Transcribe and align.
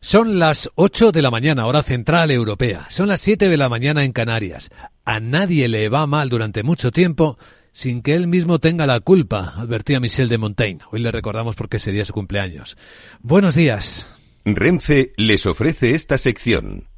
Son 0.00 0.38
las 0.38 0.70
8 0.76 1.10
de 1.10 1.22
la 1.22 1.30
mañana, 1.30 1.66
hora 1.66 1.82
central 1.82 2.30
europea. 2.30 2.86
Son 2.88 3.08
las 3.08 3.20
7 3.20 3.48
de 3.48 3.56
la 3.56 3.68
mañana 3.68 4.04
en 4.04 4.12
Canarias. 4.12 4.70
A 5.04 5.18
nadie 5.18 5.66
le 5.66 5.88
va 5.88 6.06
mal 6.06 6.28
durante 6.28 6.62
mucho 6.62 6.92
tiempo 6.92 7.36
sin 7.72 8.02
que 8.02 8.14
él 8.14 8.26
mismo 8.26 8.58
tenga 8.58 8.86
la 8.86 9.00
culpa, 9.00 9.54
advertía 9.56 10.00
Michel 10.00 10.28
de 10.28 10.38
Montaigne. 10.38 10.80
Hoy 10.90 11.00
le 11.00 11.12
recordamos 11.12 11.56
porque 11.56 11.78
sería 11.78 12.04
su 12.04 12.12
cumpleaños. 12.12 12.76
Buenos 13.22 13.54
días. 13.54 14.06
Renfe 14.44 15.12
les 15.16 15.46
ofrece 15.46 15.94
esta 15.94 16.16
sección. 16.16 16.88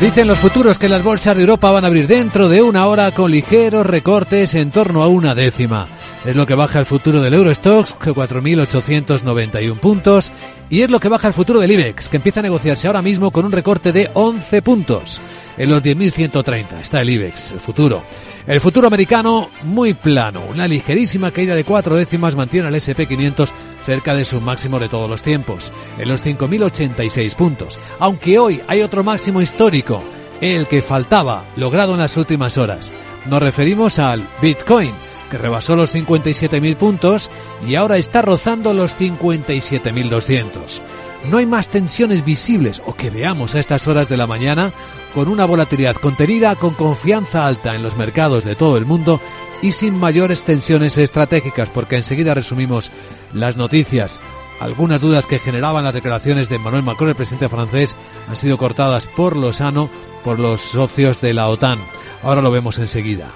Dicen 0.00 0.28
los 0.28 0.38
futuros 0.38 0.78
que 0.78 0.88
las 0.88 1.02
bolsas 1.02 1.36
de 1.36 1.42
Europa 1.42 1.70
van 1.70 1.84
a 1.84 1.88
abrir 1.88 2.06
dentro 2.06 2.48
de 2.48 2.62
una 2.62 2.86
hora 2.86 3.12
con 3.12 3.30
ligeros 3.30 3.84
recortes 3.84 4.54
en 4.54 4.70
torno 4.70 5.02
a 5.02 5.08
una 5.08 5.34
décima. 5.34 5.88
Es 6.24 6.34
lo 6.34 6.46
que 6.46 6.54
baja 6.54 6.78
el 6.78 6.86
futuro 6.86 7.20
del 7.20 7.34
Eurostox, 7.34 7.96
4.891 7.98 9.78
puntos, 9.78 10.32
y 10.70 10.80
es 10.80 10.88
lo 10.88 11.00
que 11.00 11.10
baja 11.10 11.28
el 11.28 11.34
futuro 11.34 11.60
del 11.60 11.72
IBEX, 11.72 12.08
que 12.08 12.16
empieza 12.16 12.40
a 12.40 12.42
negociarse 12.42 12.86
ahora 12.86 13.02
mismo 13.02 13.30
con 13.30 13.44
un 13.44 13.52
recorte 13.52 13.92
de 13.92 14.10
11 14.14 14.62
puntos. 14.62 15.20
En 15.58 15.68
los 15.68 15.82
10.130 15.82 16.80
está 16.80 17.02
el 17.02 17.10
IBEX, 17.10 17.50
el 17.50 17.60
futuro. 17.60 18.02
El 18.46 18.60
futuro 18.62 18.86
americano 18.86 19.50
muy 19.64 19.92
plano, 19.92 20.42
una 20.50 20.66
ligerísima 20.66 21.30
caída 21.30 21.54
de 21.54 21.64
cuatro 21.64 21.94
décimas 21.94 22.34
mantiene 22.34 22.68
al 22.68 22.74
SP500 22.74 23.50
cerca 23.84 24.14
de 24.14 24.24
su 24.24 24.40
máximo 24.40 24.78
de 24.78 24.88
todos 24.88 25.08
los 25.08 25.22
tiempos, 25.22 25.72
en 25.98 26.08
los 26.08 26.24
5.086 26.24 27.34
puntos, 27.34 27.78
aunque 27.98 28.38
hoy 28.38 28.60
hay 28.66 28.82
otro 28.82 29.04
máximo 29.04 29.40
histórico, 29.40 30.02
el 30.40 30.66
que 30.68 30.82
faltaba, 30.82 31.44
logrado 31.56 31.94
en 31.94 32.00
las 32.00 32.16
últimas 32.16 32.58
horas. 32.58 32.92
Nos 33.26 33.42
referimos 33.42 33.98
al 33.98 34.26
Bitcoin, 34.40 34.92
que 35.30 35.38
rebasó 35.38 35.76
los 35.76 35.94
57.000 35.94 36.76
puntos 36.76 37.30
y 37.66 37.76
ahora 37.76 37.96
está 37.96 38.22
rozando 38.22 38.74
los 38.74 38.98
57.200. 38.98 40.80
No 41.28 41.36
hay 41.36 41.46
más 41.46 41.68
tensiones 41.68 42.24
visibles 42.24 42.82
o 42.86 42.94
que 42.94 43.10
veamos 43.10 43.54
a 43.54 43.60
estas 43.60 43.86
horas 43.86 44.08
de 44.08 44.16
la 44.16 44.26
mañana 44.26 44.72
con 45.14 45.28
una 45.28 45.44
volatilidad 45.44 45.96
contenida 45.96 46.56
con 46.56 46.72
confianza 46.74 47.46
alta 47.46 47.74
en 47.74 47.82
los 47.82 47.96
mercados 47.96 48.44
de 48.44 48.54
todo 48.54 48.78
el 48.78 48.86
mundo 48.86 49.20
y 49.62 49.72
sin 49.72 49.94
mayores 49.94 50.42
tensiones 50.42 50.96
estratégicas, 50.96 51.68
porque 51.68 51.96
enseguida 51.96 52.34
resumimos 52.34 52.90
las 53.32 53.56
noticias. 53.56 54.20
Algunas 54.60 55.00
dudas 55.00 55.26
que 55.26 55.38
generaban 55.38 55.84
las 55.84 55.94
declaraciones 55.94 56.48
de 56.48 56.56
Emmanuel 56.56 56.82
Macron, 56.82 57.08
el 57.10 57.16
presidente 57.16 57.48
francés, 57.48 57.96
han 58.28 58.36
sido 58.36 58.58
cortadas 58.58 59.06
por 59.06 59.36
Lozano, 59.36 59.88
por 60.22 60.38
los 60.38 60.60
socios 60.60 61.20
de 61.20 61.32
la 61.34 61.48
OTAN. 61.48 61.78
Ahora 62.22 62.42
lo 62.42 62.50
vemos 62.50 62.78
enseguida. 62.78 63.30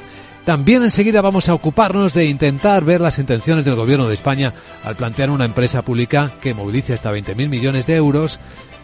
También 0.44 0.82
enseguida 0.82 1.22
vamos 1.22 1.48
a 1.48 1.54
ocuparnos 1.54 2.12
de 2.12 2.26
intentar 2.26 2.84
ver 2.84 3.00
las 3.00 3.18
intenciones 3.18 3.64
del 3.64 3.76
Gobierno 3.76 4.06
de 4.06 4.14
España 4.14 4.52
al 4.84 4.94
plantear 4.94 5.30
una 5.30 5.46
empresa 5.46 5.80
pública 5.80 6.32
que 6.42 6.52
movilice 6.52 6.92
hasta 6.92 7.10
20.000 7.10 7.48
millones 7.48 7.86
de 7.86 7.96
euros 7.96 8.40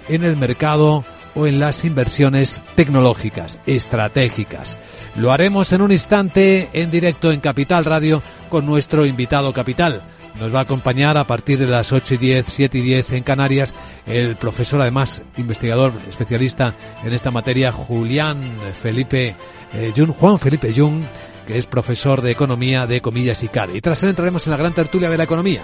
en 0.09 0.25
el 0.25 0.39
mercado 0.39 1.05
o 1.35 1.47
en 1.47 1.59
las 1.59 1.85
inversiones 1.85 2.59
tecnológicas, 2.75 3.59
estratégicas. 3.67 4.77
Lo 5.17 5.33
haremos 5.33 5.73
en 5.73 5.83
un 5.83 5.93
instante 5.93 6.69
en 6.73 6.91
directo 6.91 7.33
en 7.33 7.41
Capital 7.41 7.85
Radio 7.85 8.23
con 8.49 8.67
nuestro 8.67 9.07
invitado 9.07 9.53
capital. 9.53 10.03
Nos 10.39 10.55
va 10.55 10.61
a 10.61 10.63
acompañar 10.63 11.17
a 11.19 11.25
partir 11.25 11.59
de 11.59 11.67
las 11.67 11.93
8 11.93 12.15
y 12.15 12.17
10, 12.17 12.45
7 12.49 12.79
y 12.79 12.81
10 12.81 13.13
en 13.13 13.23
Canarias, 13.23 13.75
el 14.07 14.37
profesor, 14.37 14.81
además 14.81 15.23
investigador 15.37 15.93
especialista 16.09 16.75
en 17.05 17.13
esta 17.13 17.31
materia, 17.31 17.73
Julián 17.73 18.41
Felipe 18.81 19.35
eh, 19.73 19.93
Jun, 19.95 20.13
Juan 20.13 20.39
Felipe 20.39 20.73
Jung, 20.75 21.03
que 21.47 21.59
es 21.59 21.67
profesor 21.67 22.23
de 22.23 22.31
economía 22.31 22.87
de 22.87 23.01
Comillas 23.01 23.43
y 23.43 23.49
CADE. 23.49 23.77
Y 23.77 23.81
tras 23.81 24.03
él 24.03 24.11
entraremos 24.11 24.47
en 24.47 24.53
la 24.53 24.57
gran 24.57 24.73
tertulia 24.73 25.11
de 25.11 25.19
la 25.19 25.25
economía 25.25 25.63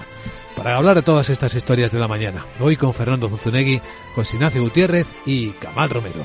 para 0.57 0.77
hablar 0.77 0.97
de 0.97 1.03
todas 1.03 1.31
estas 1.31 1.55
historias 1.55 1.93
de 1.93 2.01
la 2.01 2.09
mañana. 2.09 2.47
Hoy 2.59 2.77
con 2.77 2.95
Fernando 2.95 3.29
Zunzunegui, 3.29 3.81
José 4.15 4.37
Ignacio 4.37 4.63
Gutiérrez 4.63 5.07
y 5.27 5.51
Camal 5.51 5.91
Romero. 5.91 6.25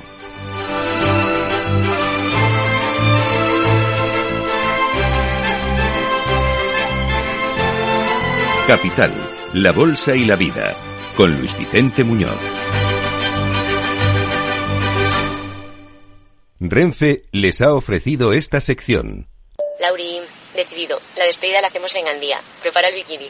Capital, 8.68 9.12
la 9.54 9.74
Bolsa 9.74 10.16
y 10.16 10.24
la 10.24 10.38
Vida, 10.38 10.74
con 11.18 11.38
Luis 11.38 11.58
Vicente 11.58 12.06
Muñoz. 12.06 12.40
Renfe 16.62 17.24
les 17.32 17.60
ha 17.62 17.74
ofrecido 17.74 18.34
esta 18.34 18.62
sección. 18.62 19.28
Lauri, 19.80 20.22
decidido. 20.56 21.00
La 21.18 21.26
despedida 21.26 21.60
la 21.60 21.68
hacemos 21.68 21.94
en 21.96 22.06
Gandía. 22.06 22.40
Prepara 22.62 22.88
el 22.88 22.96
bikini. 22.96 23.30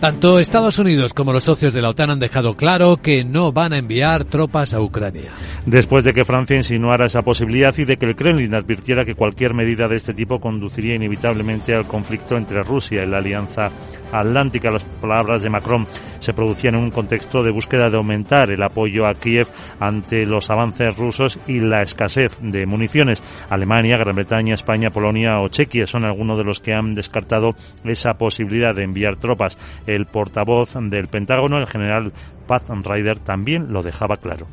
Tanto 0.00 0.38
Estados 0.38 0.78
Unidos 0.78 1.14
como 1.14 1.32
los 1.32 1.44
socios 1.44 1.72
de 1.72 1.80
la 1.80 1.88
OTAN 1.88 2.10
han 2.10 2.18
dejado 2.18 2.54
claro 2.56 2.98
que 2.98 3.24
no 3.24 3.52
van 3.52 3.72
a 3.72 3.78
enviar 3.78 4.24
tropas 4.24 4.74
a 4.74 4.80
Ucrania. 4.80 5.30
Después 5.64 6.04
de 6.04 6.12
que 6.12 6.24
Francia 6.24 6.56
insinuara 6.56 7.06
esa 7.06 7.22
posibilidad 7.22 7.74
y 7.78 7.84
de 7.84 7.96
que 7.96 8.06
el 8.06 8.14
Kremlin 8.14 8.54
advirtiera 8.54 9.04
que 9.04 9.14
cualquier 9.14 9.54
medida 9.54 9.88
de 9.88 9.96
este 9.96 10.12
tipo 10.12 10.40
conduciría 10.40 10.94
inevitablemente 10.94 11.74
al 11.74 11.86
conflicto 11.86 12.36
entre 12.36 12.62
Rusia 12.62 13.02
y 13.02 13.06
la 13.06 13.18
Alianza 13.18 13.70
Atlántica, 14.12 14.70
las 14.70 14.84
palabras 14.84 15.42
de 15.42 15.50
Macron 15.50 15.86
se 16.20 16.32
producían 16.32 16.74
en 16.76 16.84
un 16.84 16.90
contexto 16.90 17.42
de 17.42 17.50
búsqueda 17.50 17.90
de 17.90 17.96
aumentar 17.96 18.50
el 18.50 18.62
apoyo 18.62 19.06
a 19.06 19.14
Kiev 19.14 19.48
ante 19.80 20.24
los 20.24 20.50
avances 20.50 20.96
rusos 20.96 21.38
y 21.46 21.60
la 21.60 21.82
escasez 21.82 22.38
de 22.40 22.64
municiones. 22.64 23.22
Alemania, 23.50 23.98
Gran 23.98 24.14
Bretaña, 24.14 24.54
España, 24.54 24.90
Polonia 24.90 25.40
o 25.40 25.48
Chequia 25.48 25.86
son 25.86 26.04
algunos 26.04 26.38
de 26.38 26.44
los 26.44 26.60
que 26.60 26.72
han 26.72 26.94
descartado 26.94 27.54
esa 27.84 28.14
posibilidad 28.14 28.74
de 28.74 28.84
enviar 28.84 29.16
tropas. 29.16 29.58
El 29.86 30.06
portavoz 30.06 30.74
del 30.74 31.08
Pentágono, 31.08 31.58
el 31.58 31.66
general 31.66 32.12
Pat 32.46 32.68
Ryder, 32.68 33.18
también 33.20 33.72
lo 33.72 33.82
dejaba 33.82 34.16
claro. 34.16 34.46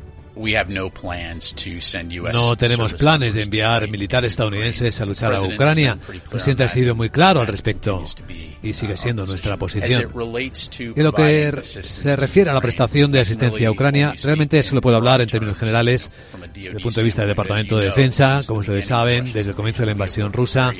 No 2.32 2.56
tenemos 2.56 2.94
planes 2.94 3.34
de 3.34 3.42
enviar 3.42 3.88
militares 3.88 4.30
estadounidenses 4.30 4.98
a 5.00 5.04
luchar 5.04 5.34
a 5.34 5.42
Ucrania. 5.42 5.98
El 6.10 6.20
presidente 6.20 6.64
ha 6.64 6.68
sido 6.68 6.94
muy 6.94 7.10
claro 7.10 7.40
al 7.40 7.46
respecto 7.46 8.02
y 8.62 8.72
sigue 8.72 8.96
siendo 8.96 9.26
nuestra 9.26 9.58
posición. 9.58 10.10
Y 10.96 11.02
lo 11.02 11.12
que 11.12 11.58
se 11.62 12.16
refiere 12.16 12.50
a 12.50 12.54
la 12.54 12.60
prestación 12.60 13.12
de 13.12 13.20
asistencia 13.20 13.68
a 13.68 13.72
Ucrania, 13.72 14.14
realmente 14.24 14.62
se 14.62 14.74
lo 14.74 14.80
puedo 14.80 14.96
hablar 14.96 15.20
en 15.20 15.28
términos 15.28 15.58
generales 15.58 16.10
desde 16.54 16.68
el 16.68 16.82
punto 16.82 17.00
de 17.00 17.04
vista 17.04 17.22
del 17.22 17.28
Departamento 17.28 17.76
de 17.76 17.86
Defensa. 17.86 18.40
Como 18.46 18.60
ustedes 18.60 18.86
saben, 18.86 19.32
desde 19.32 19.50
el 19.50 19.56
comienzo 19.56 19.82
de 19.82 19.86
la 19.86 19.92
invasión 19.92 20.32
rusa 20.32 20.72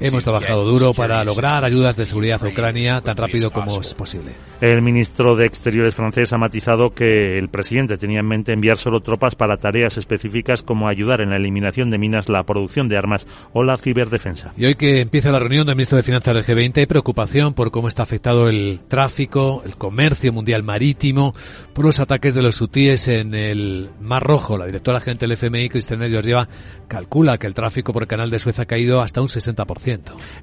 hemos 0.00 0.24
trabajado 0.24 0.64
duro 0.64 0.92
para 0.94 1.24
lograr 1.24 1.64
ayudas 1.64 1.96
de 1.96 2.06
seguridad 2.06 2.42
a 2.42 2.48
Ucrania 2.48 3.00
tan 3.00 3.16
rápido 3.16 3.50
como 3.50 3.80
es 3.80 3.94
posible. 3.94 4.32
El 4.60 4.80
ministro 4.82 5.36
de 5.36 5.46
Exteriores 5.46 5.94
francés 5.94 6.32
ha 6.32 6.38
matizado 6.38 6.94
que 6.94 7.38
el 7.38 7.48
presidente 7.48 7.96
tenía 7.98 8.20
en 8.20 8.26
mente 8.26 8.52
enviar 8.52 8.78
solo 8.78 9.00
tropas 9.00 9.34
para 9.34 9.58
tareas 9.58 9.98
específicas 9.98 10.62
como 10.62 10.88
ayudar 10.88 11.20
en 11.20 11.30
la 11.30 11.36
eliminación 11.36 11.90
de 11.90 11.98
minas, 11.98 12.28
la 12.28 12.42
producción 12.44 12.88
de 12.88 12.96
armas 12.96 13.26
o 13.52 13.62
la 13.62 13.76
ciberdefensa. 13.76 14.52
Y 14.56 14.66
hoy 14.66 14.74
que 14.74 15.00
empieza 15.00 15.30
la 15.30 15.38
reunión 15.38 15.66
del 15.66 15.76
ministro 15.76 15.96
de 15.96 16.02
Finanzas 16.02 16.34
del 16.34 16.44
G20 16.44 16.78
hay 16.78 16.86
preocupación 16.86 17.54
por 17.54 17.70
cómo 17.70 17.88
está 17.88 18.02
afectado 18.02 18.48
el 18.48 18.80
tráfico, 18.88 19.62
el 19.64 19.76
comercio 19.76 20.32
mundial 20.32 20.62
marítimo, 20.62 21.34
por 21.72 21.84
los 21.84 22.00
ataques 22.00 22.34
de 22.34 22.42
los 22.42 22.60
hutíes 22.60 23.08
en 23.08 23.34
el 23.34 23.90
Mar 24.00 24.22
Rojo. 24.22 24.56
La 24.56 24.66
directora 24.66 25.00
gerente 25.00 25.26
del 25.26 25.32
FMI, 25.32 25.68
Cristina 25.68 26.08
Georgieva, 26.08 26.48
calcula 26.88 27.38
que 27.38 27.46
el 27.46 27.54
tráfico 27.54 27.92
por 27.92 28.02
el 28.02 28.08
canal 28.08 28.30
de 28.30 28.38
Suez 28.38 28.58
ha 28.58 28.66
caído 28.66 29.00
hasta 29.00 29.20
un 29.20 29.28
60%. 29.28 29.85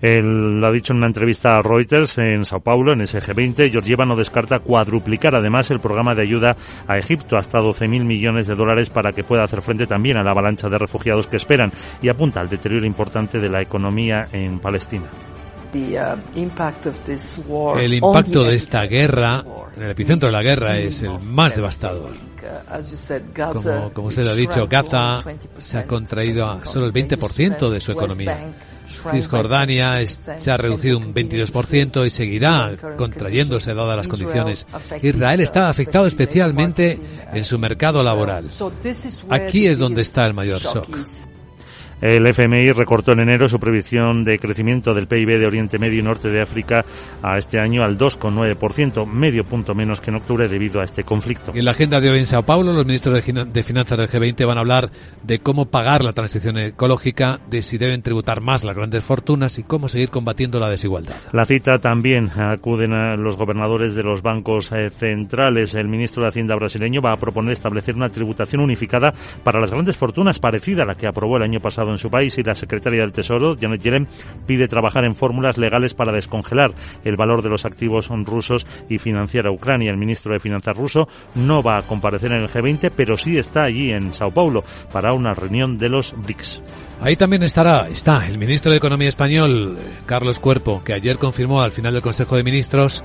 Él 0.02 0.60
lo 0.60 0.68
ha 0.68 0.72
dicho 0.72 0.94
en 0.94 0.98
una 0.98 1.08
entrevista 1.08 1.56
a 1.56 1.62
Reuters 1.62 2.18
en 2.18 2.46
Sao 2.46 2.60
Paulo, 2.60 2.94
en 2.94 3.02
ese 3.02 3.20
G20. 3.20 3.72
Georgieva 3.72 4.06
no 4.06 4.16
descarta 4.16 4.60
cuadruplicar 4.60 5.36
además 5.36 5.72
el 5.72 5.80
programa 5.80 6.16
de 6.16 6.24
ayuda 6.24 6.56
a 6.88 6.98
Egipto 6.98 7.38
hasta 7.38 7.60
12.000 7.60 8.04
millones 8.04 8.48
de 8.48 8.56
dólares 8.56 8.90
para 8.90 9.12
que 9.12 9.24
pueda 9.24 9.44
hacer 9.44 9.62
frente 9.62 9.86
también 9.86 10.18
a 10.18 10.24
la 10.24 10.32
avalancha 10.32 10.70
de 10.70 10.78
refugiados 10.78 11.28
que 11.28 11.38
esperan 11.38 11.72
y 12.02 12.10
apunta 12.10 12.40
al 12.40 12.50
deterioro 12.50 12.86
importante 12.86 13.40
de 13.40 13.50
la 13.50 13.62
economía 13.62 14.28
en 14.32 14.60
Palestina. 14.60 15.10
El 17.80 17.96
impacto 17.96 18.44
de 18.44 18.56
esta 18.56 18.86
guerra, 18.86 19.44
en 19.76 19.84
el 19.84 19.92
epicentro 19.92 20.28
de 20.28 20.32
la 20.32 20.44
guerra, 20.44 20.78
es 20.78 21.02
el 21.02 21.20
más 21.34 21.56
devastador. 21.56 22.12
Como, 23.54 23.94
como 23.94 24.08
usted 24.08 24.28
ha 24.28 24.36
dicho, 24.36 24.68
Gaza 24.68 25.24
se 25.58 25.78
ha 25.78 25.88
contraído 25.88 26.46
a 26.46 26.66
solo 26.66 26.86
el 26.86 26.94
20% 26.94 27.70
de 27.70 27.82
su 27.82 27.92
economía. 27.92 28.54
Cisjordania 29.12 30.06
se 30.06 30.52
ha 30.52 30.58
reducido 30.58 30.98
un 30.98 31.14
22% 31.14 32.06
y 32.06 32.10
seguirá 32.10 32.76
contrayéndose 32.98 33.74
dadas 33.74 33.98
las 33.98 34.08
condiciones. 34.08 34.66
Israel 35.02 35.40
está 35.40 35.70
afectado 35.70 36.06
especialmente 36.06 37.00
en 37.34 37.44
su 37.44 37.58
mercado 37.58 38.04
laboral. 38.04 38.48
Aquí 39.30 39.68
es 39.68 39.78
donde 39.78 40.02
está 40.02 40.26
el 40.26 40.34
mayor 40.34 40.60
shock. 40.60 40.88
El 42.04 42.28
FMI 42.28 42.74
recortó 42.74 43.14
en 43.14 43.22
enero 43.22 43.48
su 43.48 43.62
previsión 43.62 44.26
de 44.26 44.38
crecimiento 44.38 44.94
del 44.94 45.08
PIB 45.08 45.40
de 45.40 45.46
Oriente 45.46 45.80
Medio 45.80 46.00
y 46.00 46.04
Norte 46.04 46.28
de 46.28 46.42
África 46.42 46.84
a 47.22 47.38
este 47.38 47.62
año 47.62 47.82
al 47.82 47.98
2,9%, 47.98 49.06
medio 49.06 49.46
punto 49.46 49.74
menos 49.74 50.02
que 50.02 50.12
en 50.12 50.18
octubre 50.18 50.50
debido 50.50 50.82
a 50.82 50.84
este 50.84 51.06
conflicto. 51.06 51.54
en 51.56 51.64
la 51.64 51.72
agenda 51.72 52.02
de 52.02 52.10
hoy 52.10 52.20
en 52.20 52.28
Sao 52.28 52.44
Paulo, 52.44 52.74
los 52.74 52.86
ministros 52.86 53.24
de 53.26 53.64
Finanzas 53.64 53.98
del 53.98 54.10
G20 54.10 54.46
van 54.46 54.58
a 54.58 54.60
hablar 54.60 54.92
de 55.24 55.40
cómo 55.40 55.68
pagar 55.68 56.04
la 56.04 56.12
transición 56.12 56.58
ecológica, 56.58 57.40
de 57.50 57.62
si 57.62 57.78
deben 57.78 58.02
tributar 58.02 58.42
más 58.42 58.66
las 58.66 58.76
grandes 58.76 59.02
fortunas 59.02 59.58
y 59.58 59.64
cómo 59.64 59.88
seguir 59.88 60.10
combatiendo 60.10 60.60
la 60.60 60.68
desigualdad. 60.68 61.16
La 61.32 61.46
cita 61.46 61.80
también 61.80 62.30
acuden 62.36 62.92
a 62.92 63.16
los 63.16 63.38
gobernadores 63.38 63.96
de 63.96 64.04
los 64.04 64.22
bancos 64.22 64.74
eh, 64.74 64.90
centrales. 64.90 65.74
El 65.74 65.88
ministro 65.88 66.24
de 66.24 66.28
Hacienda 66.28 66.56
brasileño 66.56 67.00
va 67.02 67.14
a 67.14 67.18
proponer 67.18 67.54
establecer 67.54 67.96
una 67.96 68.10
tributación 68.10 68.62
unificada 68.62 69.14
para 69.42 69.62
las 69.62 69.72
grandes 69.72 69.96
fortunas 69.96 70.40
parecida 70.40 70.84
a 70.84 70.86
la 70.86 70.96
que 70.96 71.08
aprobó 71.08 71.38
el 71.38 71.44
año 71.44 71.62
pasado 71.62 71.93
en 71.94 71.98
su 71.98 72.10
país 72.10 72.38
y 72.38 72.44
la 72.44 72.56
secretaria 72.56 73.02
del 73.02 73.12
Tesoro, 73.12 73.56
Janet 73.60 73.82
Yellen, 73.82 74.08
pide 74.46 74.68
trabajar 74.68 75.06
en 75.06 75.16
fórmulas 75.16 75.58
legales 75.58 75.94
para 75.94 76.14
descongelar 76.14 76.74
el 77.04 77.16
valor 77.16 77.42
de 77.42 77.50
los 77.50 77.66
activos 77.66 78.10
rusos 78.26 78.66
y 78.90 78.98
financiar 78.98 79.48
a 79.48 79.52
Ucrania. 79.52 79.92
El 79.92 79.98
ministro 79.98 80.34
de 80.34 80.40
Finanzas 80.40 80.76
ruso 80.76 81.08
no 81.36 81.64
va 81.64 81.78
a 81.78 81.82
comparecer 81.84 82.32
en 82.32 82.42
el 82.42 82.50
G20, 82.50 82.92
pero 82.96 83.18
sí 83.18 83.38
está 83.38 83.64
allí 83.64 83.92
en 83.92 84.14
Sao 84.14 84.32
Paulo 84.32 84.64
para 84.92 85.14
una 85.14 85.34
reunión 85.34 85.78
de 85.78 85.90
los 85.90 86.14
BRICS. 86.16 86.62
Ahí 87.02 87.16
también 87.16 87.44
estará, 87.44 87.90
está 87.90 88.28
el 88.28 88.38
ministro 88.38 88.72
de 88.72 88.78
Economía 88.78 89.10
español, 89.10 89.78
Carlos 90.06 90.40
Cuerpo, 90.40 90.84
que 90.86 90.94
ayer 90.94 91.18
confirmó 91.18 91.62
al 91.62 91.72
final 91.72 91.94
del 91.94 92.02
Consejo 92.02 92.38
de 92.38 92.44
Ministros 92.44 93.04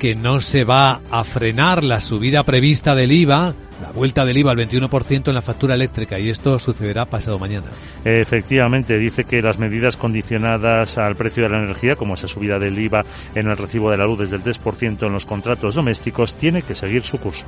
que 0.00 0.14
no 0.16 0.40
se 0.40 0.64
va 0.64 1.02
a 1.10 1.22
frenar 1.24 1.84
la 1.84 2.00
subida 2.00 2.42
prevista 2.42 2.94
del 2.94 3.12
IVA, 3.12 3.54
la 3.82 3.92
vuelta 3.92 4.24
del 4.24 4.38
IVA 4.38 4.52
al 4.52 4.56
21% 4.56 5.28
en 5.28 5.34
la 5.34 5.42
factura 5.42 5.74
eléctrica 5.74 6.18
y 6.18 6.30
esto 6.30 6.58
sucederá 6.58 7.04
pasado 7.04 7.38
mañana. 7.38 7.66
Efectivamente, 8.02 8.98
dice 8.98 9.24
que 9.24 9.42
las 9.42 9.58
medidas 9.58 9.98
condicionadas 9.98 10.96
al 10.96 11.16
precio 11.16 11.42
de 11.42 11.50
la 11.50 11.62
energía, 11.62 11.96
como 11.96 12.14
esa 12.14 12.28
subida 12.28 12.58
del 12.58 12.78
IVA 12.78 13.02
en 13.34 13.50
el 13.50 13.58
recibo 13.58 13.90
de 13.90 13.98
la 13.98 14.06
luz 14.06 14.20
desde 14.20 14.36
el 14.36 14.42
3% 14.42 15.06
en 15.06 15.12
los 15.12 15.26
contratos 15.26 15.74
domésticos, 15.74 16.34
tiene 16.34 16.62
que 16.62 16.74
seguir 16.74 17.02
su 17.02 17.18
curso. 17.18 17.44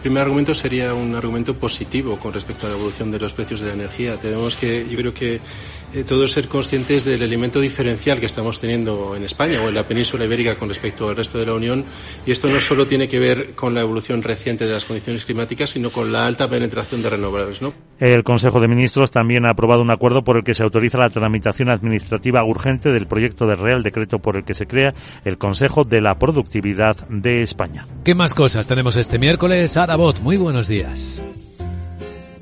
El 0.00 0.04
primer 0.04 0.22
argumento 0.22 0.54
sería 0.54 0.94
un 0.94 1.14
argumento 1.14 1.58
positivo 1.58 2.16
con 2.18 2.32
respecto 2.32 2.66
a 2.66 2.70
la 2.70 2.76
evolución 2.76 3.10
de 3.10 3.18
los 3.18 3.34
precios 3.34 3.60
de 3.60 3.66
la 3.66 3.74
energía. 3.74 4.16
Tenemos 4.16 4.56
que, 4.56 4.88
yo 4.88 4.96
creo 4.96 5.12
que 5.12 5.42
eh, 5.92 6.04
todos 6.08 6.32
ser 6.32 6.48
conscientes 6.48 7.04
del 7.04 7.20
elemento 7.20 7.60
diferencial 7.60 8.18
que 8.18 8.24
estamos 8.24 8.60
teniendo 8.60 9.14
en 9.14 9.24
España 9.24 9.60
o 9.60 9.68
en 9.68 9.74
la 9.74 9.86
península 9.86 10.24
ibérica 10.24 10.56
con 10.56 10.70
respecto 10.70 11.10
al 11.10 11.16
resto 11.16 11.36
de 11.36 11.44
la 11.44 11.52
Unión. 11.52 11.84
Y 12.24 12.30
esto 12.30 12.48
no 12.48 12.60
solo 12.60 12.86
tiene 12.86 13.08
que 13.08 13.18
ver 13.18 13.52
con 13.54 13.74
la 13.74 13.82
evolución 13.82 14.22
reciente 14.22 14.66
de 14.66 14.72
las 14.72 14.86
condiciones 14.86 15.26
climáticas, 15.26 15.68
sino 15.68 15.90
con 15.90 16.10
la 16.10 16.24
alta 16.24 16.48
penetración 16.48 17.02
de 17.02 17.10
renovables. 17.10 17.60
¿no? 17.60 17.89
El 18.00 18.24
Consejo 18.24 18.60
de 18.60 18.68
Ministros 18.68 19.10
también 19.10 19.44
ha 19.44 19.50
aprobado 19.50 19.82
un 19.82 19.90
acuerdo 19.90 20.24
por 20.24 20.38
el 20.38 20.42
que 20.42 20.54
se 20.54 20.62
autoriza 20.62 20.98
la 20.98 21.10
tramitación 21.10 21.68
administrativa 21.68 22.42
urgente 22.42 22.88
del 22.90 23.06
proyecto 23.06 23.46
de 23.46 23.56
Real 23.56 23.82
Decreto 23.82 24.18
por 24.20 24.38
el 24.38 24.44
que 24.44 24.54
se 24.54 24.66
crea 24.66 24.94
el 25.24 25.36
Consejo 25.36 25.84
de 25.84 26.00
la 26.00 26.18
Productividad 26.18 26.96
de 27.08 27.42
España. 27.42 27.86
¿Qué 28.02 28.14
más 28.14 28.32
cosas 28.32 28.66
tenemos 28.66 28.96
este 28.96 29.18
miércoles? 29.18 29.76
Arabot, 29.76 30.18
muy 30.20 30.38
buenos 30.38 30.66
días. 30.66 31.22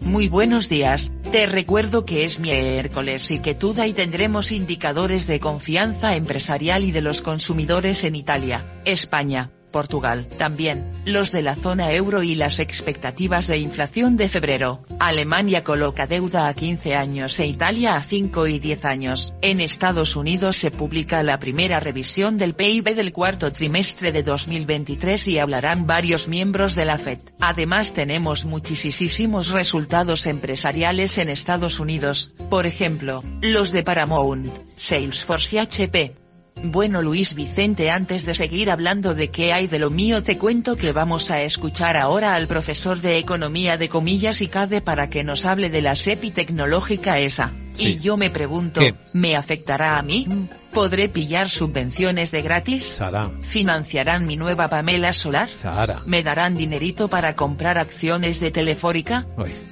Muy 0.00 0.28
buenos 0.28 0.68
días, 0.68 1.12
te 1.32 1.46
recuerdo 1.46 2.04
que 2.04 2.24
es 2.24 2.38
miércoles 2.38 3.30
y 3.32 3.40
que 3.40 3.50
y 3.50 3.92
tendremos 3.92 4.52
indicadores 4.52 5.26
de 5.26 5.40
confianza 5.40 6.14
empresarial 6.14 6.84
y 6.84 6.92
de 6.92 7.02
los 7.02 7.20
consumidores 7.20 8.04
en 8.04 8.14
Italia, 8.14 8.64
España, 8.86 9.50
Portugal, 9.70 10.26
también, 10.38 10.90
los 11.04 11.32
de 11.32 11.42
la 11.42 11.54
zona 11.54 11.92
euro 11.92 12.22
y 12.22 12.34
las 12.34 12.60
expectativas 12.60 13.46
de 13.46 13.58
inflación 13.58 14.16
de 14.16 14.28
febrero. 14.28 14.84
Alemania 14.98 15.64
coloca 15.64 16.06
deuda 16.06 16.48
a 16.48 16.54
15 16.54 16.96
años 16.96 17.38
e 17.38 17.46
Italia 17.46 17.96
a 17.96 18.02
5 18.02 18.46
y 18.46 18.58
10 18.58 18.84
años. 18.84 19.34
En 19.42 19.60
Estados 19.60 20.16
Unidos 20.16 20.56
se 20.56 20.70
publica 20.70 21.22
la 21.22 21.38
primera 21.38 21.80
revisión 21.80 22.38
del 22.38 22.54
PIB 22.54 22.94
del 22.94 23.12
cuarto 23.12 23.52
trimestre 23.52 24.12
de 24.12 24.22
2023 24.22 25.28
y 25.28 25.38
hablarán 25.38 25.86
varios 25.86 26.28
miembros 26.28 26.74
de 26.74 26.84
la 26.84 26.98
Fed. 26.98 27.18
Además 27.40 27.92
tenemos 27.92 28.44
muchísimos 28.44 29.50
resultados 29.50 30.26
empresariales 30.26 31.18
en 31.18 31.28
Estados 31.28 31.80
Unidos, 31.80 32.32
por 32.50 32.66
ejemplo, 32.66 33.22
los 33.40 33.72
de 33.72 33.82
Paramount, 33.82 34.52
Salesforce 34.76 35.56
y 35.56 35.58
HP. 35.58 36.27
Bueno 36.62 37.02
Luis 37.02 37.34
Vicente 37.34 37.90
antes 37.90 38.24
de 38.26 38.34
seguir 38.34 38.70
hablando 38.70 39.14
de 39.14 39.30
qué 39.30 39.52
hay 39.52 39.66
de 39.66 39.78
lo 39.78 39.90
mío 39.90 40.22
te 40.22 40.38
cuento 40.38 40.76
que 40.76 40.92
vamos 40.92 41.30
a 41.30 41.42
escuchar 41.42 41.96
ahora 41.96 42.34
al 42.34 42.48
profesor 42.48 43.00
de 43.00 43.18
economía 43.18 43.76
de 43.76 43.88
comillas 43.88 44.40
y 44.40 44.48
CADE 44.48 44.80
para 44.80 45.08
que 45.08 45.24
nos 45.24 45.44
hable 45.46 45.70
de 45.70 45.82
la 45.82 45.94
SEPI 45.94 46.30
tecnológica 46.30 47.18
esa. 47.18 47.52
Y 47.78 47.98
yo 47.98 48.16
me 48.16 48.30
pregunto, 48.30 48.80
¿me 49.12 49.36
afectará 49.36 49.98
a 49.98 50.02
mí? 50.02 50.26
¿Podré 50.72 51.08
pillar 51.08 51.48
subvenciones 51.48 52.30
de 52.30 52.42
gratis? 52.42 52.84
Sara. 52.84 53.30
¿Financiarán 53.42 54.26
mi 54.26 54.36
nueva 54.36 54.68
Pamela 54.68 55.12
Solar? 55.12 55.48
Sara. 55.56 56.02
¿Me 56.04 56.22
darán 56.22 56.56
dinerito 56.56 57.08
para 57.08 57.34
comprar 57.34 57.78
acciones 57.78 58.38
de 58.38 58.50
Telefórica? 58.50 59.26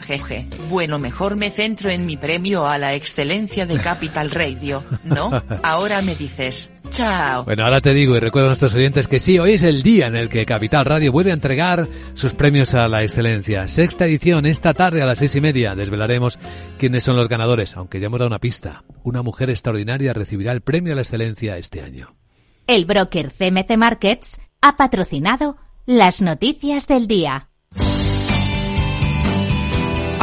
Jeje. 0.06 0.48
Bueno, 0.70 0.98
mejor 0.98 1.36
me 1.36 1.50
centro 1.50 1.90
en 1.90 2.06
mi 2.06 2.16
premio 2.16 2.66
a 2.66 2.78
la 2.78 2.94
excelencia 2.94 3.66
de 3.66 3.78
Capital 3.78 4.30
Radio, 4.30 4.84
¿no? 5.04 5.30
Ahora 5.62 6.00
me 6.00 6.14
dices, 6.14 6.70
chao. 6.90 7.44
Bueno, 7.44 7.64
ahora 7.64 7.80
te 7.80 7.94
digo 7.94 8.16
y 8.16 8.20
recuerdo 8.20 8.48
a 8.48 8.50
nuestros 8.50 8.74
oyentes 8.74 9.08
que 9.08 9.20
sí, 9.20 9.38
hoy 9.38 9.52
es 9.52 9.62
el 9.62 9.82
día 9.82 10.06
en 10.06 10.16
el 10.16 10.28
que 10.28 10.46
Capital 10.46 10.84
Radio 10.84 11.12
vuelve 11.12 11.30
a 11.30 11.34
entregar 11.34 11.88
sus 12.14 12.34
premios 12.34 12.74
a 12.74 12.88
la 12.88 13.02
excelencia. 13.02 13.68
Sexta 13.68 14.06
edición, 14.06 14.46
esta 14.46 14.74
tarde 14.74 15.02
a 15.02 15.06
las 15.06 15.18
seis 15.18 15.34
y 15.36 15.40
media 15.40 15.74
desvelaremos 15.74 16.38
quiénes 16.78 17.04
son 17.04 17.16
los 17.16 17.28
ganadores, 17.28 17.76
aunque 17.76 18.00
ya 18.00 18.06
hemos 18.06 18.18
dado 18.18 18.28
una 18.28 18.38
pista. 18.38 18.84
Una 19.02 19.22
mujer 19.22 19.50
extraordinaria 19.50 20.12
recibirá 20.12 20.52
el 20.52 20.60
premio 20.60 20.92
a 20.92 20.96
la 20.96 21.02
excelencia 21.02 21.58
este 21.58 21.82
año. 21.82 22.14
El 22.66 22.84
broker 22.84 23.30
CMC 23.30 23.76
Markets 23.76 24.40
ha 24.60 24.76
patrocinado 24.76 25.56
las 25.86 26.20
noticias 26.20 26.88
del 26.88 27.06
día. 27.06 27.48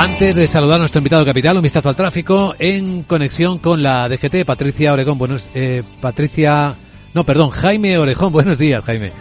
Antes 0.03 0.35
de 0.35 0.47
saludar 0.47 0.75
a 0.75 0.79
nuestro 0.79 1.00
invitado 1.00 1.23
capital, 1.23 1.55
un 1.55 1.63
vistazo 1.63 1.88
al 1.88 1.95
tráfico 1.95 2.55
en 2.59 3.03
conexión 3.03 3.57
con 3.57 3.81
la 3.81 4.09
DGT, 4.09 4.44
Patricia 4.45 4.91
Oregón. 4.91 5.17
Buenos, 5.17 5.50
eh, 5.55 5.81
Patricia, 6.01 6.75
no, 7.13 7.23
perdón, 7.23 7.51
Jaime 7.51 7.97
Orejón. 7.97 8.33
Buenos 8.33 8.57
días, 8.57 8.83
Jaime. 8.83 9.13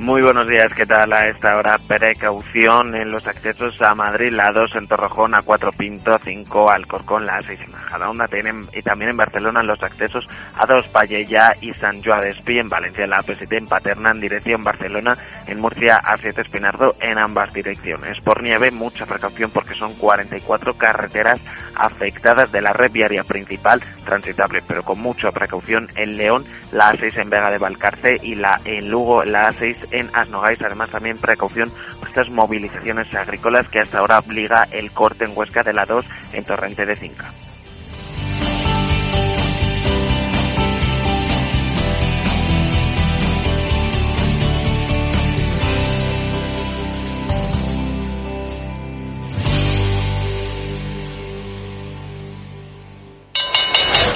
Muy 0.00 0.22
buenos 0.22 0.48
días, 0.48 0.72
¿qué 0.74 0.86
tal? 0.86 1.12
A 1.12 1.28
esta 1.28 1.54
hora 1.58 1.76
precaución 1.76 2.96
en 2.96 3.10
los 3.10 3.26
accesos 3.26 3.82
a 3.82 3.94
Madrid, 3.94 4.32
la 4.32 4.50
2 4.50 4.76
en 4.76 4.88
Torrejón, 4.88 5.34
a 5.34 5.42
4 5.42 5.72
Pinto, 5.72 6.14
a 6.14 6.18
5 6.18 6.70
Alcorcón, 6.70 7.26
la 7.26 7.42
6 7.42 7.60
en 7.66 7.72
Majadahonda 7.72 8.26
tienen, 8.26 8.66
y 8.72 8.80
también 8.80 9.10
en 9.10 9.18
Barcelona 9.18 9.62
los 9.62 9.82
accesos 9.82 10.24
a 10.56 10.64
2 10.64 10.88
Pallella 10.88 11.54
y 11.60 11.74
San 11.74 12.02
Joan 12.02 12.22
de 12.22 12.30
Espí, 12.30 12.58
en 12.58 12.70
Valencia 12.70 13.06
la 13.06 13.18
P7 13.18 13.58
en 13.58 13.66
Paterna 13.66 14.10
en 14.10 14.22
dirección 14.22 14.64
Barcelona, 14.64 15.18
en 15.46 15.60
Murcia 15.60 15.96
a 15.96 16.16
7 16.16 16.40
Espinardo 16.40 16.94
en 17.02 17.18
ambas 17.18 17.52
direcciones. 17.52 18.18
Por 18.20 18.42
nieve, 18.42 18.70
mucha 18.70 19.04
precaución 19.04 19.50
porque 19.50 19.74
son 19.74 19.92
44 19.96 20.78
carreteras 20.78 21.42
afectadas 21.74 22.50
de 22.50 22.62
la 22.62 22.72
red 22.72 22.90
viaria 22.90 23.22
principal 23.22 23.82
transitable, 24.06 24.62
pero 24.66 24.82
con 24.82 24.98
mucha 24.98 25.30
precaución 25.30 25.88
en 25.94 26.16
León, 26.16 26.46
la 26.72 26.90
A6 26.90 27.20
en 27.20 27.28
Vega 27.28 27.50
de 27.50 27.58
Valcarce 27.58 28.18
y 28.22 28.34
la 28.34 28.58
en 28.64 28.88
Lugo, 28.88 29.22
la 29.24 29.50
A6 29.50 29.89
en 29.90 30.10
Asnogais. 30.12 30.60
Además, 30.62 30.90
también 30.90 31.18
precaución 31.18 31.70
por 31.98 32.08
estas 32.08 32.28
movilizaciones 32.30 33.14
agrícolas 33.14 33.68
que 33.68 33.80
hasta 33.80 33.98
ahora 33.98 34.18
obliga 34.18 34.66
el 34.70 34.90
corte 34.92 35.24
en 35.24 35.36
Huesca 35.36 35.62
de 35.62 35.72
la 35.72 35.86
2 35.86 36.04
en 36.32 36.44
Torrente 36.44 36.86
de 36.86 36.96
Cinca. 36.96 37.32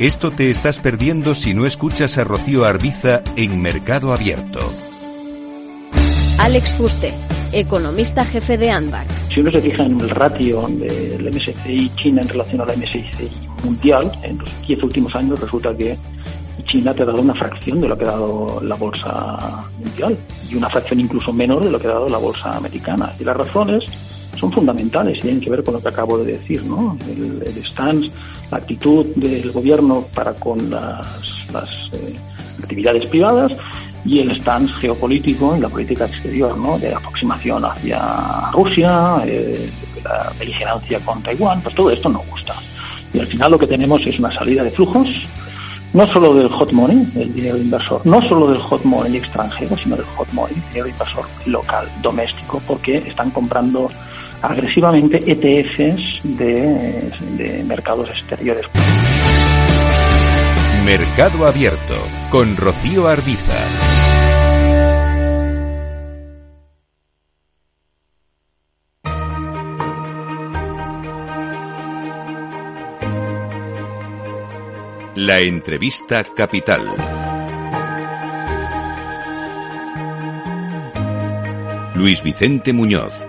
Esto 0.00 0.30
te 0.30 0.48
estás 0.48 0.78
perdiendo 0.78 1.34
si 1.34 1.54
no 1.54 1.66
escuchas 1.66 2.18
a 2.18 2.24
Rocío 2.24 2.64
Arbiza 2.64 3.20
en 3.34 3.60
Mercado 3.60 4.12
Abierto. 4.12 4.60
Alex 6.38 6.76
Fuste, 6.76 7.12
economista 7.50 8.24
jefe 8.24 8.56
de 8.56 8.70
ANBAR. 8.70 9.04
Si 9.28 9.40
uno 9.40 9.50
se 9.50 9.60
fija 9.60 9.82
en 9.82 10.00
el 10.00 10.08
ratio 10.10 10.68
del 10.68 11.28
MSCI 11.34 11.90
China 11.96 12.22
en 12.22 12.28
relación 12.28 12.60
a 12.60 12.66
la 12.66 12.76
MSCI 12.76 13.28
mundial, 13.64 14.12
en 14.22 14.38
los 14.38 14.68
10 14.68 14.84
últimos 14.84 15.16
años 15.16 15.40
resulta 15.40 15.76
que 15.76 15.98
China 16.66 16.94
te 16.94 17.02
ha 17.02 17.06
dado 17.06 17.20
una 17.20 17.34
fracción 17.34 17.80
de 17.80 17.88
lo 17.88 17.98
que 17.98 18.04
ha 18.04 18.12
dado 18.12 18.60
la 18.62 18.76
bolsa 18.76 19.64
mundial 19.80 20.16
y 20.48 20.54
una 20.54 20.70
fracción 20.70 21.00
incluso 21.00 21.32
menor 21.32 21.64
de 21.64 21.72
lo 21.72 21.80
que 21.80 21.88
ha 21.88 21.94
dado 21.94 22.08
la 22.08 22.18
bolsa 22.18 22.56
americana. 22.56 23.12
Y 23.18 23.24
las 23.24 23.36
razones 23.36 23.82
son 24.38 24.52
fundamentales 24.52 25.18
y 25.18 25.22
tienen 25.22 25.40
que 25.40 25.50
ver 25.50 25.64
con 25.64 25.74
lo 25.74 25.80
que 25.80 25.88
acabo 25.88 26.18
de 26.18 26.34
decir, 26.34 26.62
¿no? 26.62 26.96
El, 27.08 27.42
el 27.44 27.64
stance 27.64 28.12
actitud 28.50 29.06
del 29.16 29.50
gobierno 29.52 30.06
para 30.14 30.32
con 30.34 30.70
las, 30.70 31.06
eh, 31.92 32.18
actividades 32.62 33.06
privadas 33.06 33.52
y 34.04 34.20
el 34.20 34.30
stance 34.36 34.72
geopolítico 34.74 35.54
en 35.54 35.62
la 35.62 35.68
política 35.68 36.06
exterior, 36.06 36.56
¿no? 36.56 36.78
de 36.78 36.94
aproximación 36.94 37.64
hacia 37.64 38.50
Rusia, 38.52 39.22
eh, 39.26 39.68
la 40.02 40.32
beligerancia 40.38 41.00
con 41.00 41.22
Taiwán, 41.22 41.62
pues 41.62 41.74
todo 41.74 41.90
esto 41.90 42.08
no 42.08 42.22
gusta. 42.30 42.54
Y 43.12 43.20
al 43.20 43.26
final 43.26 43.52
lo 43.52 43.58
que 43.58 43.66
tenemos 43.66 44.06
es 44.06 44.18
una 44.18 44.32
salida 44.32 44.62
de 44.62 44.70
flujos, 44.70 45.08
no 45.92 46.06
solo 46.12 46.34
del 46.34 46.48
hot 46.48 46.72
money, 46.72 47.08
el 47.16 47.32
dinero 47.32 47.56
inversor, 47.56 48.02
no 48.04 48.20
solo 48.28 48.48
del 48.48 48.60
hot 48.60 48.84
money 48.84 49.16
extranjero, 49.16 49.76
sino 49.78 49.96
del 49.96 50.04
hot 50.16 50.30
money, 50.32 50.54
dinero 50.68 50.88
inversor 50.88 51.26
local, 51.46 51.88
doméstico, 52.02 52.60
porque 52.66 52.98
están 52.98 53.30
comprando 53.30 53.90
agresivamente 54.42 55.18
ETFs 55.26 56.20
de, 56.22 57.64
mercados 57.66 58.08
exteriores. 58.10 58.66
Mercado 60.84 61.46
Abierto 61.46 61.94
con 62.30 62.56
Rocío 62.56 63.08
Arbiza. 63.08 63.54
La 75.14 75.40
entrevista 75.40 76.22
capital. 76.24 76.94
Luis 81.96 82.22
Vicente 82.22 82.72
Muñoz. 82.72 83.27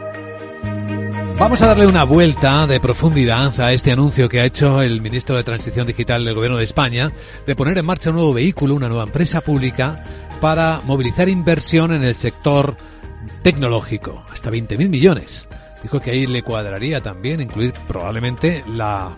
Vamos 1.39 1.62
a 1.62 1.67
darle 1.67 1.88
una 1.88 2.03
vuelta 2.03 2.67
de 2.67 2.81
profundidad 2.81 3.58
a 3.62 3.72
este 3.72 3.93
anuncio 3.93 4.27
que 4.27 4.41
ha 4.41 4.46
hecho 4.46 4.81
el 4.81 5.00
ministro 5.00 5.38
de 5.38 5.43
Transición 5.43 5.88
Digital 5.88 6.25
del 6.25 6.36
Gobierno 6.36 6.58
de 6.58 6.65
España 6.65 7.13
de 7.48 7.55
poner 7.55 7.77
en 7.77 7.86
marcha 7.86 8.10
un 8.10 8.17
nuevo 8.17 8.34
vehículo, 8.34 8.75
una 8.75 8.89
nueva 8.89 9.05
empresa 9.05 9.39
pública 9.39 10.03
para 10.41 10.81
movilizar 10.84 11.29
inversión 11.29 11.93
en 11.93 12.03
el 12.03 12.15
sector 12.15 12.75
tecnológico, 13.41 14.22
hasta 14.29 14.51
20.000 14.51 14.89
millones. 14.89 15.48
Dijo 15.81 16.01
que 16.01 16.12
ahí 16.12 16.27
le 16.27 16.43
cuadraría 16.43 17.00
también 17.00 17.39
incluir 17.39 17.72
probablemente 17.88 18.65
la 18.67 19.17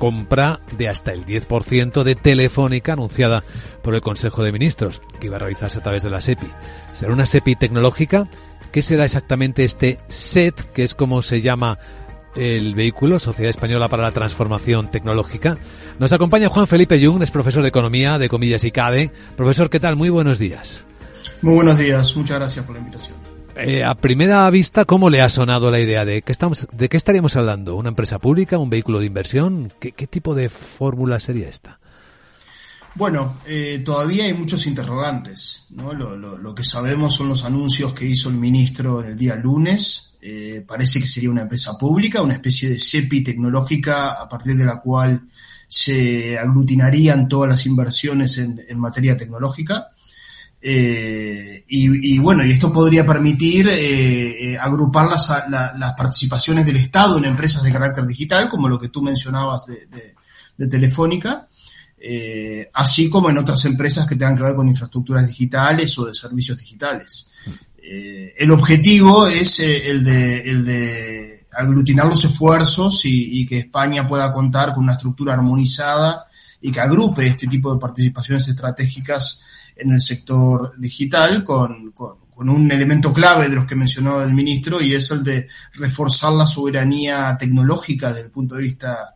compra 0.00 0.58
de 0.76 0.88
hasta 0.88 1.12
el 1.12 1.24
10% 1.24 2.02
de 2.02 2.16
Telefónica 2.16 2.94
anunciada 2.94 3.44
por 3.82 3.94
el 3.94 4.00
Consejo 4.00 4.42
de 4.42 4.50
Ministros, 4.50 5.00
que 5.20 5.28
iba 5.28 5.36
a 5.36 5.38
realizarse 5.38 5.78
a 5.78 5.82
través 5.82 6.02
de 6.02 6.10
la 6.10 6.20
SEPI. 6.20 6.50
Será 6.94 7.12
una 7.12 7.26
SEPI 7.26 7.54
tecnológica 7.54 8.28
¿Qué 8.72 8.82
será 8.82 9.04
exactamente 9.04 9.64
este 9.64 9.98
SET, 10.08 10.72
que 10.72 10.84
es 10.84 10.94
como 10.94 11.22
se 11.22 11.40
llama 11.40 11.78
el 12.36 12.74
vehículo, 12.74 13.18
Sociedad 13.18 13.50
Española 13.50 13.88
para 13.88 14.04
la 14.04 14.12
Transformación 14.12 14.90
Tecnológica? 14.90 15.58
Nos 15.98 16.12
acompaña 16.12 16.48
Juan 16.48 16.68
Felipe 16.68 17.04
Jung, 17.04 17.22
es 17.22 17.32
profesor 17.32 17.62
de 17.62 17.68
Economía 17.68 18.18
de 18.18 18.28
Comillas 18.28 18.62
y 18.62 18.70
CADE. 18.70 19.10
Profesor, 19.36 19.70
¿qué 19.70 19.80
tal? 19.80 19.96
Muy 19.96 20.08
buenos 20.08 20.38
días. 20.38 20.84
Muy 21.42 21.54
buenos 21.54 21.78
días, 21.78 22.16
muchas 22.16 22.38
gracias 22.38 22.64
por 22.64 22.76
la 22.76 22.80
invitación. 22.80 23.29
Eh, 23.62 23.84
a 23.84 23.94
primera 23.94 24.48
vista, 24.48 24.86
¿cómo 24.86 25.10
le 25.10 25.20
ha 25.20 25.28
sonado 25.28 25.70
la 25.70 25.80
idea 25.80 26.04
de 26.06 26.22
qué 26.22 26.32
estamos, 26.32 26.66
de 26.72 26.88
qué 26.88 26.96
estaríamos 26.96 27.36
hablando? 27.36 27.76
¿Una 27.76 27.90
empresa 27.90 28.18
pública, 28.18 28.58
un 28.58 28.70
vehículo 28.70 29.00
de 29.00 29.06
inversión? 29.06 29.72
¿Qué, 29.78 29.92
tipo 30.06 30.34
de 30.34 30.48
fórmula 30.48 31.20
sería 31.20 31.48
esta? 31.48 31.78
Bueno, 32.94 33.40
eh, 33.46 33.82
todavía 33.84 34.24
hay 34.24 34.32
muchos 34.32 34.66
interrogantes. 34.66 35.66
¿no? 35.70 35.92
Lo, 35.92 36.54
que 36.54 36.64
sabemos 36.64 37.14
son 37.14 37.28
los 37.28 37.44
anuncios 37.44 37.92
que 37.92 38.06
hizo 38.06 38.30
el 38.30 38.36
ministro 38.36 39.02
el 39.02 39.16
día 39.16 39.36
lunes. 39.36 40.16
Eh, 40.22 40.64
parece 40.66 41.00
que 41.00 41.06
sería 41.06 41.30
una 41.30 41.42
empresa 41.42 41.76
pública, 41.76 42.22
una 42.22 42.34
especie 42.34 42.68
de 42.68 42.78
CEPI 42.78 43.22
tecnológica 43.22 44.12
a 44.12 44.28
partir 44.28 44.56
de 44.56 44.64
la 44.64 44.80
cual 44.80 45.22
se 45.68 46.38
aglutinarían 46.38 47.28
todas 47.28 47.50
las 47.50 47.66
inversiones 47.66 48.38
en 48.38 48.78
materia 48.78 49.16
tecnológica. 49.16 49.90
Eh, 50.62 51.64
y, 51.68 52.18
bueno, 52.18 52.44
y 52.44 52.50
esto 52.50 52.72
podría 52.72 53.06
permitir 53.06 53.68
eh, 53.70 54.58
agrupar 54.60 55.06
las, 55.06 55.28
la, 55.48 55.72
las, 55.76 55.92
participaciones 55.94 56.66
del 56.66 56.76
Estado 56.76 57.16
en 57.16 57.24
empresas 57.24 57.62
de 57.62 57.72
carácter 57.72 58.06
digital, 58.06 58.48
como 58.48 58.68
lo 58.68 58.78
que 58.78 58.88
tú 58.88 59.02
mencionabas 59.02 59.66
de, 59.66 59.86
de, 60.56 60.68
Telefónica, 60.68 61.48
eh, 61.98 62.68
así 62.74 63.08
como 63.08 63.30
en 63.30 63.38
otras 63.38 63.64
empresas 63.64 64.06
que 64.06 64.16
tengan 64.16 64.36
que 64.36 64.42
ver 64.42 64.54
con 64.54 64.68
infraestructuras 64.68 65.26
digitales 65.26 65.98
o 65.98 66.04
de 66.04 66.14
servicios 66.14 66.58
digitales. 66.58 67.30
Eh, 67.82 68.34
el 68.38 68.50
objetivo 68.52 69.26
es 69.26 69.58
eh, 69.58 69.90
el, 69.90 70.04
de, 70.04 70.40
el, 70.42 70.64
de, 70.64 71.46
aglutinar 71.50 72.06
los 72.06 72.24
esfuerzos 72.24 73.02
y, 73.04 73.44
que 73.46 73.58
España 73.58 74.06
pueda 74.06 74.32
contar 74.32 74.72
con 74.72 74.84
una 74.84 74.92
estructura 74.92 75.34
armonizada 75.34 76.26
y 76.60 76.70
que 76.70 76.80
agrupe 76.80 77.26
este 77.26 77.48
tipo 77.48 77.72
de 77.74 77.80
participaciones 77.80 78.46
estratégicas 78.46 79.42
en 79.76 79.92
el 79.92 80.00
sector 80.00 80.72
digital 80.78 81.44
con, 81.44 81.92
con, 81.92 82.16
con 82.34 82.48
un 82.48 82.72
elemento 82.72 83.12
clave 83.12 83.48
de 83.48 83.56
los 83.56 83.66
que 83.66 83.76
mencionó 83.76 84.22
el 84.22 84.32
ministro 84.32 84.80
y 84.80 84.94
es 84.94 85.10
el 85.10 85.22
de 85.22 85.46
reforzar 85.74 86.32
la 86.32 86.46
soberanía 86.46 87.36
tecnológica 87.38 88.08
desde 88.08 88.22
el 88.22 88.30
punto 88.30 88.54
de 88.54 88.62
vista 88.62 89.14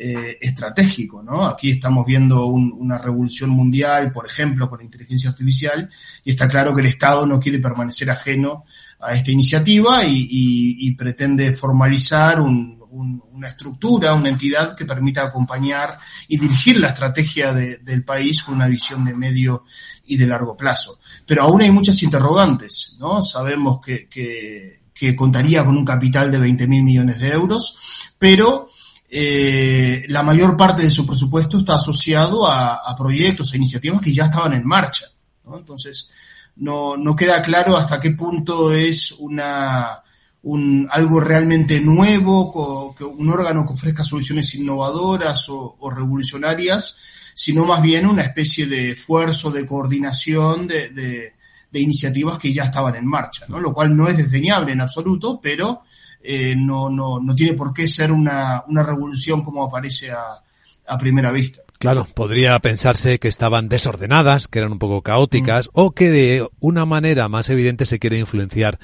eh, 0.00 0.38
estratégico, 0.40 1.22
¿no? 1.22 1.46
Aquí 1.46 1.70
estamos 1.70 2.06
viendo 2.06 2.46
un, 2.46 2.72
una 2.72 2.98
revolución 2.98 3.50
mundial, 3.50 4.12
por 4.12 4.26
ejemplo, 4.26 4.68
con 4.68 4.78
la 4.78 4.84
inteligencia 4.84 5.30
artificial, 5.30 5.90
y 6.22 6.30
está 6.30 6.48
claro 6.48 6.72
que 6.74 6.82
el 6.82 6.86
Estado 6.86 7.26
no 7.26 7.40
quiere 7.40 7.58
permanecer 7.58 8.08
ajeno 8.10 8.64
a 9.00 9.14
esta 9.14 9.32
iniciativa 9.32 10.04
y, 10.04 10.28
y, 10.30 10.86
y 10.86 10.94
pretende 10.94 11.52
formalizar 11.52 12.38
un, 12.38 12.77
un, 12.90 13.22
una 13.32 13.48
estructura, 13.48 14.14
una 14.14 14.28
entidad 14.28 14.76
que 14.76 14.84
permita 14.84 15.22
acompañar 15.22 15.98
y 16.26 16.38
dirigir 16.38 16.78
la 16.80 16.88
estrategia 16.88 17.52
de, 17.52 17.78
del 17.78 18.04
país 18.04 18.42
con 18.42 18.54
una 18.54 18.68
visión 18.68 19.04
de 19.04 19.14
medio 19.14 19.64
y 20.06 20.16
de 20.16 20.26
largo 20.26 20.56
plazo. 20.56 20.98
Pero 21.26 21.42
aún 21.42 21.62
hay 21.62 21.70
muchas 21.70 22.02
interrogantes, 22.02 22.96
¿no? 22.98 23.22
Sabemos 23.22 23.80
que, 23.80 24.08
que, 24.08 24.78
contaría 25.16 25.64
con 25.64 25.76
un 25.76 25.84
capital 25.84 26.30
de 26.30 26.38
20 26.40 26.66
mil 26.66 26.82
millones 26.82 27.20
de 27.20 27.30
euros, 27.30 27.78
pero 28.18 28.68
eh, 29.08 30.04
la 30.08 30.24
mayor 30.24 30.56
parte 30.56 30.82
de 30.82 30.90
su 30.90 31.06
presupuesto 31.06 31.58
está 31.58 31.76
asociado 31.76 32.50
a, 32.50 32.94
proyectos, 32.96 33.52
a 33.52 33.56
iniciativas 33.56 34.00
que 34.00 34.12
ya 34.12 34.24
estaban 34.24 34.54
en 34.54 34.66
marcha. 34.66 35.06
¿no? 35.44 35.56
Entonces, 35.56 36.10
no, 36.56 36.96
no, 36.96 37.14
queda 37.14 37.40
claro 37.42 37.76
hasta 37.76 38.00
qué 38.00 38.10
punto 38.10 38.72
es 38.72 39.12
una, 39.12 40.02
un, 40.48 40.88
algo 40.90 41.20
realmente 41.20 41.78
nuevo, 41.78 42.94
que 42.96 43.04
un 43.04 43.28
órgano 43.28 43.66
que 43.66 43.74
ofrezca 43.74 44.02
soluciones 44.02 44.54
innovadoras 44.54 45.46
o, 45.50 45.76
o, 45.78 45.90
revolucionarias, 45.90 47.32
sino 47.34 47.66
más 47.66 47.82
bien 47.82 48.06
una 48.06 48.22
especie 48.22 48.66
de 48.66 48.92
esfuerzo 48.92 49.50
de 49.50 49.66
coordinación 49.66 50.66
de, 50.66 50.88
de, 50.88 51.34
de 51.70 51.80
iniciativas 51.80 52.38
que 52.38 52.50
ya 52.50 52.64
estaban 52.64 52.96
en 52.96 53.04
marcha, 53.04 53.44
¿no? 53.48 53.60
lo 53.60 53.74
cual 53.74 53.94
no 53.94 54.08
es 54.08 54.16
desdeñable 54.16 54.72
en 54.72 54.80
absoluto, 54.80 55.38
pero 55.38 55.82
eh, 56.22 56.54
no, 56.56 56.88
no, 56.88 57.20
no 57.20 57.34
tiene 57.34 57.52
por 57.52 57.74
qué 57.74 57.86
ser 57.86 58.10
una, 58.10 58.64
una 58.68 58.82
revolución 58.82 59.42
como 59.42 59.64
aparece 59.64 60.12
a, 60.12 60.42
a 60.86 60.98
primera 60.98 61.30
vista. 61.30 61.60
Claro, 61.78 62.08
podría 62.14 62.58
pensarse 62.60 63.18
que 63.18 63.28
estaban 63.28 63.68
desordenadas, 63.68 64.48
que 64.48 64.60
eran 64.60 64.72
un 64.72 64.78
poco 64.78 65.02
caóticas, 65.02 65.66
mm. 65.66 65.70
o 65.74 65.90
que 65.90 66.08
de 66.08 66.48
una 66.58 66.86
manera 66.86 67.28
más 67.28 67.50
evidente 67.50 67.84
se 67.84 67.98
quiere 67.98 68.18
influenciar 68.18 68.78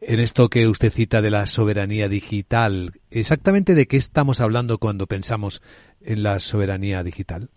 en 0.00 0.20
esto 0.20 0.48
que 0.48 0.66
usted 0.68 0.92
cita 0.92 1.22
de 1.22 1.30
la 1.30 1.46
soberanía 1.46 2.08
digital. 2.08 3.00
¿Exactamente 3.10 3.74
de 3.74 3.86
qué 3.86 3.96
estamos 3.96 4.40
hablando 4.40 4.78
cuando 4.78 5.06
pensamos 5.06 5.60
en 6.00 6.22
la 6.22 6.40
soberanía 6.40 7.02
digital? 7.02 7.50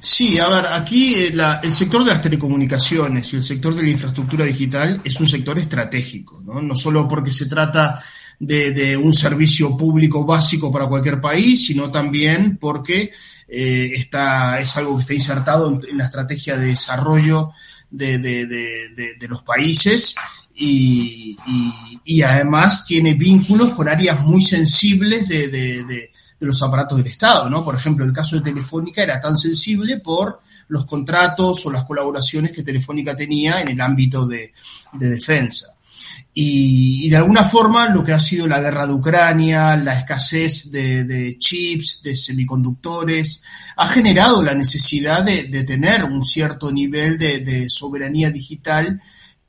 Sí, 0.00 0.38
a 0.38 0.48
ver, 0.48 0.66
aquí 0.66 1.14
eh, 1.14 1.34
el 1.62 1.72
sector 1.72 2.04
de 2.04 2.10
las 2.10 2.20
telecomunicaciones 2.20 3.32
y 3.32 3.36
el 3.36 3.42
sector 3.42 3.74
de 3.74 3.82
la 3.82 3.88
infraestructura 3.88 4.44
digital 4.44 5.00
es 5.02 5.18
un 5.20 5.26
sector 5.26 5.58
estratégico, 5.58 6.42
¿no? 6.44 6.60
No 6.60 6.74
solo 6.74 7.08
porque 7.08 7.32
se 7.32 7.46
trata 7.46 8.02
de, 8.38 8.96
un 8.96 9.14
servicio 9.14 9.76
público 9.76 10.24
básico 10.24 10.70
para 10.72 10.86
cualquier 10.86 11.20
país, 11.20 11.66
sino 11.66 11.90
también 11.90 12.58
porque 12.58 13.12
eh, 13.48 13.92
está, 13.94 14.60
es 14.60 14.76
algo 14.76 14.96
que 14.96 15.02
está 15.02 15.14
insertado 15.14 15.80
en, 15.88 15.96
la 15.96 16.04
estrategia 16.04 16.56
de 16.56 16.66
desarrollo 16.66 17.50
de, 17.90 19.16
los 19.28 19.42
países 19.42 20.16
y, 20.56 21.36
y, 22.04 22.22
además 22.22 22.84
tiene 22.86 23.14
vínculos 23.14 23.70
con 23.70 23.88
áreas 23.88 24.20
muy 24.20 24.40
sensibles 24.40 25.28
de, 25.28 26.10
los 26.38 26.62
aparatos 26.62 26.98
del 26.98 27.08
Estado, 27.08 27.48
¿no? 27.48 27.64
Por 27.64 27.74
ejemplo, 27.74 28.04
el 28.04 28.12
caso 28.12 28.36
de 28.36 28.42
Telefónica 28.42 29.02
era 29.02 29.20
tan 29.20 29.36
sensible 29.36 29.98
por 29.98 30.40
los 30.68 30.84
contratos 30.84 31.64
o 31.66 31.72
las 31.72 31.84
colaboraciones 31.84 32.52
que 32.52 32.62
Telefónica 32.62 33.16
tenía 33.16 33.60
en 33.60 33.68
el 33.68 33.80
ámbito 33.80 34.26
de, 34.26 34.52
defensa. 34.92 35.68
Y, 36.32 37.08
de 37.08 37.16
alguna 37.16 37.44
forma 37.44 37.88
lo 37.88 38.04
que 38.04 38.12
ha 38.12 38.20
sido 38.20 38.46
la 38.46 38.60
guerra 38.60 38.86
de 38.86 38.92
Ucrania, 38.92 39.76
la 39.76 39.98
escasez 39.98 40.70
de, 40.70 41.36
chips, 41.38 42.02
de 42.02 42.14
semiconductores, 42.14 43.42
ha 43.76 43.88
generado 43.88 44.42
la 44.42 44.54
necesidad 44.54 45.24
de, 45.24 45.64
tener 45.64 46.04
un 46.04 46.24
cierto 46.24 46.70
nivel 46.70 47.18
de, 47.18 47.66
soberanía 47.68 48.30
digital 48.30 49.00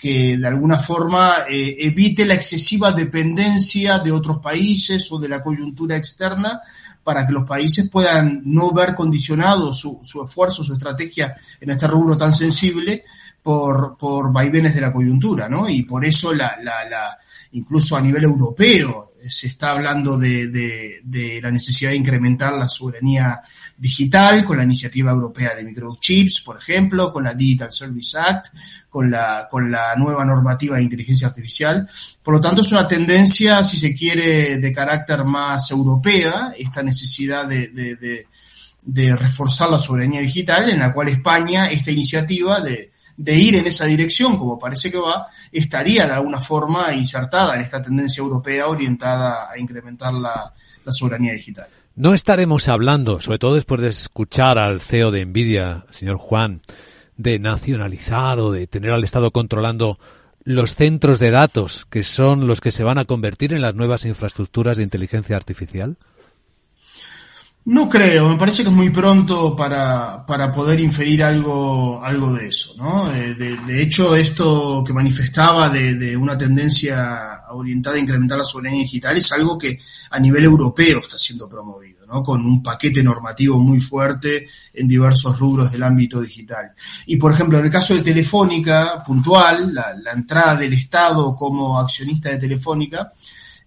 que 0.05 0.37
de 0.37 0.47
alguna 0.47 0.77
forma 0.77 1.45
eh, 1.49 1.77
evite 1.79 2.25
la 2.25 2.35
excesiva 2.35 2.91
dependencia 2.91 3.97
de 3.97 4.11
otros 4.11 4.37
países 4.37 5.11
o 5.11 5.17
de 5.17 5.27
la 5.27 5.41
coyuntura 5.41 5.97
externa 5.97 6.61
para 7.03 7.25
que 7.25 7.33
los 7.33 7.43
países 7.43 7.89
puedan 7.89 8.43
no 8.45 8.71
ver 8.71 8.93
condicionado 8.93 9.73
su, 9.73 9.99
su 10.03 10.21
esfuerzo, 10.23 10.63
su 10.63 10.73
estrategia 10.73 11.35
en 11.59 11.71
este 11.71 11.87
rubro 11.87 12.15
tan 12.15 12.35
sensible 12.35 13.03
por, 13.41 13.97
por 13.97 14.31
vaivenes 14.31 14.75
de 14.75 14.81
la 14.81 14.93
coyuntura, 14.93 15.49
¿no? 15.49 15.67
Y 15.67 15.81
por 15.81 16.05
eso 16.05 16.35
la, 16.35 16.55
la, 16.61 16.87
la 16.87 17.17
incluso 17.53 17.97
a 17.97 18.01
nivel 18.01 18.25
europeo 18.25 19.13
se 19.29 19.47
está 19.47 19.71
hablando 19.71 20.17
de, 20.17 20.47
de, 20.47 21.01
de, 21.03 21.39
la 21.41 21.51
necesidad 21.51 21.91
de 21.91 21.97
incrementar 21.97 22.53
la 22.53 22.67
soberanía 22.67 23.41
digital 23.77 24.45
con 24.45 24.57
la 24.57 24.63
iniciativa 24.63 25.11
europea 25.11 25.55
de 25.55 25.63
microchips, 25.63 26.41
por 26.41 26.57
ejemplo, 26.57 27.11
con 27.11 27.23
la 27.23 27.33
Digital 27.33 27.71
Service 27.71 28.17
Act, 28.17 28.47
con 28.89 29.09
la, 29.09 29.47
con 29.49 29.71
la 29.71 29.95
nueva 29.95 30.23
normativa 30.25 30.77
de 30.77 30.83
inteligencia 30.83 31.27
artificial. 31.27 31.87
Por 32.23 32.35
lo 32.35 32.41
tanto, 32.41 32.61
es 32.61 32.71
una 32.71 32.87
tendencia, 32.87 33.63
si 33.63 33.77
se 33.77 33.95
quiere, 33.95 34.57
de 34.57 34.71
carácter 34.71 35.23
más 35.25 35.69
europea, 35.71 36.53
esta 36.57 36.83
necesidad 36.83 37.47
de, 37.47 37.69
de, 37.69 38.27
de 38.81 39.15
reforzar 39.15 39.69
la 39.69 39.79
soberanía 39.79 40.21
digital, 40.21 40.69
en 40.69 40.79
la 40.79 40.93
cual 40.93 41.09
España, 41.09 41.67
esta 41.67 41.91
iniciativa 41.91 42.61
de, 42.61 42.91
de 43.17 43.35
ir 43.35 43.55
en 43.55 43.65
esa 43.65 43.85
dirección, 43.85 44.37
como 44.37 44.59
parece 44.59 44.91
que 44.91 44.97
va, 44.97 45.27
estaría 45.51 46.05
de 46.05 46.13
alguna 46.13 46.41
forma 46.41 46.93
insertada 46.93 47.55
en 47.55 47.61
esta 47.61 47.81
tendencia 47.81 48.21
europea 48.21 48.67
orientada 48.67 49.49
a 49.51 49.57
incrementar 49.57 50.13
la, 50.13 50.51
soberanía 50.87 51.33
digital. 51.33 51.67
No 51.95 52.13
estaremos 52.13 52.67
hablando, 52.67 53.21
sobre 53.21 53.39
todo 53.39 53.55
después 53.55 53.81
de 53.81 53.87
escuchar 53.87 54.57
al 54.59 54.81
CEO 54.81 55.11
de 55.11 55.25
Nvidia, 55.25 55.85
señor 55.91 56.17
Juan, 56.17 56.61
de 57.17 57.39
nacionalizar 57.39 58.39
o 58.39 58.51
de 58.51 58.67
tener 58.67 58.91
al 58.91 59.03
Estado 59.03 59.31
controlando 59.31 59.97
los 60.43 60.75
centros 60.75 61.17
de 61.17 61.31
datos, 61.31 61.87
que 61.89 62.03
son 62.03 62.47
los 62.47 62.61
que 62.61 62.71
se 62.71 62.83
van 62.83 62.99
a 62.99 63.05
convertir 63.05 63.53
en 63.53 63.61
las 63.61 63.73
nuevas 63.73 64.05
infraestructuras 64.05 64.77
de 64.77 64.83
inteligencia 64.83 65.35
artificial? 65.35 65.97
No 67.67 67.89
creo, 67.89 68.29
me 68.29 68.37
parece 68.37 68.61
que 68.61 68.69
es 68.69 68.75
muy 68.75 68.91
pronto 68.91 69.55
para, 69.55 70.23
para 70.23 70.51
poder 70.51 70.79
inferir 70.79 71.23
algo, 71.23 71.99
algo 72.03 72.31
de 72.31 72.47
eso, 72.47 72.75
¿no? 72.77 73.11
Eh, 73.11 73.33
de, 73.33 73.81
hecho, 73.81 74.15
esto 74.15 74.83
que 74.85 74.93
manifestaba 74.93 75.69
de, 75.69 75.95
de, 75.95 76.15
una 76.15 76.37
tendencia 76.37 77.41
orientada 77.49 77.95
a 77.95 77.99
incrementar 77.99 78.37
la 78.37 78.43
soberanía 78.43 78.83
digital 78.83 79.17
es 79.17 79.31
algo 79.31 79.57
que 79.57 79.79
a 80.11 80.19
nivel 80.19 80.43
europeo 80.43 80.99
está 80.99 81.17
siendo 81.17 81.49
promovido, 81.49 82.05
¿no? 82.05 82.21
Con 82.21 82.45
un 82.45 82.61
paquete 82.61 83.01
normativo 83.01 83.57
muy 83.57 83.79
fuerte 83.79 84.47
en 84.71 84.87
diversos 84.87 85.39
rubros 85.39 85.71
del 85.71 85.81
ámbito 85.81 86.21
digital. 86.21 86.71
Y, 87.07 87.15
por 87.17 87.33
ejemplo, 87.33 87.57
en 87.57 87.65
el 87.65 87.71
caso 87.71 87.95
de 87.95 88.03
Telefónica, 88.03 89.03
puntual, 89.03 89.73
la, 89.73 89.95
la 89.95 90.11
entrada 90.11 90.55
del 90.55 90.73
Estado 90.73 91.35
como 91.35 91.79
accionista 91.79 92.29
de 92.29 92.37
Telefónica, 92.37 93.11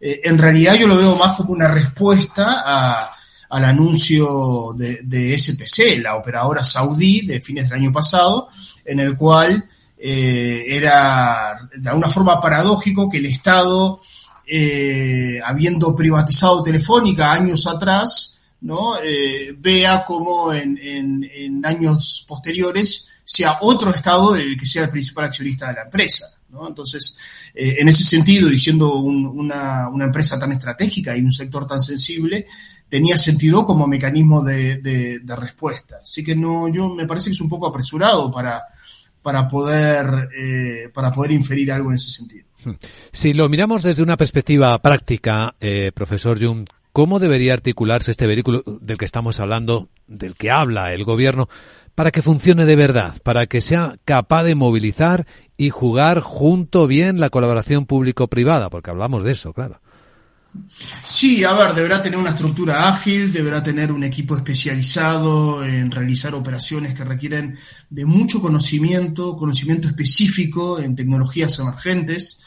eh, 0.01 0.21
en 0.23 0.39
realidad 0.39 0.75
yo 0.75 0.87
lo 0.87 0.97
veo 0.97 1.17
más 1.17 1.33
como 1.33 1.53
una 1.53 1.67
respuesta 1.67 2.63
a 2.65 3.18
al 3.51 3.65
anuncio 3.65 4.75
de, 4.77 5.01
de, 5.03 5.39
STC, 5.39 6.01
la 6.03 6.17
operadora 6.17 6.65
saudí 6.65 7.27
de 7.27 7.41
fines 7.41 7.69
del 7.69 7.79
año 7.79 7.93
pasado, 7.93 8.49
en 8.85 9.01
el 9.01 9.17
cual 9.17 9.65
eh, 9.99 10.65
era 10.69 11.69
de 11.75 11.89
alguna 11.89 12.09
forma 12.09 12.41
paradójico 12.41 13.09
que 13.09 13.19
el 13.19 13.27
Estado, 13.27 13.99
eh, 14.47 15.41
habiendo 15.45 15.95
privatizado 15.95 16.63
Telefónica 16.63 17.33
años 17.33 17.67
atrás, 17.67 18.39
¿no? 18.61 18.97
Eh, 19.03 19.55
vea 19.59 20.05
como 20.05 20.53
en, 20.53 20.79
en, 20.83 21.65
años 21.65 22.25
posteriores 22.29 23.09
sea 23.25 23.59
otro 23.61 23.91
Estado 23.91 24.37
el 24.37 24.59
que 24.59 24.67
sea 24.67 24.85
el 24.85 24.91
principal 24.91 25.27
accionista 25.27 25.69
de 25.69 25.75
la 25.75 25.83
empresa. 25.83 26.38
Entonces, 26.67 27.17
en 27.55 27.89
ese 27.89 28.05
sentido, 28.05 28.51
y 28.51 28.59
siendo 28.59 28.95
una, 28.97 29.89
una, 29.89 30.05
empresa 30.07 30.39
tan 30.39 30.53
estratégica 30.53 31.17
y 31.17 31.21
un 31.21 31.31
sector 31.31 31.67
tan 31.67 31.83
sensible, 31.83 32.47
tenía 32.89 33.19
sentido 33.19 33.67
como 33.67 33.87
mecanismo 33.87 34.43
de, 34.43 35.21
respuesta. 35.37 35.97
Así 36.03 36.25
que 36.25 36.35
no, 36.35 36.69
yo 36.69 36.89
me 36.89 37.07
parece 37.07 37.27
que 37.27 37.33
es 37.33 37.41
un 37.41 37.49
poco 37.49 37.67
apresurado 37.67 38.31
para, 38.31 38.63
para 39.23 39.47
poder, 39.47 40.31
eh, 40.37 40.89
para 40.93 41.13
poder 41.13 41.33
inferir 41.33 41.71
algo 41.73 41.91
en 41.91 41.97
ese 41.97 42.11
sentido. 42.11 42.47
Si 43.13 43.35
lo 43.35 43.49
miramos 43.49 43.83
desde 43.83 44.03
una 44.03 44.17
perspectiva 44.17 44.77
práctica, 44.81 45.55
eh, 45.61 45.93
profesor 45.95 46.43
Jung, 46.43 46.67
¿cómo 46.93 47.19
debería 47.19 47.55
articularse 47.55 48.11
este 48.11 48.27
vehículo 48.27 48.63
del 48.81 48.99
que 48.99 49.05
estamos 49.05 49.39
hablando, 49.39 49.89
del 50.07 50.35
que 50.35 50.51
habla 50.51 50.93
el 50.93 51.05
gobierno, 51.05 51.49
para 51.95 52.11
que 52.11 52.23
funcione 52.23 52.65
de 52.65 52.77
verdad, 52.77 53.17
para 53.23 53.47
que 53.47 53.61
sea 53.61 53.97
capaz 54.05 54.45
de 54.45 54.55
movilizar 54.55 55.27
y 55.59 55.71
jugar 55.71 56.21
junto 56.21 56.87
bien 56.87 57.21
la 57.21 57.29
colaboración 57.29 57.85
público-privada? 57.85 58.71
Porque 58.71 58.91
hablamos 58.91 59.25
de 59.25 59.33
eso, 59.33 59.53
claro. 59.53 59.81
Sí, 61.05 61.45
a 61.45 61.53
ver, 61.53 61.75
deberá 61.75 62.03
tener 62.03 62.19
una 62.19 62.31
estructura 62.31 62.89
ágil, 62.89 63.33
deberá 63.33 63.63
tener 63.63 63.93
un 63.93 64.05
equipo 64.05 64.37
especializado 64.37 65.65
en 65.65 65.91
realizar 65.91 66.35
operaciones 66.35 66.95
que 66.95 67.05
requieren 67.05 67.59
de 67.91 68.05
mucho 68.05 68.41
conocimiento, 68.41 69.37
conocimiento 69.37 69.89
específico 69.89 70.79
en 70.79 70.97
tecnologías 70.97 71.59
emergentes. 71.59 72.41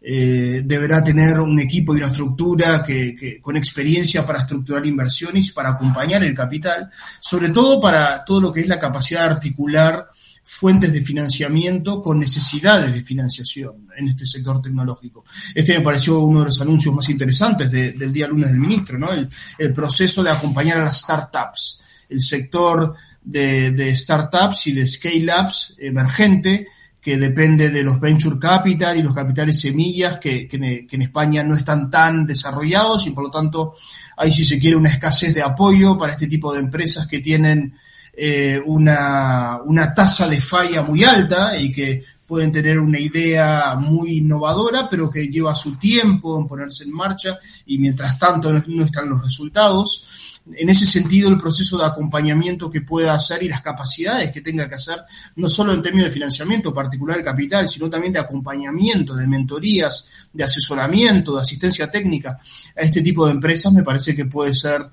Eh, 0.00 0.62
deberá 0.64 1.02
tener 1.02 1.40
un 1.40 1.58
equipo 1.60 1.94
y 1.94 1.98
una 1.98 2.08
estructura 2.08 2.82
que, 2.82 3.38
con 3.40 3.56
experiencia 3.56 4.26
para 4.26 4.40
estructurar 4.40 4.84
inversiones 4.84 5.48
y 5.48 5.52
para 5.52 5.70
acompañar 5.70 6.22
el 6.24 6.34
capital, 6.34 6.90
sobre 7.20 7.50
todo 7.50 7.80
para 7.80 8.24
todo 8.24 8.40
lo 8.40 8.52
que 8.52 8.60
es 8.60 8.68
la 8.68 8.78
capacidad 8.78 9.26
de 9.26 9.34
articular 9.34 10.06
fuentes 10.46 10.92
de 10.92 11.00
financiamiento 11.00 12.02
con 12.02 12.20
necesidades 12.20 12.92
de 12.92 13.02
financiación 13.02 13.88
en 13.96 14.08
este 14.08 14.26
sector 14.26 14.60
tecnológico. 14.60 15.24
Este 15.54 15.78
me 15.78 15.84
pareció 15.84 16.20
uno 16.20 16.40
de 16.40 16.46
los 16.46 16.60
anuncios 16.60 16.94
más 16.94 17.08
interesantes 17.08 17.70
del 17.70 18.12
día 18.12 18.28
lunes 18.28 18.50
del 18.50 18.58
ministro, 18.58 18.98
¿no? 18.98 19.08
El, 19.10 19.72
proceso 19.72 20.22
de 20.22 20.30
acompañar 20.30 20.78
a 20.78 20.84
las 20.84 21.00
startups, 21.00 21.80
el 22.10 22.20
sector 22.20 22.94
de, 23.22 23.96
startups 23.96 24.66
y 24.66 24.72
de 24.72 24.86
scale-ups 24.86 25.76
emergente 25.78 26.66
que 27.00 27.16
depende 27.16 27.70
de 27.70 27.82
los 27.82 27.98
venture 27.98 28.38
capital 28.38 28.98
y 28.98 29.02
los 29.02 29.14
capitales 29.14 29.60
semillas 29.60 30.18
que, 30.18 30.46
que, 30.46 30.86
en 30.90 31.02
España 31.02 31.42
no 31.42 31.54
están 31.56 31.90
tan 31.90 32.26
desarrollados 32.26 33.06
y 33.06 33.12
por 33.12 33.24
lo 33.24 33.30
tanto 33.30 33.74
hay 34.16 34.30
si 34.30 34.44
se 34.44 34.58
quiere 34.58 34.76
una 34.76 34.90
escasez 34.90 35.34
de 35.34 35.42
apoyo 35.42 35.96
para 35.96 36.12
este 36.12 36.26
tipo 36.26 36.52
de 36.52 36.60
empresas 36.60 37.06
que 37.06 37.20
tienen 37.20 37.74
eh, 38.16 38.60
una, 38.64 39.60
una 39.64 39.92
tasa 39.94 40.28
de 40.28 40.40
falla 40.40 40.82
muy 40.82 41.04
alta 41.04 41.56
y 41.58 41.72
que 41.72 42.02
pueden 42.26 42.52
tener 42.52 42.78
una 42.78 42.98
idea 42.98 43.74
muy 43.74 44.18
innovadora, 44.18 44.88
pero 44.88 45.10
que 45.10 45.28
lleva 45.28 45.54
su 45.54 45.76
tiempo 45.78 46.38
en 46.40 46.48
ponerse 46.48 46.84
en 46.84 46.92
marcha 46.92 47.38
y 47.66 47.78
mientras 47.78 48.18
tanto 48.18 48.52
no 48.52 48.82
están 48.82 49.08
los 49.08 49.22
resultados. 49.22 50.40
En 50.54 50.68
ese 50.68 50.84
sentido, 50.84 51.30
el 51.30 51.38
proceso 51.38 51.78
de 51.78 51.86
acompañamiento 51.86 52.70
que 52.70 52.82
pueda 52.82 53.14
hacer 53.14 53.42
y 53.42 53.48
las 53.48 53.62
capacidades 53.62 54.30
que 54.30 54.42
tenga 54.42 54.68
que 54.68 54.74
hacer, 54.74 55.00
no 55.36 55.48
solo 55.48 55.72
en 55.72 55.80
términos 55.80 56.08
de 56.08 56.12
financiamiento 56.12 56.74
particular 56.74 57.22
capital, 57.24 57.66
sino 57.68 57.88
también 57.88 58.12
de 58.12 58.18
acompañamiento, 58.18 59.14
de 59.14 59.26
mentorías, 59.26 60.06
de 60.32 60.44
asesoramiento, 60.44 61.34
de 61.34 61.40
asistencia 61.40 61.90
técnica 61.90 62.38
a 62.76 62.80
este 62.82 63.00
tipo 63.00 63.24
de 63.24 63.32
empresas, 63.32 63.72
me 63.72 63.82
parece 63.82 64.14
que 64.14 64.26
puede 64.26 64.54
ser 64.54 64.86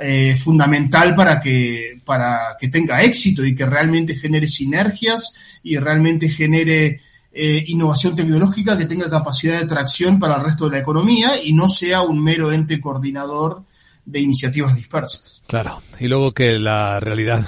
eh, 0.00 0.36
fundamental 0.36 1.14
para 1.14 1.40
que, 1.40 2.00
para 2.04 2.56
que 2.58 2.68
tenga 2.68 3.02
éxito 3.02 3.44
y 3.44 3.54
que 3.54 3.66
realmente 3.66 4.14
genere 4.14 4.46
sinergias 4.46 5.60
y 5.62 5.76
realmente 5.76 6.28
genere 6.28 7.00
eh, 7.32 7.64
innovación 7.68 8.16
tecnológica 8.16 8.78
que 8.78 8.86
tenga 8.86 9.10
capacidad 9.10 9.60
de 9.60 9.66
tracción 9.66 10.18
para 10.18 10.36
el 10.36 10.44
resto 10.44 10.66
de 10.66 10.76
la 10.76 10.82
economía 10.82 11.30
y 11.42 11.52
no 11.52 11.68
sea 11.68 12.02
un 12.02 12.22
mero 12.22 12.52
ente 12.52 12.80
coordinador 12.80 13.64
de 14.04 14.20
iniciativas 14.20 14.74
dispersas. 14.74 15.42
Claro, 15.46 15.82
y 16.00 16.08
luego 16.08 16.32
que 16.32 16.58
la 16.58 16.98
realidad 17.00 17.44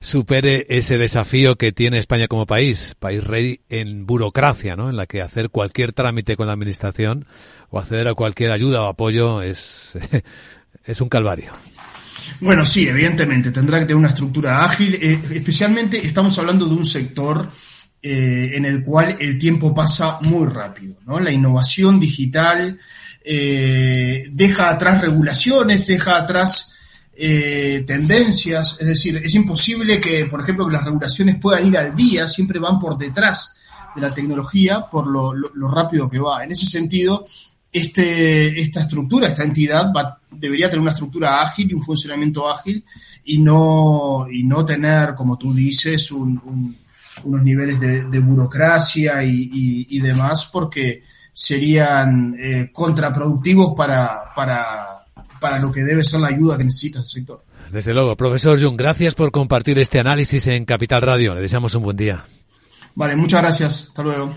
supere 0.00 0.66
ese 0.68 0.98
desafío 0.98 1.56
que 1.56 1.72
tiene 1.72 1.98
España 1.98 2.26
como 2.26 2.46
país, 2.46 2.96
país 2.98 3.22
rey 3.22 3.60
en 3.68 4.06
burocracia, 4.06 4.74
¿no? 4.74 4.90
En 4.90 4.96
la 4.96 5.06
que 5.06 5.22
hacer 5.22 5.50
cualquier 5.50 5.92
trámite 5.92 6.36
con 6.36 6.46
la 6.46 6.54
administración 6.54 7.26
o 7.68 7.78
acceder 7.78 8.08
a 8.08 8.14
cualquier 8.14 8.52
ayuda 8.52 8.82
o 8.82 8.88
apoyo 8.88 9.42
es, 9.42 9.98
es 10.84 11.00
un 11.00 11.08
calvario. 11.08 11.52
Bueno, 12.40 12.64
sí, 12.64 12.88
evidentemente, 12.88 13.50
tendrá 13.50 13.78
que 13.78 13.84
tener 13.84 13.96
una 13.96 14.08
estructura 14.08 14.64
ágil, 14.64 14.94
eh, 14.94 15.20
especialmente 15.32 16.04
estamos 16.04 16.38
hablando 16.38 16.66
de 16.66 16.74
un 16.74 16.86
sector 16.86 17.50
eh, 18.02 18.52
en 18.54 18.64
el 18.64 18.82
cual 18.82 19.16
el 19.20 19.38
tiempo 19.38 19.74
pasa 19.74 20.18
muy 20.22 20.46
rápido, 20.46 20.96
¿no? 21.06 21.20
La 21.20 21.30
innovación 21.30 22.00
digital 22.00 22.78
eh, 23.22 24.28
deja 24.32 24.70
atrás 24.70 25.02
regulaciones, 25.02 25.86
deja 25.86 26.16
atrás 26.16 26.76
tendencias, 27.20 28.78
es 28.80 28.86
decir, 28.86 29.20
es 29.22 29.34
imposible 29.34 30.00
que, 30.00 30.24
por 30.24 30.40
ejemplo, 30.40 30.66
que 30.66 30.72
las 30.72 30.84
regulaciones 30.84 31.36
puedan 31.36 31.66
ir 31.66 31.76
al 31.76 31.94
día, 31.94 32.26
siempre 32.26 32.58
van 32.58 32.80
por 32.80 32.96
detrás 32.96 33.56
de 33.94 34.00
la 34.00 34.14
tecnología 34.14 34.86
por 34.90 35.06
lo, 35.06 35.34
lo 35.34 35.68
rápido 35.68 36.08
que 36.08 36.18
va. 36.18 36.42
En 36.42 36.52
ese 36.52 36.64
sentido, 36.64 37.26
este, 37.72 38.60
esta 38.60 38.80
estructura, 38.80 39.28
esta 39.28 39.44
entidad 39.44 39.92
va, 39.94 40.18
debería 40.30 40.68
tener 40.68 40.80
una 40.80 40.90
estructura 40.90 41.42
ágil 41.42 41.70
y 41.70 41.74
un 41.74 41.82
funcionamiento 41.82 42.48
ágil 42.48 42.84
y 43.24 43.38
no, 43.38 44.26
y 44.30 44.42
no 44.42 44.64
tener, 44.64 45.14
como 45.14 45.38
tú 45.38 45.54
dices, 45.54 46.10
unos 46.10 47.42
niveles 47.42 47.78
de, 47.78 48.18
burocracia 48.20 49.22
y, 49.22 49.98
demás, 50.00 50.50
porque 50.52 51.02
serían 51.32 52.36
eh, 52.38 52.70
contraproductivos 52.72 53.74
para, 53.76 54.34
para, 54.34 55.04
para 55.38 55.58
lo 55.58 55.70
que 55.70 55.84
debe 55.84 56.02
ser 56.02 56.20
la 56.20 56.28
ayuda 56.28 56.58
que 56.58 56.64
necesita 56.64 56.98
el 56.98 57.04
sector. 57.04 57.44
Desde 57.70 57.94
luego, 57.94 58.16
profesor 58.16 58.60
Jung, 58.60 58.76
gracias 58.76 59.14
por 59.14 59.30
compartir 59.30 59.78
este 59.78 60.00
análisis 60.00 60.46
en 60.48 60.64
Capital 60.64 61.02
Radio. 61.02 61.34
Le 61.34 61.40
deseamos 61.40 61.74
un 61.76 61.84
buen 61.84 61.96
día. 61.96 62.24
Vale, 62.96 63.14
muchas 63.14 63.42
gracias. 63.42 63.84
Hasta 63.88 64.02
luego. 64.02 64.34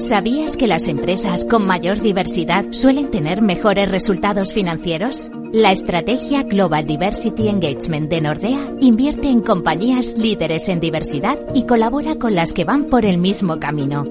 ¿Sabías 0.00 0.56
que 0.56 0.66
las 0.66 0.88
empresas 0.88 1.44
con 1.44 1.66
mayor 1.66 2.00
diversidad 2.00 2.64
suelen 2.72 3.10
tener 3.10 3.42
mejores 3.42 3.90
resultados 3.90 4.54
financieros? 4.54 5.30
La 5.52 5.72
estrategia 5.72 6.42
Global 6.42 6.86
Diversity 6.86 7.48
Engagement 7.48 8.08
de 8.08 8.22
Nordea 8.22 8.72
invierte 8.80 9.28
en 9.28 9.42
compañías 9.42 10.16
líderes 10.16 10.70
en 10.70 10.80
diversidad 10.80 11.38
y 11.52 11.66
colabora 11.66 12.14
con 12.14 12.34
las 12.34 12.54
que 12.54 12.64
van 12.64 12.86
por 12.86 13.04
el 13.04 13.18
mismo 13.18 13.60
camino. 13.60 14.06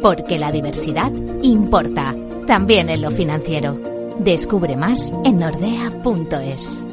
Porque 0.00 0.38
la 0.38 0.50
diversidad 0.50 1.12
importa, 1.42 2.16
también 2.46 2.88
en 2.88 3.02
lo 3.02 3.10
financiero. 3.10 3.78
Descubre 4.20 4.76
más 4.76 5.12
en 5.26 5.40
nordea.es. 5.40 6.86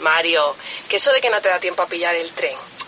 Mario, 0.00 0.54
que 0.88 0.96
eso 0.96 1.12
de 1.12 1.20
que 1.20 1.30
no 1.30 1.40
te 1.40 1.48
da 1.48 1.58
tiempo 1.58 1.82
a 1.82 1.86
pillar 1.86 2.14
el 2.14 2.30
tren. 2.30 2.56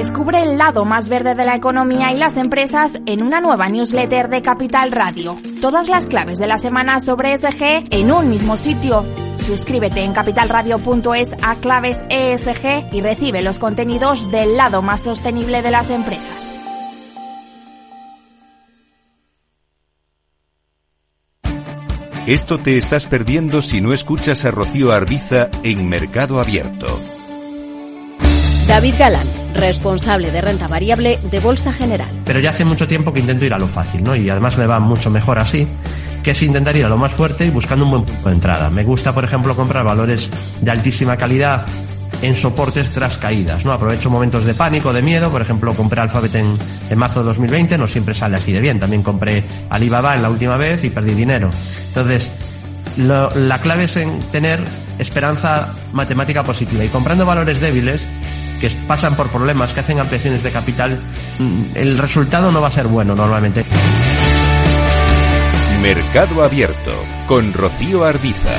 Descubre 0.00 0.40
el 0.40 0.56
lado 0.56 0.86
más 0.86 1.10
verde 1.10 1.34
de 1.34 1.44
la 1.44 1.54
economía 1.54 2.10
y 2.10 2.16
las 2.16 2.38
empresas 2.38 2.98
en 3.04 3.22
una 3.22 3.42
nueva 3.42 3.68
newsletter 3.68 4.30
de 4.30 4.40
Capital 4.40 4.92
Radio. 4.92 5.36
Todas 5.60 5.90
las 5.90 6.06
claves 6.06 6.38
de 6.38 6.46
la 6.46 6.56
semana 6.56 7.00
sobre 7.00 7.34
ESG 7.34 7.84
en 7.90 8.10
un 8.10 8.30
mismo 8.30 8.56
sitio. 8.56 9.04
Suscríbete 9.36 10.00
en 10.00 10.14
capitalradio.es 10.14 11.36
a 11.42 11.54
claves 11.56 12.02
ESG 12.08 12.94
y 12.94 13.02
recibe 13.02 13.42
los 13.42 13.58
contenidos 13.58 14.30
del 14.30 14.56
lado 14.56 14.80
más 14.80 15.02
sostenible 15.02 15.60
de 15.60 15.70
las 15.70 15.90
empresas. 15.90 16.50
Esto 22.26 22.56
te 22.56 22.78
estás 22.78 23.04
perdiendo 23.04 23.60
si 23.60 23.82
no 23.82 23.92
escuchas 23.92 24.46
a 24.46 24.50
Rocío 24.50 24.92
Arbiza 24.92 25.50
en 25.62 25.86
Mercado 25.90 26.40
Abierto. 26.40 26.86
David 28.70 28.94
Galán, 29.00 29.26
responsable 29.52 30.30
de 30.30 30.40
renta 30.40 30.68
variable 30.68 31.18
de 31.28 31.40
Bolsa 31.40 31.72
General. 31.72 32.08
Pero 32.24 32.38
ya 32.38 32.50
hace 32.50 32.64
mucho 32.64 32.86
tiempo 32.86 33.12
que 33.12 33.18
intento 33.18 33.44
ir 33.44 33.52
a 33.52 33.58
lo 33.58 33.66
fácil, 33.66 34.04
¿no? 34.04 34.14
Y 34.14 34.30
además 34.30 34.56
me 34.58 34.66
va 34.68 34.78
mucho 34.78 35.10
mejor 35.10 35.40
así, 35.40 35.66
que 36.22 36.30
es 36.30 36.42
intentar 36.42 36.76
ir 36.76 36.84
a 36.84 36.88
lo 36.88 36.96
más 36.96 37.12
fuerte 37.12 37.44
y 37.44 37.50
buscando 37.50 37.84
un 37.84 37.90
buen 37.90 38.04
punto 38.04 38.28
de 38.28 38.34
entrada. 38.36 38.70
Me 38.70 38.84
gusta, 38.84 39.12
por 39.12 39.24
ejemplo, 39.24 39.56
comprar 39.56 39.84
valores 39.84 40.30
de 40.60 40.70
altísima 40.70 41.16
calidad 41.16 41.66
en 42.22 42.36
soportes 42.36 42.90
tras 42.90 43.18
caídas, 43.18 43.64
¿no? 43.64 43.72
Aprovecho 43.72 44.08
momentos 44.08 44.44
de 44.44 44.54
pánico, 44.54 44.92
de 44.92 45.02
miedo, 45.02 45.32
por 45.32 45.42
ejemplo, 45.42 45.74
compré 45.74 46.02
Alphabet 46.02 46.36
en, 46.36 46.56
en 46.88 46.96
marzo 46.96 47.20
de 47.20 47.26
2020, 47.26 47.76
no 47.76 47.88
siempre 47.88 48.14
sale 48.14 48.36
así 48.36 48.52
de 48.52 48.60
bien, 48.60 48.78
también 48.78 49.02
compré 49.02 49.42
Alibaba 49.68 50.14
en 50.14 50.22
la 50.22 50.30
última 50.30 50.56
vez 50.56 50.84
y 50.84 50.90
perdí 50.90 51.14
dinero. 51.14 51.50
Entonces, 51.88 52.30
la 52.96 53.58
clave 53.60 53.84
es 53.84 53.96
en 53.96 54.20
tener 54.30 54.62
esperanza 55.00 55.74
matemática 55.92 56.44
positiva 56.44 56.84
y 56.84 56.88
comprando 56.88 57.26
valores 57.26 57.60
débiles 57.60 58.06
que 58.60 58.70
pasan 58.86 59.16
por 59.16 59.28
problemas, 59.30 59.72
que 59.72 59.80
hacen 59.80 59.98
ampliaciones 59.98 60.42
de 60.42 60.50
capital, 60.52 61.00
mm, 61.38 61.62
el 61.74 61.98
resultado 61.98 62.52
no 62.52 62.60
va 62.60 62.68
a 62.68 62.72
ser 62.72 62.86
bueno 62.86 63.14
normalmente. 63.14 63.64
Mercado 65.82 66.44
Abierto 66.44 66.92
con 67.26 67.52
Rocío 67.54 68.04
Arbiza. 68.04 68.54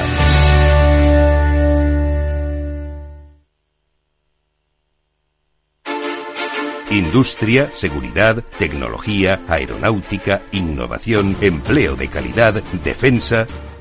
Industria, 6.90 7.70
seguridad, 7.72 8.44
tecnología, 8.58 9.42
aeronáutica, 9.48 10.42
innovación, 10.52 11.38
empleo 11.40 11.96
de 11.96 12.10
calidad, 12.10 12.62
defensa. 12.84 13.48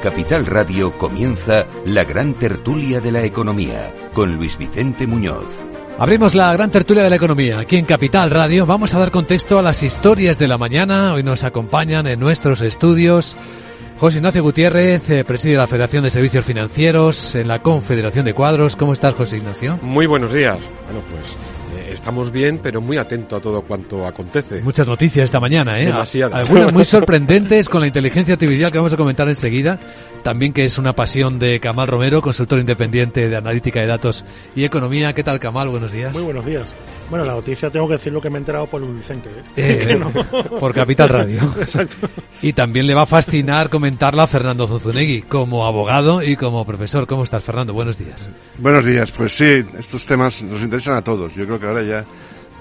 Capital 0.00 0.46
Radio 0.46 0.96
comienza 0.96 1.66
la 1.84 2.04
gran 2.04 2.32
tertulia 2.34 3.00
de 3.00 3.12
la 3.12 3.22
economía 3.22 3.94
con 4.14 4.34
Luis 4.36 4.56
Vicente 4.56 5.06
Muñoz. 5.06 5.54
Abrimos 5.98 6.34
la 6.34 6.50
gran 6.54 6.70
tertulia 6.70 7.02
de 7.02 7.10
la 7.10 7.16
economía 7.16 7.58
aquí 7.58 7.76
en 7.76 7.84
Capital 7.84 8.30
Radio. 8.30 8.64
Vamos 8.64 8.94
a 8.94 8.98
dar 8.98 9.10
contexto 9.10 9.58
a 9.58 9.62
las 9.62 9.82
historias 9.82 10.38
de 10.38 10.48
la 10.48 10.56
mañana. 10.56 11.12
Hoy 11.12 11.22
nos 11.22 11.44
acompañan 11.44 12.06
en 12.06 12.18
nuestros 12.18 12.62
estudios 12.62 13.36
José 14.00 14.16
Ignacio 14.16 14.42
Gutiérrez, 14.42 15.10
eh, 15.10 15.24
preside 15.26 15.58
la 15.58 15.66
Federación 15.66 16.02
de 16.02 16.08
Servicios 16.08 16.46
Financieros 16.46 17.34
en 17.34 17.46
la 17.46 17.60
Confederación 17.60 18.24
de 18.24 18.32
Cuadros. 18.32 18.74
¿Cómo 18.74 18.94
estás, 18.94 19.12
José 19.12 19.36
Ignacio? 19.36 19.78
Muy 19.82 20.06
buenos 20.06 20.32
días. 20.32 20.58
Bueno, 20.90 21.06
pues 21.08 21.36
eh, 21.78 21.92
estamos 21.94 22.32
bien, 22.32 22.58
pero 22.60 22.80
muy 22.80 22.96
atento 22.96 23.36
a 23.36 23.40
todo 23.40 23.62
cuanto 23.62 24.04
acontece. 24.04 24.60
Muchas 24.60 24.88
noticias 24.88 25.22
esta 25.22 25.38
mañana, 25.38 25.78
¿eh? 25.78 25.86
Demasiadas. 25.86 26.40
Algunas 26.40 26.72
muy 26.72 26.84
sorprendentes 26.84 27.68
con 27.68 27.80
la 27.80 27.86
inteligencia 27.86 28.34
artificial 28.34 28.72
que 28.72 28.78
vamos 28.78 28.92
a 28.92 28.96
comentar 28.96 29.28
enseguida. 29.28 29.78
También 30.24 30.52
que 30.52 30.64
es 30.64 30.78
una 30.78 30.92
pasión 30.92 31.38
de 31.38 31.60
Camal 31.60 31.86
Romero, 31.86 32.20
consultor 32.20 32.58
independiente 32.58 33.28
de 33.28 33.36
analítica 33.36 33.80
de 33.80 33.86
datos 33.86 34.24
y 34.56 34.64
economía. 34.64 35.12
¿Qué 35.12 35.22
tal, 35.22 35.38
Camal? 35.38 35.68
Buenos 35.68 35.92
días. 35.92 36.12
Muy 36.12 36.24
buenos 36.24 36.44
días. 36.44 36.74
Bueno, 37.10 37.24
la 37.24 37.32
noticia 37.32 37.70
tengo 37.70 37.88
que 37.88 37.94
decir 37.94 38.12
lo 38.12 38.20
que 38.20 38.30
me 38.30 38.38
he 38.38 38.40
enterado 38.40 38.68
por 38.68 38.80
Luis 38.80 38.94
Vicente. 38.94 39.30
¿eh? 39.56 39.96
Eh, 39.96 40.00
por 40.60 40.72
Capital 40.72 41.08
Radio. 41.08 41.40
Exacto. 41.60 42.08
Y 42.40 42.52
también 42.52 42.86
le 42.86 42.94
va 42.94 43.02
a 43.02 43.06
fascinar 43.06 43.68
comentarla 43.68 44.24
a 44.24 44.26
Fernando 44.28 44.68
Zuzunegui, 44.68 45.22
como 45.22 45.66
abogado 45.66 46.22
y 46.22 46.36
como 46.36 46.64
profesor. 46.64 47.08
¿Cómo 47.08 47.24
estás, 47.24 47.42
Fernando? 47.42 47.72
Buenos 47.72 47.98
días. 47.98 48.30
Buenos 48.58 48.84
días. 48.84 49.10
Pues 49.10 49.32
sí, 49.32 49.64
estos 49.76 50.06
temas 50.06 50.40
nos 50.42 50.62
interesan 50.62 50.79
a 50.88 51.02
todos. 51.02 51.34
Yo 51.34 51.44
creo 51.46 51.60
que 51.60 51.66
ahora 51.66 51.82
ya 51.82 52.06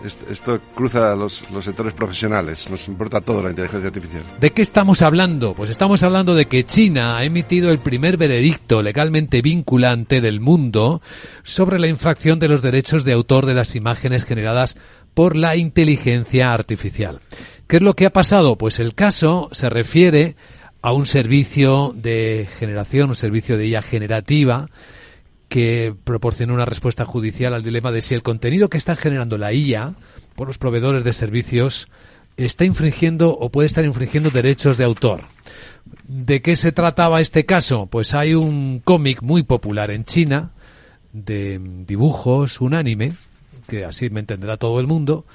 esto 0.03 0.61
cruza 0.75 1.15
los, 1.15 1.49
los, 1.51 1.65
sectores 1.65 1.93
profesionales, 1.93 2.69
nos 2.69 2.87
importa 2.87 3.19
todo 3.21 3.43
la 3.43 3.49
inteligencia 3.49 3.87
artificial. 3.87 4.23
¿De 4.39 4.51
qué 4.51 4.61
estamos 4.61 5.01
hablando? 5.01 5.53
Pues 5.53 5.69
estamos 5.69 6.03
hablando 6.03 6.35
de 6.35 6.45
que 6.45 6.63
China 6.63 7.17
ha 7.17 7.25
emitido 7.25 7.71
el 7.71 7.79
primer 7.79 8.17
veredicto 8.17 8.81
legalmente 8.81 9.41
vinculante 9.41 10.21
del 10.21 10.39
mundo 10.39 11.01
sobre 11.43 11.79
la 11.79 11.87
infracción 11.87 12.39
de 12.39 12.47
los 12.47 12.61
derechos 12.61 13.03
de 13.03 13.13
autor 13.13 13.45
de 13.45 13.55
las 13.55 13.75
imágenes 13.75 14.23
generadas 14.23 14.77
por 15.13 15.35
la 15.35 15.57
inteligencia 15.57 16.53
artificial. 16.53 17.19
¿Qué 17.67 17.77
es 17.77 17.81
lo 17.81 17.95
que 17.95 18.05
ha 18.05 18.13
pasado? 18.13 18.57
Pues 18.57 18.79
el 18.79 18.95
caso 18.95 19.49
se 19.51 19.69
refiere 19.69 20.35
a 20.81 20.93
un 20.93 21.05
servicio 21.05 21.93
de 21.95 22.47
generación, 22.57 23.09
un 23.09 23.15
servicio 23.15 23.57
de 23.57 23.67
IA 23.67 23.81
generativa, 23.81 24.69
que 25.49 25.95
proporciona 26.03 26.53
una 26.53 26.65
respuesta 26.65 27.05
judicial 27.05 27.53
al 27.53 27.63
dilema 27.63 27.91
de 27.91 28.01
si 28.01 28.15
el 28.15 28.23
contenido 28.23 28.69
que 28.69 28.77
está 28.77 28.95
generando 28.95 29.37
la 29.37 29.51
IA 29.51 29.95
por 30.35 30.47
los 30.47 30.59
proveedores 30.59 31.03
de 31.03 31.11
servicios 31.11 31.89
está 32.37 32.63
infringiendo 32.63 33.31
o 33.37 33.49
puede 33.49 33.65
estar 33.65 33.83
infringiendo 33.83 34.29
derechos 34.29 34.77
de 34.77 34.85
autor. 34.85 35.23
¿De 36.07 36.41
qué 36.41 36.55
se 36.55 36.71
trataba 36.71 37.19
este 37.19 37.45
caso? 37.45 37.87
Pues 37.87 38.13
hay 38.13 38.35
un 38.35 38.79
cómic 38.83 39.21
muy 39.21 39.43
popular 39.43 39.91
en 39.91 40.05
China 40.05 40.51
de 41.11 41.59
dibujos, 41.85 42.61
un 42.61 42.75
anime, 42.75 43.13
que 43.67 43.83
así 43.85 44.09
me 44.09 44.19
entenderá 44.19 44.57
todo 44.57 44.79
el 44.79 44.87
mundo, 44.87 45.25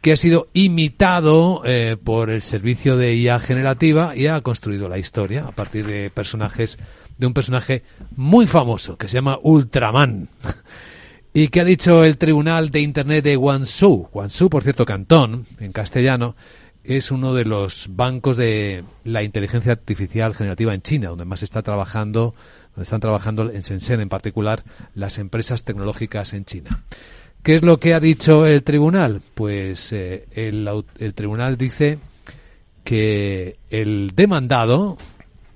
que 0.00 0.12
ha 0.12 0.16
sido 0.16 0.48
imitado 0.52 1.62
eh, 1.64 1.96
por 2.02 2.30
el 2.30 2.42
servicio 2.42 2.96
de 2.96 3.16
IA 3.16 3.40
generativa 3.40 4.14
y 4.14 4.28
ha 4.28 4.40
construido 4.40 4.88
la 4.88 4.98
historia 4.98 5.46
a 5.46 5.52
partir 5.52 5.86
de 5.86 6.10
personajes 6.10 6.78
de 7.18 7.26
un 7.26 7.34
personaje 7.34 7.82
muy 8.16 8.46
famoso 8.46 8.96
que 8.96 9.08
se 9.08 9.14
llama 9.14 9.38
Ultraman. 9.42 10.28
¿Y 11.34 11.48
que 11.48 11.60
ha 11.60 11.64
dicho 11.64 12.04
el 12.04 12.16
Tribunal 12.16 12.70
de 12.70 12.80
Internet 12.80 13.24
de 13.24 13.36
Guangzhou? 13.36 14.08
Guangzhou, 14.12 14.48
por 14.48 14.62
cierto, 14.62 14.86
Cantón, 14.86 15.46
en 15.60 15.72
castellano, 15.72 16.34
es 16.82 17.10
uno 17.10 17.34
de 17.34 17.44
los 17.44 17.88
bancos 17.90 18.38
de 18.38 18.82
la 19.04 19.22
inteligencia 19.22 19.72
artificial 19.72 20.34
generativa 20.34 20.72
en 20.72 20.80
China, 20.80 21.10
donde 21.10 21.26
más 21.26 21.42
está 21.42 21.62
trabajando, 21.62 22.34
donde 22.74 22.84
están 22.84 23.00
trabajando 23.00 23.50
en 23.50 23.60
Shenzhen 23.60 24.00
en 24.00 24.08
particular 24.08 24.64
las 24.94 25.18
empresas 25.18 25.64
tecnológicas 25.64 26.32
en 26.32 26.46
China. 26.46 26.82
¿Qué 27.42 27.54
es 27.54 27.62
lo 27.62 27.78
que 27.78 27.94
ha 27.94 28.00
dicho 28.00 28.46
el 28.46 28.62
tribunal? 28.62 29.20
Pues 29.34 29.92
eh, 29.92 30.26
el, 30.32 30.68
el 30.98 31.14
tribunal 31.14 31.56
dice 31.56 31.98
que 32.84 33.58
el 33.68 34.12
demandado, 34.16 34.96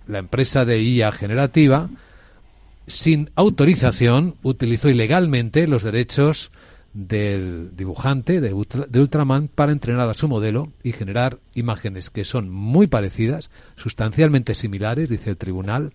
la 0.07 0.19
empresa 0.19 0.65
de 0.65 0.83
IA 0.83 1.13
generativa, 1.13 1.91
sin 2.87 3.31
autorización, 3.35 4.37
utilizó 4.43 4.89
ilegalmente 4.89 5.67
los 5.67 5.83
derechos 5.83 6.51
del 6.93 7.75
dibujante 7.75 8.41
de, 8.41 8.53
Ultraman 8.53 9.49
para 9.49 9.73
entrenar 9.73 10.09
a 10.09 10.15
su 10.15 10.29
modelo 10.29 10.73
y 10.83 10.93
generar 10.93 11.39
imágenes 11.55 12.11
que 12.11 12.25
son 12.25 12.51
muy 12.51 12.87
parecidas, 12.87 13.51
sustancialmente 13.77 14.55
similares, 14.55 15.09
dice 15.09 15.31
el 15.31 15.37
tribunal, 15.37 15.93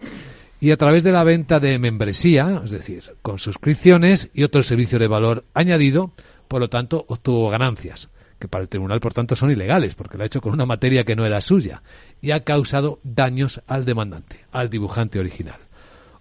y 0.60 0.72
a 0.72 0.78
través 0.78 1.04
de 1.04 1.12
la 1.12 1.24
venta 1.24 1.60
de 1.60 1.78
membresía, 1.78 2.62
es 2.66 2.72
decir, 2.72 3.04
con 3.22 3.38
suscripciones 3.38 4.30
y 4.34 4.44
otro 4.44 4.64
servicio 4.64 4.98
de 4.98 5.08
valor 5.08 5.46
añadido, 5.54 6.12
por 6.48 6.62
lo 6.62 6.70
tanto, 6.70 7.06
obtuvo 7.08 7.50
ganancias 7.50 8.10
que 8.40 8.48
para 8.48 8.62
el 8.62 8.70
tribunal, 8.70 9.00
por 9.00 9.14
tanto, 9.14 9.36
son 9.36 9.52
ilegales, 9.52 9.96
porque 9.96 10.18
lo 10.18 10.24
ha 10.24 10.28
hecho 10.28 10.42
con 10.42 10.54
una 10.54 10.66
materia 10.66 11.04
que 11.04 11.16
no 11.16 11.26
era 11.26 11.42
suya, 11.42 11.82
y 12.22 12.32
ha 12.32 12.44
causado 12.44 13.00
daños 13.04 13.62
al 13.68 13.86
demandante, 13.86 14.46
al 14.52 14.70
dibujante 14.70 15.20
original. 15.20 15.60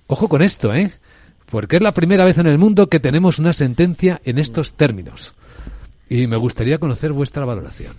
Ojo 0.06 0.28
con 0.28 0.42
esto, 0.42 0.74
¿eh? 0.74 0.92
Porque 1.50 1.76
es 1.76 1.82
la 1.82 1.94
primera 1.94 2.24
vez 2.24 2.38
en 2.38 2.46
el 2.46 2.58
mundo 2.58 2.88
que 2.88 3.00
tenemos 3.00 3.38
una 3.38 3.52
sentencia 3.52 4.20
en 4.24 4.38
estos 4.38 4.74
términos. 4.74 5.34
Y 6.08 6.26
me 6.26 6.36
gustaría 6.36 6.78
conocer 6.78 7.12
vuestra 7.12 7.44
valoración. 7.44 7.94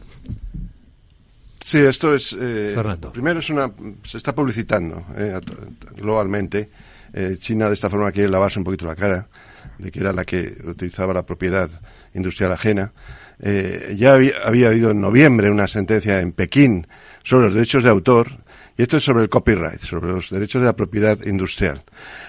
Sí, 1.64 1.80
esto 1.80 2.16
es. 2.16 2.32
Eh, 2.32 2.72
Fernando. 2.74 3.12
Primero 3.12 3.40
es 3.40 3.50
una. 3.50 3.70
Se 4.04 4.18
está 4.18 4.34
publicitando 4.34 5.06
eh, 5.18 5.40
globalmente. 5.98 6.70
Eh, 7.14 7.38
China 7.40 7.68
de 7.68 7.74
esta 7.74 7.90
forma 7.90 8.12
quiere 8.12 8.30
lavarse 8.30 8.60
un 8.60 8.66
poquito 8.66 8.86
la 8.86 8.96
cara 8.96 9.28
de 9.78 9.92
que 9.92 10.00
era 10.00 10.12
la 10.12 10.26
que 10.26 10.58
utilizaba 10.66 11.14
la 11.14 11.26
propiedad 11.26 11.70
industrial 12.14 12.52
ajena. 12.52 12.92
Eh, 13.40 13.96
ya 13.98 14.14
había, 14.14 14.34
había, 14.44 14.68
habido 14.68 14.92
en 14.92 15.00
noviembre 15.00 15.52
una 15.52 15.68
sentencia 15.68 16.20
en 16.20 16.32
Pekín 16.32 16.88
sobre 17.24 17.46
los 17.46 17.54
derechos 17.54 17.84
de 17.84 17.90
autor, 17.90 18.28
y 18.78 18.82
esto 18.84 18.98
es 18.98 19.04
sobre 19.04 19.24
el 19.24 19.30
copyright, 19.30 19.80
sobre 19.80 20.12
los 20.12 20.30
derechos 20.30 20.62
de 20.62 20.68
la 20.68 20.76
propiedad 20.76 21.20
industrial. 21.26 21.84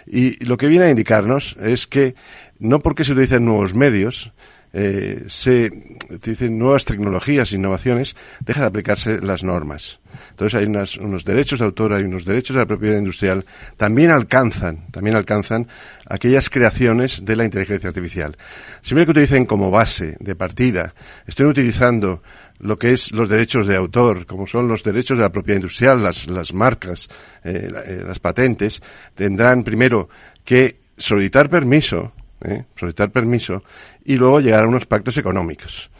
Y 0.06 0.44
lo 0.44 0.56
que 0.56 0.68
viene 0.68 0.86
a 0.86 0.90
indicarnos 0.90 1.56
es 1.60 1.86
que 1.86 2.14
no 2.58 2.80
porque 2.80 3.04
se 3.04 3.12
utilicen 3.12 3.44
nuevos 3.44 3.74
medios, 3.74 4.32
eh, 4.72 5.24
se 5.28 5.70
utilicen 6.10 6.58
nuevas 6.58 6.84
tecnologías, 6.84 7.52
innovaciones, 7.52 8.16
deja 8.40 8.62
de 8.62 8.66
aplicarse 8.66 9.20
las 9.20 9.42
normas. 9.42 10.00
Entonces 10.30 10.58
hay 10.58 10.66
unos 10.66 11.24
derechos 11.24 11.58
de 11.58 11.64
autor, 11.64 11.92
hay 11.92 12.04
unos 12.04 12.24
derechos 12.24 12.54
de 12.54 12.62
la 12.62 12.66
propiedad 12.66 12.98
industrial, 12.98 13.44
también 13.76 14.10
alcanzan, 14.10 14.86
también 14.90 15.16
alcanzan 15.16 15.68
aquellas 16.06 16.50
creaciones 16.50 17.24
de 17.24 17.36
la 17.36 17.44
inteligencia 17.44 17.88
artificial. 17.88 18.36
Siempre 18.82 19.04
que 19.04 19.12
utilicen 19.12 19.46
como 19.46 19.70
base 19.70 20.16
de 20.20 20.34
partida, 20.34 20.94
estén 21.26 21.46
utilizando 21.46 22.22
lo 22.60 22.78
que 22.78 22.90
es 22.90 23.12
los 23.12 23.28
derechos 23.28 23.66
de 23.66 23.76
autor, 23.76 24.26
como 24.26 24.46
son 24.46 24.68
los 24.68 24.82
derechos 24.82 25.18
de 25.18 25.24
la 25.24 25.32
propiedad 25.32 25.58
industrial, 25.58 26.02
las, 26.02 26.26
las 26.26 26.52
marcas, 26.52 27.08
eh, 27.44 27.68
eh, 27.86 28.02
las 28.06 28.18
patentes, 28.18 28.82
tendrán 29.14 29.62
primero 29.62 30.08
que 30.44 30.76
solicitar 30.96 31.48
permiso 31.48 32.12
¿eh? 32.42 32.64
solicitar 32.76 33.10
permiso 33.10 33.62
y 34.04 34.16
luego 34.16 34.40
llegar 34.40 34.64
a 34.64 34.68
unos 34.68 34.86
pactos 34.86 35.16
económicos. 35.16 35.90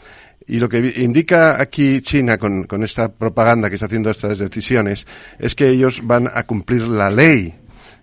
Y 0.47 0.57
lo 0.57 0.67
que 0.67 0.93
indica 0.97 1.61
aquí 1.61 2.01
China 2.01 2.37
con, 2.37 2.63
con, 2.63 2.83
esta 2.83 3.11
propaganda 3.11 3.69
que 3.69 3.75
está 3.75 3.85
haciendo 3.85 4.09
estas 4.09 4.39
decisiones 4.39 5.05
es 5.37 5.53
que 5.53 5.69
ellos 5.69 6.01
van 6.03 6.29
a 6.33 6.43
cumplir 6.43 6.81
la 6.87 7.11
ley 7.11 7.53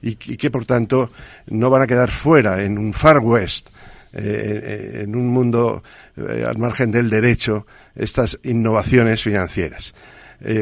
y, 0.01 0.15
que 0.15 0.51
por 0.51 0.65
tanto 0.65 1.11
no 1.49 1.71
van 1.71 1.83
a 1.83 1.87
quedar 1.87 2.11
fuera 2.11 2.63
en 2.63 2.79
un 2.79 2.93
Far 2.93 3.19
West, 3.19 3.69
eh, 4.13 4.21
eh, 4.23 5.03
en 5.03 5.17
un 5.17 5.29
mundo 5.29 5.83
al 6.17 6.57
margen 6.57 6.93
del 6.93 7.11
derecho, 7.11 7.67
estas 7.97 8.39
innovaciones 8.45 9.23
financieras. 9.23 9.93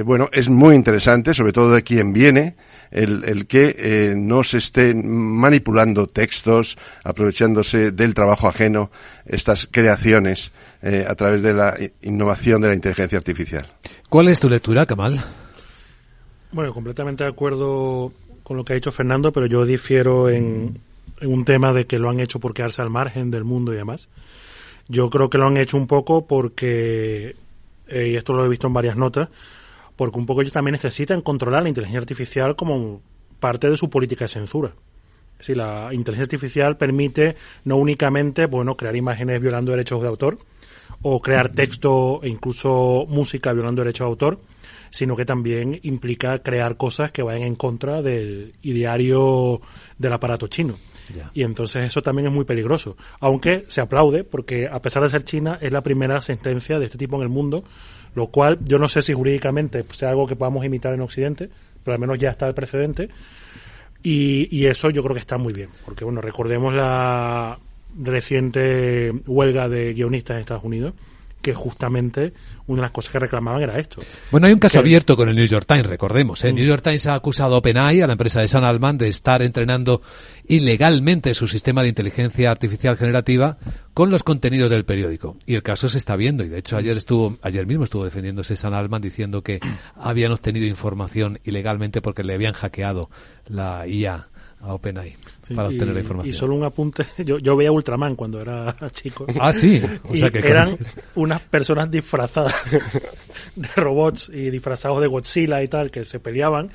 bueno, 0.04 0.28
es 0.32 0.48
muy 0.48 0.74
interesante, 0.74 1.34
sobre 1.34 1.52
todo 1.52 1.74
de 1.74 1.82
quien 1.82 2.12
viene, 2.12 2.56
el, 2.94 3.46
que 3.46 3.74
eh, 3.76 4.14
no 4.16 4.44
se 4.44 4.58
estén 4.58 5.08
manipulando 5.08 6.06
textos, 6.06 6.78
aprovechándose 7.02 7.90
del 7.90 8.14
trabajo 8.14 8.46
ajeno, 8.46 8.90
estas 9.26 9.68
creaciones 9.70 10.52
eh, 10.80 11.04
a 11.08 11.14
través 11.14 11.42
de 11.42 11.52
la 11.52 11.74
innovación 12.02 12.62
de 12.62 12.68
la 12.68 12.74
inteligencia 12.74 13.18
artificial. 13.18 13.66
¿Cuál 14.08 14.28
es 14.28 14.38
tu 14.38 14.48
lectura, 14.48 14.86
Kamal? 14.86 15.22
Bueno, 16.52 16.72
completamente 16.72 17.24
de 17.24 17.30
acuerdo 17.30 18.12
con 18.44 18.56
lo 18.56 18.64
que 18.64 18.74
ha 18.74 18.76
dicho 18.76 18.92
Fernando, 18.92 19.32
pero 19.32 19.46
yo 19.46 19.66
difiero 19.66 20.28
en, 20.28 20.78
un 21.20 21.44
tema 21.44 21.72
de 21.72 21.86
que 21.86 21.98
lo 21.98 22.10
han 22.10 22.20
hecho 22.20 22.38
por 22.38 22.54
quedarse 22.54 22.80
al 22.80 22.90
margen 22.90 23.30
del 23.30 23.42
mundo 23.42 23.72
y 23.72 23.76
demás. 23.76 24.08
Yo 24.86 25.10
creo 25.10 25.30
que 25.30 25.38
lo 25.38 25.46
han 25.46 25.56
hecho 25.56 25.76
un 25.76 25.88
poco 25.88 26.26
porque, 26.26 27.34
eh, 27.88 28.08
y 28.10 28.16
esto 28.16 28.34
lo 28.34 28.44
he 28.44 28.48
visto 28.48 28.68
en 28.68 28.74
varias 28.74 28.96
notas, 28.96 29.30
porque 29.96 30.18
un 30.18 30.26
poco 30.26 30.42
ellos 30.42 30.52
también 30.52 30.72
necesitan 30.72 31.20
controlar 31.20 31.62
la 31.62 31.68
inteligencia 31.68 32.00
artificial 32.00 32.56
como 32.56 33.00
parte 33.40 33.68
de 33.68 33.76
su 33.76 33.90
política 33.90 34.24
de 34.24 34.28
censura. 34.28 34.72
Si 35.40 35.54
la 35.54 35.90
inteligencia 35.92 36.34
artificial 36.34 36.76
permite 36.76 37.36
no 37.64 37.76
únicamente 37.76 38.46
bueno 38.46 38.76
crear 38.76 38.96
imágenes 38.96 39.40
violando 39.40 39.72
derechos 39.72 40.00
de 40.00 40.08
autor 40.08 40.38
o 41.02 41.20
crear 41.20 41.50
texto 41.50 42.20
e 42.22 42.28
incluso 42.28 43.04
música 43.08 43.52
violando 43.52 43.82
derechos 43.82 44.06
de 44.06 44.10
autor, 44.10 44.38
sino 44.90 45.16
que 45.16 45.24
también 45.24 45.80
implica 45.82 46.38
crear 46.38 46.76
cosas 46.76 47.10
que 47.10 47.22
vayan 47.22 47.42
en 47.42 47.56
contra 47.56 48.00
del 48.00 48.54
ideario 48.62 49.60
del 49.98 50.12
aparato 50.12 50.46
chino. 50.46 50.76
Y 51.34 51.42
entonces 51.42 51.86
eso 51.86 52.02
también 52.02 52.28
es 52.28 52.32
muy 52.32 52.44
peligroso. 52.44 52.96
Aunque 53.20 53.64
se 53.68 53.80
aplaude, 53.80 54.24
porque 54.24 54.68
a 54.68 54.80
pesar 54.80 55.02
de 55.02 55.10
ser 55.10 55.24
China, 55.24 55.58
es 55.60 55.72
la 55.72 55.82
primera 55.82 56.20
sentencia 56.20 56.78
de 56.78 56.86
este 56.86 56.98
tipo 56.98 57.16
en 57.16 57.22
el 57.22 57.28
mundo, 57.28 57.64
lo 58.14 58.28
cual 58.28 58.58
yo 58.64 58.78
no 58.78 58.88
sé 58.88 59.02
si 59.02 59.12
jurídicamente 59.12 59.84
sea 59.92 60.10
algo 60.10 60.26
que 60.26 60.36
podamos 60.36 60.64
imitar 60.64 60.94
en 60.94 61.00
Occidente, 61.00 61.50
pero 61.82 61.94
al 61.94 62.00
menos 62.00 62.18
ya 62.18 62.30
está 62.30 62.46
el 62.48 62.54
precedente. 62.54 63.08
Y, 64.02 64.48
y 64.54 64.66
eso 64.66 64.90
yo 64.90 65.02
creo 65.02 65.14
que 65.14 65.20
está 65.20 65.38
muy 65.38 65.52
bien, 65.52 65.70
porque 65.84 66.04
bueno, 66.04 66.20
recordemos 66.20 66.74
la 66.74 67.58
reciente 67.98 69.12
huelga 69.26 69.68
de 69.68 69.94
guionistas 69.94 70.36
en 70.36 70.40
Estados 70.42 70.64
Unidos, 70.64 70.94
que 71.44 71.52
justamente 71.52 72.32
una 72.66 72.78
de 72.78 72.82
las 72.86 72.90
cosas 72.90 73.12
que 73.12 73.18
reclamaban 73.18 73.62
era 73.62 73.78
esto. 73.78 74.00
Bueno, 74.30 74.46
hay 74.46 74.54
un 74.54 74.58
caso 74.58 74.78
abierto 74.78 75.14
con 75.14 75.28
el 75.28 75.36
New 75.36 75.46
York 75.46 75.66
Times, 75.68 75.84
recordemos. 75.84 76.42
El 76.42 76.50
¿eh? 76.50 76.54
New 76.54 76.64
York 76.64 76.82
Times 76.82 77.06
ha 77.06 77.14
acusado 77.14 77.54
a 77.54 77.58
OpenAI, 77.58 78.00
a 78.00 78.06
la 78.06 78.14
empresa 78.14 78.40
de 78.40 78.48
Sam 78.48 78.64
Altman, 78.64 78.96
de 78.96 79.08
estar 79.08 79.42
entrenando 79.42 80.00
ilegalmente 80.48 81.34
su 81.34 81.46
sistema 81.46 81.82
de 81.82 81.88
inteligencia 81.88 82.50
artificial 82.50 82.96
generativa 82.96 83.58
con 83.92 84.10
los 84.10 84.22
contenidos 84.22 84.70
del 84.70 84.86
periódico. 84.86 85.36
Y 85.44 85.54
el 85.54 85.62
caso 85.62 85.90
se 85.90 85.98
está 85.98 86.16
viendo. 86.16 86.44
Y 86.44 86.48
de 86.48 86.58
hecho 86.58 86.78
ayer 86.78 86.96
estuvo, 86.96 87.36
ayer 87.42 87.66
mismo 87.66 87.84
estuvo 87.84 88.06
defendiéndose 88.06 88.56
Sam 88.56 88.72
Altman 88.72 89.02
diciendo 89.02 89.42
que 89.42 89.60
habían 89.94 90.32
obtenido 90.32 90.64
información 90.64 91.40
ilegalmente 91.44 92.00
porque 92.00 92.24
le 92.24 92.32
habían 92.32 92.54
hackeado 92.54 93.10
la 93.46 93.86
IA 93.86 94.28
a 94.62 94.72
OpenAI 94.72 95.16
para 95.54 95.68
obtener 95.68 95.94
la 95.94 96.00
información. 96.00 96.34
Y 96.34 96.36
solo 96.36 96.54
un 96.54 96.64
apunte, 96.64 97.04
yo, 97.24 97.38
yo 97.38 97.56
veía 97.56 97.72
Ultraman 97.72 98.16
cuando 98.16 98.40
era 98.40 98.74
chico. 98.92 99.26
Ah, 99.40 99.52
sí. 99.52 99.82
O 100.04 100.16
sea 100.16 100.30
que 100.30 100.38
eran 100.38 100.76
unas 101.14 101.40
personas 101.40 101.90
disfrazadas 101.90 102.54
de 103.54 103.68
robots 103.76 104.30
y 104.32 104.50
disfrazados 104.50 105.00
de 105.00 105.06
Godzilla 105.06 105.62
y 105.62 105.68
tal, 105.68 105.90
que 105.90 106.04
se 106.04 106.20
peleaban. 106.20 106.70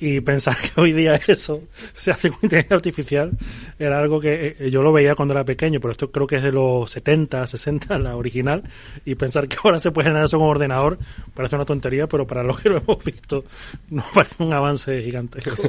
Y 0.00 0.20
pensar 0.20 0.56
que 0.56 0.80
hoy 0.80 0.92
día 0.92 1.20
eso 1.26 1.64
se 1.96 2.12
hace 2.12 2.30
con 2.30 2.38
inteligencia 2.42 2.76
artificial 2.76 3.32
era 3.80 3.98
algo 3.98 4.20
que 4.20 4.54
eh, 4.56 4.70
yo 4.70 4.80
lo 4.80 4.92
veía 4.92 5.16
cuando 5.16 5.34
era 5.34 5.44
pequeño, 5.44 5.80
pero 5.80 5.90
esto 5.90 6.12
creo 6.12 6.24
que 6.24 6.36
es 6.36 6.42
de 6.44 6.52
los 6.52 6.88
70, 6.88 7.44
60, 7.44 7.98
la 7.98 8.14
original. 8.14 8.62
Y 9.04 9.16
pensar 9.16 9.48
que 9.48 9.56
ahora 9.62 9.80
se 9.80 9.90
puede 9.90 10.06
generar 10.06 10.26
eso 10.26 10.38
con 10.38 10.48
ordenador 10.48 10.98
parece 11.34 11.56
una 11.56 11.64
tontería, 11.64 12.06
pero 12.06 12.28
para 12.28 12.44
lo 12.44 12.56
que 12.56 12.68
lo 12.68 12.76
hemos 12.76 13.04
visto 13.04 13.44
nos 13.90 14.04
parece 14.14 14.40
un 14.40 14.52
avance 14.52 15.02
gigantesco. 15.02 15.68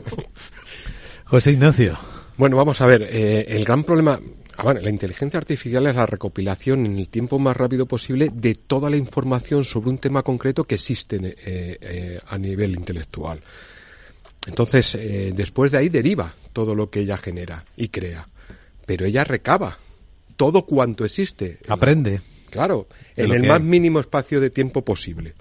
José 1.25 1.51
Ignacio. 1.51 1.97
Bueno, 2.39 2.56
vamos 2.56 2.80
a 2.80 2.86
ver, 2.86 3.06
eh, 3.12 3.47
el 3.49 3.65
gran 3.65 3.84
problema, 3.84 4.17
ah, 4.56 4.73
la 4.73 4.89
inteligencia 4.89 5.38
artificial 5.38 5.86
es 5.88 5.95
la 5.97 6.06
recopilación 6.06 6.86
en 6.86 6.97
el 6.97 7.10
tiempo 7.10 7.38
más 7.38 7.58
rápido 7.58 7.86
posible 7.86 8.30
de 8.34 8.56
toda 8.56 8.89
la 8.89 8.95
información 8.95 9.65
sobre 9.65 9.89
un 9.89 9.97
tema 9.97 10.23
concreto 10.23 10.63
que 10.63 10.75
existe 10.75 11.17
eh, 11.17 11.34
eh, 11.82 12.19
a 12.25 12.38
nivel 12.38 12.75
intelectual. 12.75 13.41
Entonces, 14.47 14.97
después 15.36 15.73
de 15.73 15.80
ahí 15.80 15.89
deriva 15.89 16.34
todo 16.54 16.73
lo 16.75 16.89
que 16.89 17.02
ella 17.02 17.17
genera 17.17 17.65
y 17.75 17.89
crea. 17.89 18.25
Pero 18.86 19.06
ella 19.06 19.25
recaba 19.25 19.78
todo 20.38 20.65
cuanto 20.65 21.04
existe. 21.04 21.60
Aprende. 21.67 22.21
Claro, 22.49 22.88
en 23.15 23.31
el 23.31 23.47
más 23.47 23.62
mínimo 23.62 23.99
espacio 23.99 24.39
de 24.39 24.49
tiempo 24.49 24.83
posible. 24.83 25.35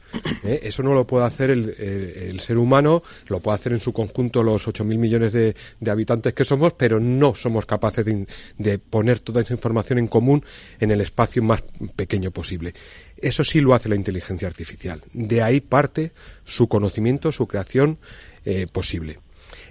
¿eh? 0.44 0.60
Eso 0.62 0.82
no 0.82 0.94
lo 0.94 1.06
puede 1.06 1.26
hacer 1.26 1.50
el, 1.50 2.40
ser 2.40 2.58
humano, 2.58 3.02
lo 3.28 3.40
puede 3.40 3.56
hacer 3.56 3.72
en 3.72 3.80
su 3.80 3.92
conjunto 3.92 4.42
los 4.42 4.66
8.000 4.66 4.98
millones 4.98 5.32
de, 5.32 5.54
habitantes 5.88 6.34
que 6.34 6.44
somos, 6.44 6.74
pero 6.74 7.00
no 7.00 7.34
somos 7.34 7.66
capaces 7.66 8.04
de, 8.04 8.78
poner 8.78 9.20
toda 9.20 9.42
esa 9.42 9.54
información 9.54 9.98
en 9.98 10.08
común 10.08 10.44
en 10.80 10.90
el 10.90 11.00
espacio 11.00 11.42
más 11.42 11.62
pequeño 11.96 12.30
posible. 12.30 12.74
Eso 13.16 13.44
sí 13.44 13.60
lo 13.60 13.74
hace 13.74 13.88
la 13.88 13.96
inteligencia 13.96 14.46
artificial. 14.46 15.02
De 15.12 15.42
ahí 15.42 15.60
parte 15.60 16.12
su 16.44 16.68
conocimiento, 16.68 17.32
su 17.32 17.46
creación 17.46 17.98
eh, 18.44 18.66
posible. 18.70 19.18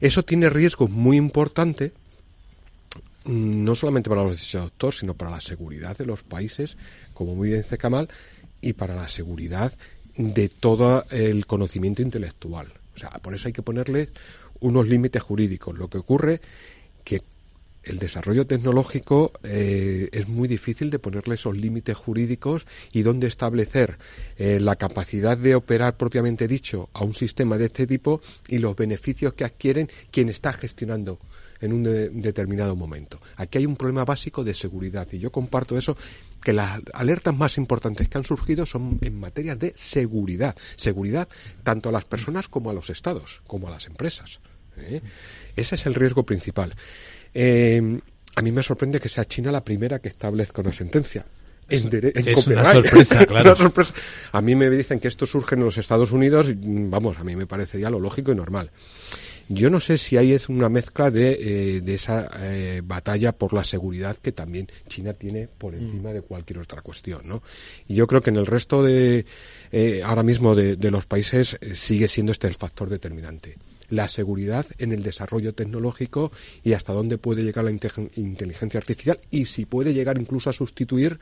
Eso 0.02 0.24
tiene 0.24 0.50
riesgos 0.50 0.90
muy 0.90 1.18
importantes 1.18 1.92
no 3.28 3.76
solamente 3.76 4.10
para 4.10 4.24
los 4.24 4.52
doctores, 4.52 5.00
sino 5.00 5.14
para 5.14 5.32
la 5.32 5.42
seguridad 5.42 5.98
de 5.98 6.06
los 6.06 6.24
países, 6.24 6.78
como 7.14 7.36
muy 7.36 7.50
bien 7.50 7.62
dice 7.62 7.78
Kamal, 7.78 8.10
y 8.62 8.74
para 8.74 8.96
la 8.96 9.10
seguridad 9.10 9.74
de 10.16 10.50
todo 10.50 11.06
el 11.12 11.46
conocimiento 11.46 12.02
intelectual. 12.02 12.74
O 12.96 12.98
sea, 12.98 13.12
por 13.12 13.36
eso 13.36 13.48
hay 13.48 13.54
que 13.54 13.62
ponerle 13.62 14.10
unos 14.60 14.88
límites 14.88 15.22
jurídicos. 15.22 15.78
Lo 15.78 15.90
que 15.90 16.00
ocurre 16.00 16.42
que 17.04 17.22
el 17.84 18.00
desarrollo 18.00 18.48
tecnológico 18.48 19.32
eh, 19.44 20.10
es 20.12 20.28
muy 20.28 20.48
difícil 20.48 20.90
de 20.90 21.00
ponerle 21.00 21.36
esos 21.36 21.56
límites 21.56 21.96
jurídicos 21.96 22.66
y 22.92 23.04
dónde 23.04 23.28
establecer 23.28 23.98
eh, 24.38 24.60
la 24.60 24.76
capacidad 24.76 25.38
de 25.38 25.56
operar 25.56 25.96
propiamente 25.96 26.48
dicho 26.48 26.90
a 26.94 27.04
un 27.04 27.14
sistema 27.14 27.58
de 27.58 27.66
este 27.66 27.88
tipo 27.88 28.22
y 28.48 28.58
los 28.58 28.76
beneficios 28.76 29.34
que 29.34 29.46
adquieren 29.46 29.90
quien 30.12 30.30
está 30.30 30.52
gestionando 30.54 31.20
en 31.62 31.74
un 31.74 31.84
determinado 32.22 32.76
momento. 32.76 33.20
Aquí 33.36 33.60
hay 33.60 33.66
un 33.66 33.76
problema 33.76 34.06
básico 34.06 34.44
de 34.44 34.54
seguridad 34.54 35.08
y 35.12 35.20
yo 35.20 35.32
comparto 35.32 35.78
eso 35.78 35.98
que 36.44 36.54
las 36.54 36.80
alertas 36.94 37.36
más 37.36 37.58
importantes 37.58 38.08
que 38.08 38.18
han 38.18 38.24
surgido 38.24 38.66
son 38.66 39.00
en 39.02 39.20
materia 39.20 39.56
de 39.56 39.74
seguridad. 39.76 40.56
Seguridad 40.76 41.28
tanto 41.64 41.90
a 41.90 41.92
las 41.92 42.06
personas 42.06 42.48
como 42.48 42.70
a 42.70 42.74
los 42.74 42.90
estados, 42.90 43.42
como 43.48 43.68
a 43.68 43.72
las 43.72 43.88
empresas. 43.88 44.40
¿eh? 44.78 45.02
Ese 45.56 45.76
es 45.76 45.86
el 45.86 45.96
riesgo 45.96 46.24
principal. 46.24 46.74
Eh, 47.34 48.00
a 48.36 48.42
mí 48.42 48.52
me 48.52 48.64
sorprende 48.64 49.00
que 49.00 49.10
sea 49.10 49.26
China 49.26 49.52
la 49.52 49.64
primera 49.64 50.00
que 50.00 50.10
establezca 50.10 50.62
una 50.62 50.72
sentencia. 50.72 51.26
En 51.70 51.90
es 52.16 52.48
una 52.48 52.64
sorpresa, 52.64 53.26
claro. 53.26 53.56
A 54.32 54.42
mí 54.42 54.56
me 54.56 54.70
dicen 54.70 55.00
que 55.00 55.08
esto 55.08 55.26
surge 55.26 55.56
en 55.56 55.64
los 55.64 55.78
Estados 55.78 56.12
Unidos 56.12 56.50
y, 56.50 56.56
vamos, 56.56 57.18
a 57.18 57.24
mí 57.24 57.36
me 57.36 57.46
parecería 57.46 57.90
lo 57.90 58.00
lógico 58.00 58.32
y 58.32 58.36
normal. 58.36 58.72
Yo 59.50 59.70
no 59.70 59.80
sé 59.80 59.98
si 59.98 60.18
ahí 60.18 60.34
es 60.34 60.50
una 60.50 60.70
mezcla 60.70 61.10
de, 61.10 61.38
eh, 61.40 61.82
de 61.82 61.94
esa 61.94 62.30
eh, 62.40 62.82
batalla 62.84 63.32
por 63.32 63.54
la 63.54 63.64
seguridad 63.64 64.18
que 64.18 64.32
también 64.32 64.68
China 64.88 65.14
tiene 65.14 65.48
por 65.48 65.74
mm. 65.74 65.80
encima 65.80 66.14
de 66.14 66.22
cualquier 66.22 66.60
otra 66.60 66.82
cuestión, 66.82 67.22
¿no? 67.26 67.42
Y 67.88 67.96
yo 67.96 68.08
creo 68.08 68.22
que 68.22 68.30
en 68.30 68.36
el 68.38 68.46
resto 68.46 68.84
de, 68.84 69.26
eh, 69.72 70.02
ahora 70.04 70.24
mismo 70.24 70.56
de, 70.56 70.76
de 70.76 70.92
los 70.92 71.06
países 71.06 71.58
sigue 71.74 72.08
siendo 72.08 72.32
este 72.32 72.48
el 72.48 72.56
factor 72.56 72.90
determinante 72.90 73.58
la 73.90 74.08
seguridad 74.08 74.66
en 74.80 74.92
el 74.92 75.04
desarrollo 75.04 75.54
tecnológico 75.54 76.32
y 76.64 76.74
hasta 76.74 76.94
dónde 76.94 77.18
puede 77.18 77.44
llegar 77.44 77.64
la 77.64 77.72
inteligencia 77.72 78.80
artificial 78.80 79.20
y 79.32 79.46
si 79.46 79.66
puede 79.66 79.94
llegar 79.94 80.20
incluso 80.20 80.50
a 80.50 80.54
sustituir 80.54 81.20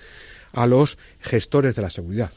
a 0.52 0.66
los 0.66 0.98
gestores 1.20 1.76
de 1.76 1.82
la 1.82 1.90
seguridad. 1.90 2.32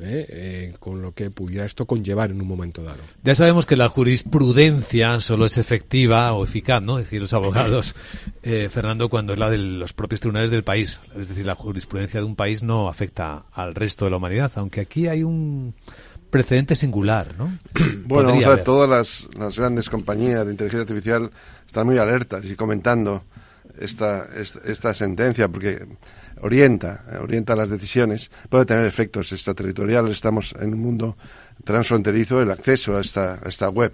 ¿Eh? 0.00 0.26
Eh, 0.28 0.74
con 0.78 1.02
lo 1.02 1.12
que 1.12 1.30
pudiera 1.30 1.64
esto 1.64 1.86
conllevar 1.86 2.30
en 2.30 2.40
un 2.40 2.48
momento 2.48 2.82
dado. 2.82 3.00
Ya 3.22 3.34
sabemos 3.34 3.66
que 3.66 3.76
la 3.76 3.88
jurisprudencia 3.88 5.20
solo 5.20 5.46
es 5.46 5.58
efectiva 5.58 6.32
o 6.32 6.44
eficaz, 6.44 6.82
¿no? 6.82 6.98
Es 6.98 7.06
decir, 7.06 7.20
los 7.20 7.32
abogados, 7.32 7.94
eh, 8.42 8.68
Fernando, 8.70 9.08
cuando 9.08 9.32
es 9.32 9.38
la 9.38 9.50
de 9.50 9.58
los 9.58 9.92
propios 9.92 10.20
tribunales 10.20 10.50
del 10.50 10.64
país. 10.64 11.00
Es 11.18 11.28
decir, 11.28 11.46
la 11.46 11.54
jurisprudencia 11.54 12.20
de 12.20 12.26
un 12.26 12.36
país 12.36 12.62
no 12.62 12.88
afecta 12.88 13.46
al 13.52 13.74
resto 13.74 14.04
de 14.04 14.10
la 14.10 14.16
humanidad, 14.18 14.52
aunque 14.56 14.80
aquí 14.80 15.08
hay 15.08 15.22
un 15.22 15.74
precedente 16.30 16.74
singular, 16.74 17.34
¿no? 17.38 17.58
bueno, 18.06 18.30
vamos 18.30 18.44
a 18.44 18.50
ver, 18.50 18.64
todas 18.64 18.90
las, 18.90 19.28
las 19.38 19.56
grandes 19.56 19.88
compañías 19.88 20.44
de 20.44 20.50
inteligencia 20.50 20.82
artificial 20.82 21.30
están 21.64 21.86
muy 21.86 21.98
alertas 21.98 22.44
y 22.44 22.56
comentando 22.56 23.22
esta, 23.78 24.26
esta, 24.64 24.94
sentencia 24.94 25.48
porque 25.48 25.86
orienta, 26.40 27.04
orienta 27.20 27.56
las 27.56 27.70
decisiones, 27.70 28.30
puede 28.48 28.66
tener 28.66 28.86
efectos 28.86 29.32
extraterritoriales. 29.32 30.12
Estamos 30.12 30.54
en 30.58 30.74
un 30.74 30.80
mundo 30.80 31.16
transfronterizo, 31.64 32.40
el 32.40 32.50
acceso 32.50 32.96
a 32.96 33.00
esta, 33.00 33.40
esta 33.44 33.68
web 33.68 33.92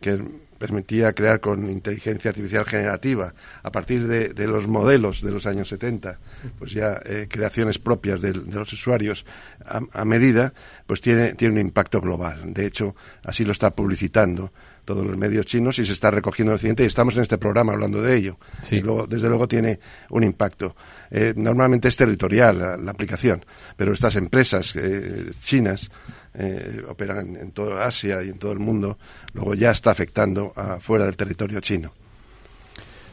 que, 0.00 0.44
permitía 0.54 1.12
crear 1.12 1.40
con 1.40 1.68
inteligencia 1.68 2.30
artificial 2.30 2.64
generativa 2.64 3.34
a 3.62 3.70
partir 3.70 4.06
de, 4.06 4.46
los 4.46 4.66
modelos 4.66 5.20
de 5.20 5.30
los 5.30 5.44
años 5.44 5.68
70, 5.68 6.18
pues 6.58 6.70
ya 6.70 7.00
eh, 7.04 7.26
creaciones 7.28 7.78
propias 7.78 8.22
de, 8.22 8.32
los 8.32 8.72
usuarios 8.72 9.26
a, 9.66 9.80
a, 9.92 10.04
medida, 10.06 10.54
pues 10.86 11.02
tiene, 11.02 11.34
tiene 11.34 11.54
un 11.54 11.60
impacto 11.60 12.00
global. 12.00 12.54
De 12.54 12.64
hecho, 12.64 12.94
así 13.24 13.44
lo 13.44 13.52
está 13.52 13.74
publicitando 13.74 14.52
todos 14.84 15.04
los 15.04 15.16
medios 15.16 15.46
chinos 15.46 15.78
y 15.78 15.84
se 15.84 15.92
está 15.92 16.10
recogiendo 16.10 16.52
el 16.52 16.56
occidente 16.56 16.84
y 16.84 16.86
estamos 16.86 17.16
en 17.16 17.22
este 17.22 17.38
programa 17.38 17.72
hablando 17.72 18.02
de 18.02 18.16
ello. 18.16 18.38
Y 18.70 18.80
luego, 18.80 19.06
desde 19.06 19.28
luego 19.28 19.48
tiene 19.48 19.80
un 20.10 20.24
impacto. 20.24 20.76
Eh, 21.10 21.32
normalmente 21.36 21.88
es 21.88 21.96
territorial 21.96 22.58
la, 22.84 22.90
aplicación, 22.90 23.44
pero 23.76 23.92
estas 23.92 24.16
empresas 24.16 24.74
eh, 24.76 25.32
chinas 25.42 25.90
eh, 26.34 26.82
operan 26.88 27.36
en, 27.36 27.52
toda 27.52 27.84
Asia 27.84 28.22
y 28.22 28.28
en 28.28 28.38
todo 28.38 28.52
el 28.52 28.58
mundo, 28.58 28.98
luego 29.32 29.54
ya 29.54 29.70
está 29.70 29.90
afectando 29.90 30.52
a 30.56 30.80
fuera 30.80 31.04
del 31.06 31.16
territorio 31.16 31.60
chino. 31.60 31.92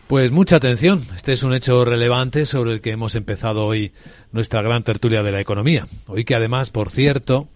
Pues 0.07 0.29
mucha 0.29 0.57
atención. 0.57 1.01
Este 1.15 1.31
es 1.31 1.43
un 1.43 1.53
hecho 1.53 1.85
relevante 1.85 2.45
sobre 2.45 2.73
el 2.73 2.81
que 2.81 2.91
hemos 2.91 3.15
empezado 3.15 3.65
hoy 3.65 3.93
nuestra 4.33 4.61
gran 4.61 4.83
tertulia 4.83 5.23
de 5.23 5.31
la 5.31 5.39
economía. 5.39 5.87
Hoy 6.05 6.25
que 6.25 6.35
además, 6.35 6.69
por 6.69 6.89
cierto, 6.89 7.47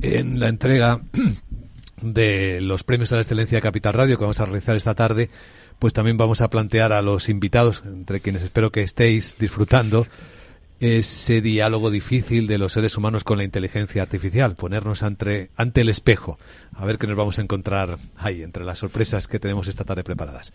en 0.00 0.38
la 0.38 0.46
entrega 0.46 1.00
de 2.00 2.60
los 2.60 2.84
premios 2.84 3.12
a 3.12 3.16
la 3.16 3.22
excelencia 3.22 3.58
de 3.58 3.62
Capital 3.62 3.94
Radio 3.94 4.16
que 4.16 4.24
vamos 4.24 4.40
a 4.40 4.44
realizar 4.44 4.76
esta 4.76 4.94
tarde, 4.94 5.30
pues 5.78 5.92
también 5.92 6.16
vamos 6.16 6.40
a 6.40 6.48
plantear 6.48 6.92
a 6.92 7.02
los 7.02 7.28
invitados, 7.28 7.82
entre 7.84 8.20
quienes 8.20 8.42
espero 8.42 8.70
que 8.70 8.82
estéis 8.82 9.36
disfrutando, 9.38 10.06
ese 10.78 11.40
diálogo 11.40 11.90
difícil 11.90 12.46
de 12.46 12.58
los 12.58 12.72
seres 12.72 12.96
humanos 12.96 13.24
con 13.24 13.38
la 13.38 13.44
inteligencia 13.44 14.02
artificial, 14.02 14.56
ponernos 14.56 15.02
ante, 15.02 15.50
ante 15.56 15.80
el 15.80 15.88
espejo, 15.88 16.38
a 16.74 16.84
ver 16.84 16.98
qué 16.98 17.06
nos 17.06 17.16
vamos 17.16 17.38
a 17.38 17.42
encontrar 17.42 17.98
ahí, 18.16 18.42
entre 18.42 18.64
las 18.64 18.78
sorpresas 18.78 19.26
que 19.26 19.38
tenemos 19.38 19.68
esta 19.68 19.84
tarde 19.84 20.04
preparadas. 20.04 20.52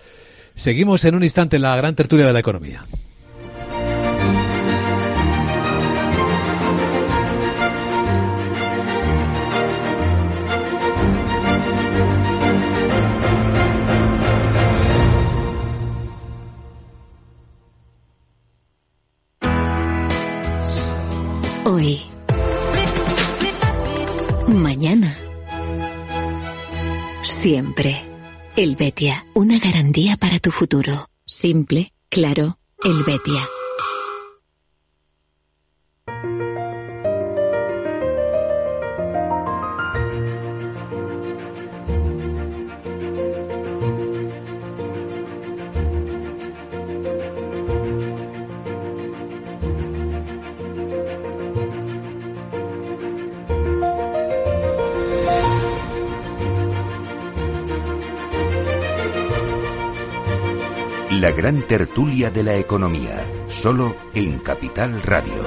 Seguimos 0.56 1.06
en 1.06 1.16
un 1.16 1.24
instante 1.24 1.56
en 1.56 1.64
la 1.64 1.76
gran 1.76 1.96
tertulia 1.96 2.28
de 2.28 2.34
la 2.34 2.39
economía. 2.39 2.86
Siempre. 27.42 28.00
El 28.56 28.76
Betia, 28.76 29.26
una 29.34 29.58
garantía 29.58 30.16
para 30.16 30.38
tu 30.38 30.52
futuro. 30.52 31.08
Simple, 31.26 31.92
claro, 32.08 32.60
el 32.84 33.04
Betia. 33.04 33.50
Gran 61.36 61.61
tertulia 61.65 62.29
de 62.29 62.43
la 62.43 62.55
economía, 62.55 63.25
solo 63.47 63.95
en 64.13 64.39
Capital 64.39 65.01
Radio. 65.01 65.43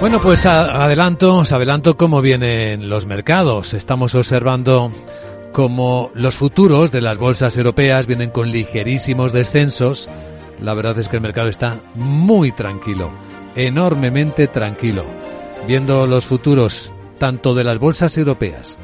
Bueno, 0.00 0.20
pues 0.20 0.44
adelanto, 0.44 1.36
os 1.36 1.52
adelanto 1.52 1.96
cómo 1.96 2.20
vienen 2.20 2.88
los 2.88 3.06
mercados. 3.06 3.74
Estamos 3.74 4.14
observando 4.14 4.92
cómo 5.52 6.10
los 6.14 6.34
futuros 6.34 6.90
de 6.90 7.00
las 7.00 7.16
bolsas 7.16 7.56
europeas 7.56 8.06
vienen 8.06 8.30
con 8.30 8.50
ligerísimos 8.50 9.32
descensos. 9.32 10.08
La 10.60 10.74
verdad 10.74 10.98
es 10.98 11.08
que 11.08 11.16
el 11.16 11.22
mercado 11.22 11.48
está 11.48 11.80
muy 11.94 12.50
tranquilo, 12.50 13.10
enormemente 13.54 14.48
tranquilo. 14.48 15.04
Viendo 15.66 16.06
los 16.06 16.24
futuros 16.24 16.92
tanto 17.18 17.54
de 17.54 17.64
las 17.64 17.78
bolsas 17.78 18.18
europeas 18.18 18.76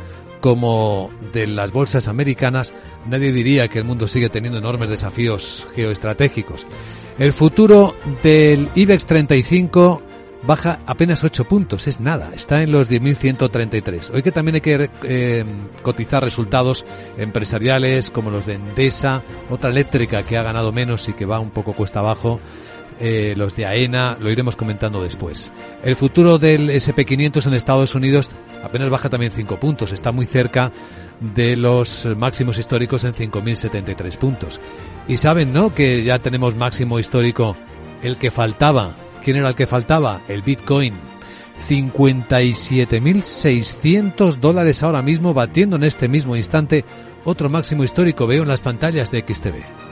como 0.43 1.11
de 1.33 1.47
las 1.47 1.71
bolsas 1.73 2.09
americanas, 2.09 2.75
nadie 3.07 3.33
diría 3.33 3.69
que 3.69 3.79
el 3.79 3.85
mundo 3.85 4.09
sigue 4.09 4.29
teniendo 4.29 4.59
enormes 4.59 4.91
desafíos 4.91 5.69
geoestratégicos. 5.75 6.67
El 7.17 7.33
futuro 7.33 7.95
del 8.25 8.69
IBEX 8.75 9.07
35 9.07 10.03
baja 10.43 10.81
apenas 10.85 11.23
8 11.23 11.45
puntos, 11.45 11.87
es 11.87 12.01
nada, 12.01 12.33
está 12.35 12.61
en 12.61 12.73
los 12.73 12.91
10.133. 12.91 14.11
Hoy 14.13 14.23
que 14.25 14.33
también 14.33 14.57
hay 14.57 14.61
que 14.61 14.91
eh, 15.05 15.45
cotizar 15.83 16.25
resultados 16.25 16.85
empresariales 17.17 18.11
como 18.11 18.33
los 18.33 18.47
de 18.47 18.55
Endesa, 18.55 19.23
otra 19.49 19.71
eléctrica 19.71 20.25
que 20.25 20.37
ha 20.37 20.43
ganado 20.43 20.73
menos 20.73 21.09
y 21.09 21.13
que 21.13 21.25
va 21.25 21.39
un 21.39 21.51
poco 21.51 21.73
cuesta 21.73 22.01
abajo, 22.01 22.41
eh, 23.01 23.35
los 23.37 23.57
de 23.57 23.67
AENA, 23.67 24.17
lo 24.21 24.31
iremos 24.31 24.57
comentando 24.57 25.03
después. 25.03 25.53
El 25.83 25.97
futuro 25.97 26.39
del 26.39 26.71
SP500 26.71 27.47
en 27.47 27.55
Estados 27.55 27.95
Unidos 27.95 28.31
apenas 28.63 28.91
baja 28.91 29.09
también 29.09 29.33
5 29.33 29.59
puntos, 29.59 29.93
está 29.93 30.13
muy 30.13 30.27
cerca 30.27 30.71
de 31.21 31.57
los 31.57 32.07
máximos 32.17 32.59
históricos 32.59 33.05
en 33.05 33.15
5.073 33.15 34.17
puntos. 34.17 34.61
Y 35.09 35.17
saben, 35.17 35.53
¿no? 35.53 35.75
Que 35.75 36.05
ya 36.05 36.19
tenemos 36.19 36.57
máximo 36.57 36.99
histórico, 36.99 37.57
el 38.03 38.17
que 38.17 38.31
faltaba. 38.31 38.95
¿Quién 39.23 39.37
era 39.37 39.49
el 39.49 39.55
que 39.55 39.67
faltaba? 39.67 40.21
El 40.29 40.43
Bitcoin. 40.43 40.95
57.600 41.69 44.37
dólares 44.37 44.83
ahora 44.83 45.03
mismo, 45.03 45.33
batiendo 45.33 45.77
en 45.77 45.85
este 45.85 46.09
mismo 46.09 46.35
instante 46.35 46.85
otro 47.25 47.49
máximo 47.49 47.85
histórico. 47.85 48.27
Veo 48.27 48.43
en 48.43 48.49
las 48.49 48.61
pantallas 48.61 49.13
de 49.13 49.21
XTV. 49.21 49.92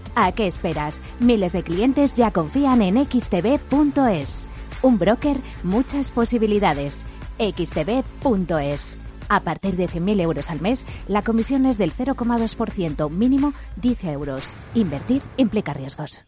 ¿A 0.15 0.33
qué 0.33 0.47
esperas? 0.47 1.01
Miles 1.19 1.53
de 1.53 1.63
clientes 1.63 2.13
ya 2.15 2.31
confían 2.31 2.81
en 2.81 3.05
xtb.es. 3.05 4.49
Un 4.81 4.97
broker, 4.97 5.37
muchas 5.63 6.11
posibilidades. 6.11 7.05
xtb.es. 7.37 8.99
A 9.29 9.39
partir 9.41 9.77
de 9.77 9.87
100.000 9.87 10.21
euros 10.21 10.49
al 10.49 10.59
mes, 10.59 10.85
la 11.07 11.21
comisión 11.21 11.65
es 11.65 11.77
del 11.77 11.93
0,2%, 11.93 13.09
mínimo 13.09 13.53
10 13.77 14.03
euros. 14.05 14.53
Invertir 14.73 15.21
implica 15.37 15.73
riesgos. 15.73 16.21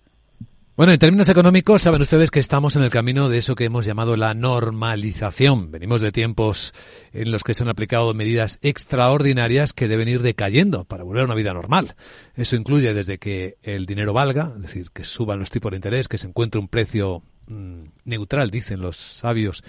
Bueno, 0.76 0.92
en 0.92 0.98
términos 0.98 1.30
económicos, 1.30 1.84
saben 1.84 2.02
ustedes 2.02 2.32
que 2.32 2.40
estamos 2.40 2.76
en 2.76 2.82
el 2.82 2.90
camino 2.90 3.30
de 3.30 3.38
eso 3.38 3.54
que 3.54 3.66
hemos 3.66 3.86
llamado 3.86 4.18
la 4.18 4.34
normalización. 4.34 5.70
Venimos 5.70 6.02
de 6.02 6.12
tiempos 6.12 6.74
en 7.12 7.32
los 7.32 7.44
que 7.44 7.54
se 7.54 7.62
han 7.62 7.70
aplicado 7.70 8.12
medidas 8.16 8.58
extraordinarias 8.64 9.74
que 9.74 9.88
deben 9.88 10.08
ir 10.08 10.24
decayendo 10.24 10.86
para 10.86 11.04
volver 11.04 11.22
a 11.22 11.26
una 11.26 11.36
vida 11.36 11.54
normal. 11.54 11.94
Eso 12.34 12.56
incluye 12.56 12.96
desde 12.96 13.20
que 13.20 13.58
el 13.62 13.86
dinero 13.86 14.14
valga, 14.14 14.54
es 14.56 14.64
decir, 14.64 14.90
que 14.90 15.04
suban 15.04 15.38
los 15.38 15.52
tipos 15.52 15.70
de 15.70 15.78
interés, 15.78 16.08
que 16.08 16.18
se 16.18 16.26
encuentre 16.26 16.60
un 16.60 16.68
precio 16.68 17.22
Mm, 17.46 17.88
neutral, 18.06 18.50
dicen 18.52 18.80
los 18.80 18.96
sabios, 18.96 19.64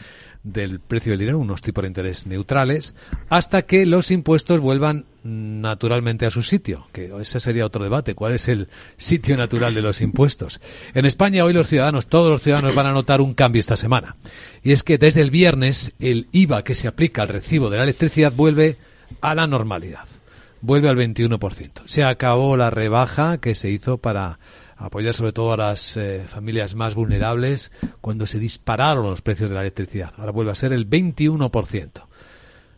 del 0.45 0.79
precio 0.79 1.11
del 1.11 1.19
dinero, 1.19 1.39
unos 1.39 1.61
tipos 1.61 1.83
de 1.83 1.89
interés 1.89 2.27
neutrales, 2.27 2.95
hasta 3.29 3.63
que 3.63 3.85
los 3.85 4.13
impuestos 4.13 4.61
vuelvan 4.61 5.07
naturalmente 5.25 6.27
a 6.27 6.31
su 6.31 6.43
sitio, 6.43 6.87
que 6.93 7.11
ese 7.21 7.41
sería 7.41 7.67
otro 7.67 7.83
debate, 7.83 8.15
cuál 8.15 8.35
es 8.35 8.47
el 8.49 8.69
sitio 8.97 9.37
natural 9.37 9.75
de 9.75 9.83
los 9.83 10.03
impuestos. 10.03 10.61
En 10.93 11.05
España 11.05 11.45
hoy 11.45 11.53
los 11.53 11.67
ciudadanos, 11.67 12.07
todos 12.07 12.31
los 12.31 12.43
ciudadanos 12.43 12.75
van 12.75 12.87
a 12.87 12.93
notar 12.93 13.21
un 13.21 13.35
cambio 13.35 13.59
esta 13.59 13.77
semana, 13.77 14.17
y 14.63 14.73
es 14.73 14.85
que 14.85 14.99
desde 14.99 15.23
el 15.23 15.31
viernes 15.31 15.93
el 15.99 16.29
IVA 16.31 16.63
que 16.63 16.75
se 16.75 16.87
aplica 16.87 17.23
al 17.23 17.29
recibo 17.29 17.71
de 17.71 17.79
la 17.79 17.85
electricidad 17.85 18.33
vuelve 18.33 18.77
a 19.21 19.35
la 19.35 19.47
normalidad, 19.47 20.07
vuelve 20.61 20.91
al 20.91 20.97
21%. 20.97 21.83
Se 21.87 22.05
acabó 22.05 22.57
la 22.57 22.71
rebaja 22.71 23.39
que 23.39 23.55
se 23.55 23.71
hizo 23.71 23.99
para 23.99 24.39
apoyar 24.77 25.15
sobre 25.15 25.33
todo 25.33 25.53
a 25.53 25.57
las 25.57 25.97
eh, 25.97 26.23
familias 26.27 26.75
más 26.75 26.95
vulnerables 26.95 27.73
cuando 28.01 28.27
se 28.27 28.39
dispararon 28.39 29.09
los 29.09 29.23
precios 29.23 29.51
de 29.51 29.55
la 29.57 29.63
electricidad. 29.63 30.13
Ahora 30.17 30.33
vuelve 30.33 30.53
a 30.53 30.57
ser 30.57 30.73
el 30.73 30.89
21%. 30.89 31.91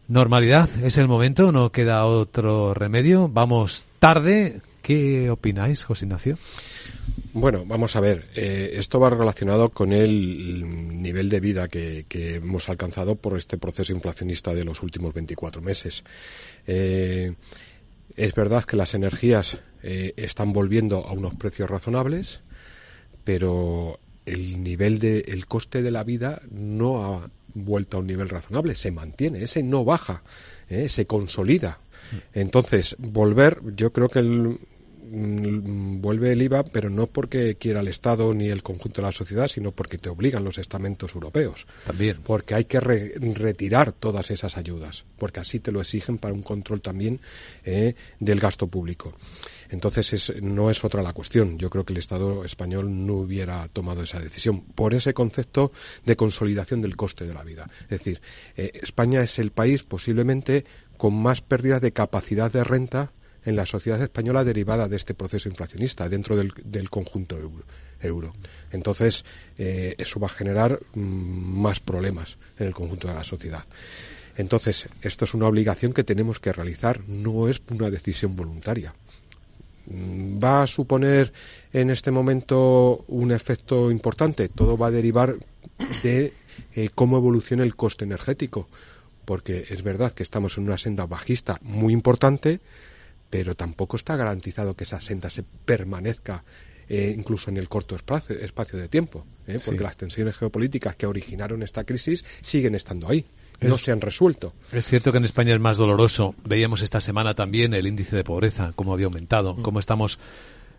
Normalidad, 0.08 0.68
es 0.84 0.98
el 0.98 1.08
momento, 1.08 1.50
no 1.50 1.72
queda 1.72 2.06
otro 2.06 2.74
remedio. 2.74 3.28
Vamos 3.28 3.86
tarde. 3.98 4.60
¿Qué 4.80 5.30
opináis, 5.30 5.82
José 5.84 6.04
Ignacio? 6.04 6.38
Bueno, 7.32 7.64
vamos 7.66 7.96
a 7.96 8.00
ver. 8.00 8.28
Eh, 8.36 8.74
esto 8.76 9.00
va 9.00 9.10
relacionado 9.10 9.70
con 9.70 9.92
el 9.92 11.02
nivel 11.02 11.28
de 11.28 11.40
vida 11.40 11.68
que, 11.68 12.06
hemos 12.08 12.68
alcanzado 12.68 13.16
por 13.16 13.36
este 13.36 13.58
proceso 13.58 13.92
inflacionista 13.92 14.54
de 14.54 14.64
los 14.64 14.82
últimos 14.82 15.12
24 15.12 15.60
meses. 15.60 16.04
Eh, 16.66 17.34
es 18.16 18.34
verdad 18.34 18.64
que 18.64 18.76
las 18.76 18.94
energías 18.94 19.58
eh, 19.82 20.14
están 20.16 20.52
volviendo 20.52 21.06
a 21.06 21.12
unos 21.12 21.34
precios 21.34 21.68
razonables, 21.68 22.40
pero 23.24 23.98
el 24.24 24.62
nivel 24.62 24.98
de 24.98 25.20
el 25.28 25.46
coste 25.46 25.82
de 25.82 25.90
la 25.90 26.04
vida 26.04 26.42
no 26.50 27.04
ha 27.04 27.30
vuelto 27.54 27.96
a 27.96 28.00
un 28.00 28.06
nivel 28.06 28.28
razonable, 28.28 28.74
se 28.74 28.90
mantiene, 28.90 29.42
ese 29.42 29.62
no 29.62 29.84
baja, 29.84 30.22
eh, 30.68 30.88
se 30.88 31.06
consolida. 31.06 31.80
Entonces, 32.34 32.94
volver, 32.98 33.60
yo 33.74 33.92
creo 33.92 34.08
que 34.08 34.22
mm, 34.22 34.58
vuelve 35.08 36.32
el 36.32 36.42
IVA, 36.42 36.64
pero 36.64 36.90
no 36.90 37.06
porque 37.06 37.56
quiera 37.56 37.80
el 37.80 37.88
Estado 37.88 38.32
ni 38.34 38.48
el 38.48 38.62
conjunto 38.62 39.00
de 39.00 39.08
la 39.08 39.12
sociedad, 39.12 39.48
sino 39.48 39.72
porque 39.72 39.98
te 39.98 40.08
obligan 40.08 40.44
los 40.44 40.58
estamentos 40.58 41.14
europeos. 41.14 41.66
También. 41.86 42.18
Porque 42.24 42.54
hay 42.54 42.64
que 42.64 42.80
retirar 42.80 43.92
todas 43.92 44.30
esas 44.30 44.56
ayudas, 44.56 45.04
porque 45.18 45.40
así 45.40 45.60
te 45.60 45.72
lo 45.72 45.80
exigen 45.80 46.18
para 46.18 46.34
un 46.34 46.42
control 46.42 46.80
también 46.80 47.20
eh, 47.64 47.94
del 48.18 48.40
gasto 48.40 48.66
público. 48.66 49.14
Entonces 49.68 50.32
no 50.40 50.70
es 50.70 50.84
otra 50.84 51.02
la 51.02 51.12
cuestión. 51.12 51.58
Yo 51.58 51.70
creo 51.70 51.84
que 51.84 51.92
el 51.92 51.98
Estado 51.98 52.44
español 52.44 53.06
no 53.06 53.14
hubiera 53.14 53.66
tomado 53.68 54.02
esa 54.02 54.20
decisión 54.20 54.60
por 54.60 54.94
ese 54.94 55.14
concepto 55.14 55.72
de 56.04 56.16
consolidación 56.16 56.82
del 56.82 56.96
coste 56.96 57.26
de 57.26 57.34
la 57.34 57.42
vida. 57.42 57.68
Es 57.82 57.98
decir, 57.98 58.20
eh, 58.56 58.70
España 58.74 59.22
es 59.22 59.38
el 59.38 59.50
país 59.50 59.82
posiblemente 59.82 60.64
con 60.96 61.14
más 61.14 61.40
pérdidas 61.42 61.80
de 61.80 61.92
capacidad 61.92 62.50
de 62.50 62.64
renta 62.64 63.12
en 63.46 63.56
la 63.56 63.64
sociedad 63.64 64.02
española 64.02 64.44
derivada 64.44 64.88
de 64.88 64.96
este 64.96 65.14
proceso 65.14 65.48
inflacionista 65.48 66.08
dentro 66.08 66.36
del, 66.36 66.90
conjunto 66.90 67.38
euro. 68.00 68.34
Entonces, 68.70 69.24
eh, 69.56 69.94
eso 69.96 70.20
va 70.20 70.26
a 70.26 70.30
generar 70.30 70.78
mm, 70.94 71.00
más 71.00 71.80
problemas 71.80 72.36
en 72.58 72.66
el 72.66 72.74
conjunto 72.74 73.08
de 73.08 73.14
la 73.14 73.24
sociedad. 73.24 73.64
Entonces, 74.36 74.88
esto 75.00 75.24
es 75.24 75.32
una 75.32 75.46
obligación 75.46 75.92
que 75.92 76.04
tenemos 76.04 76.40
que 76.40 76.52
realizar, 76.52 77.00
no 77.08 77.48
es 77.48 77.62
una 77.70 77.88
decisión 77.88 78.36
voluntaria. 78.36 78.94
Mm, 79.86 80.42
¿Va 80.42 80.62
a 80.62 80.66
suponer 80.66 81.32
en 81.72 81.90
este 81.90 82.10
momento 82.10 83.04
un 83.08 83.32
efecto 83.32 83.90
importante? 83.90 84.48
Todo 84.48 84.76
va 84.76 84.88
a 84.88 84.90
derivar 84.90 85.36
de 86.02 86.32
eh, 86.74 86.90
cómo 86.94 87.16
evoluciona 87.16 87.62
el 87.62 87.76
coste 87.76 88.04
energético 88.04 88.68
porque 89.26 89.66
es 89.68 89.82
verdad 89.82 90.12
que 90.12 90.22
estamos 90.22 90.56
en 90.56 90.64
una 90.64 90.78
senda 90.78 91.04
bajista 91.04 91.58
muy 91.60 91.92
importante, 91.92 92.60
pero 93.30 93.54
tampoco 93.54 93.96
está 93.96 94.16
garantizado 94.16 94.74
que 94.74 94.84
esa 94.84 95.00
senda 95.00 95.30
se 95.30 95.42
permanezca 95.42 96.44
eh, 96.88 97.12
incluso 97.16 97.50
en 97.50 97.56
el 97.56 97.68
corto 97.68 97.96
espacio, 97.96 98.36
de 98.36 98.88
tiempo, 98.88 99.26
¿eh? 99.48 99.58
porque 99.64 99.82
las 99.82 99.96
tensiones 99.96 100.36
geopolíticas 100.36 100.94
que 100.94 101.06
originaron 101.06 101.62
esta 101.62 101.84
crisis 101.84 102.24
siguen 102.40 102.76
estando 102.76 103.08
ahí. 103.08 103.26
no 103.60 103.76
se 103.76 103.90
han 103.90 104.00
resuelto. 104.00 104.54
Es 104.70 104.86
cierto 104.86 105.10
que 105.10 105.18
en 105.18 105.24
España 105.24 105.52
es 105.54 105.60
más 105.60 105.78
doloroso. 105.78 106.36
Veíamos 106.44 106.82
esta 106.82 107.00
semana 107.00 107.34
también 107.34 107.74
el 107.74 107.88
índice 107.88 108.14
de 108.14 108.22
pobreza, 108.22 108.72
cómo 108.76 108.92
había 108.92 109.06
aumentado, 109.06 109.54
mm. 109.54 109.62
cómo 109.62 109.80
estamos 109.80 110.20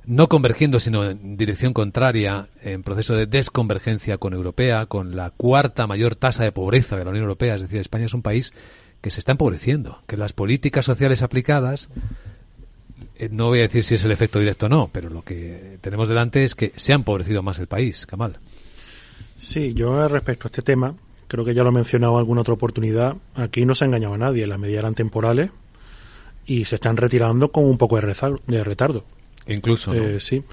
no 0.05 0.29
convergiendo, 0.29 0.79
sino 0.79 1.09
en 1.09 1.35
dirección 1.35 1.73
contraria, 1.73 2.47
en 2.63 2.81
proceso 2.81 3.13
de 3.13 3.25
desconvergencia 3.25 4.17
con 4.17 4.33
Europea, 4.33 4.85
con 4.85 5.17
la 5.17 5.31
cuarta 5.31 5.85
mayor 5.85 6.15
tasa 6.15 6.45
de 6.45 6.53
pobreza 6.53 6.95
de 6.95 7.03
la 7.03 7.09
Unión 7.09 7.23
Europea. 7.23 7.55
Es 7.55 7.61
decir, 7.61 7.81
España 7.81 8.05
es 8.05 8.13
un 8.13 8.21
país 8.21 8.53
que 9.01 9.11
se 9.11 9.19
está 9.19 9.33
empobreciendo, 9.33 10.01
que 10.07 10.15
las 10.15 10.31
políticas 10.31 10.85
sociales 10.85 11.21
aplicadas, 11.21 11.89
eh, 13.19 13.29
no 13.31 13.47
voy 13.47 13.59
a 13.59 13.63
decir 13.63 13.83
si 13.83 13.95
es 13.95 14.05
el 14.05 14.11
efecto 14.11 14.39
directo 14.39 14.67
o 14.67 14.69
no, 14.69 14.89
pero 14.91 15.09
lo 15.09 15.23
que 15.23 15.77
tenemos 15.81 16.09
delante 16.09 16.43
es 16.43 16.55
que 16.55 16.73
se 16.75 16.91
ha 16.91 16.95
empobrecido 16.95 17.41
más 17.43 17.59
el 17.59 17.67
país, 17.67 18.05
Kamal. 18.05 18.39
Sí, 19.37 19.73
yo 19.73 20.07
respecto 20.07 20.47
a 20.47 20.49
este 20.49 20.61
tema, 20.61 20.95
creo 21.27 21.45
que 21.45 21.53
ya 21.53 21.63
lo 21.63 21.69
he 21.69 21.73
mencionado 21.73 22.13
en 22.13 22.19
alguna 22.19 22.41
otra 22.41 22.53
oportunidad, 22.53 23.15
aquí 23.35 23.65
no 23.65 23.75
se 23.75 23.85
ha 23.85 23.87
engañado 23.87 24.13
a 24.13 24.17
nadie, 24.17 24.47
las 24.47 24.59
medidas 24.59 24.79
eran 24.79 24.95
temporales 24.95 25.51
y 26.45 26.65
se 26.65 26.75
están 26.75 26.97
retirando 26.97 27.51
con 27.51 27.65
un 27.65 27.77
poco 27.77 27.97
de 27.97 28.63
retardo. 28.63 29.03
Incluso. 29.47 29.93
Eh, 29.93 30.19
sí. 30.19 30.43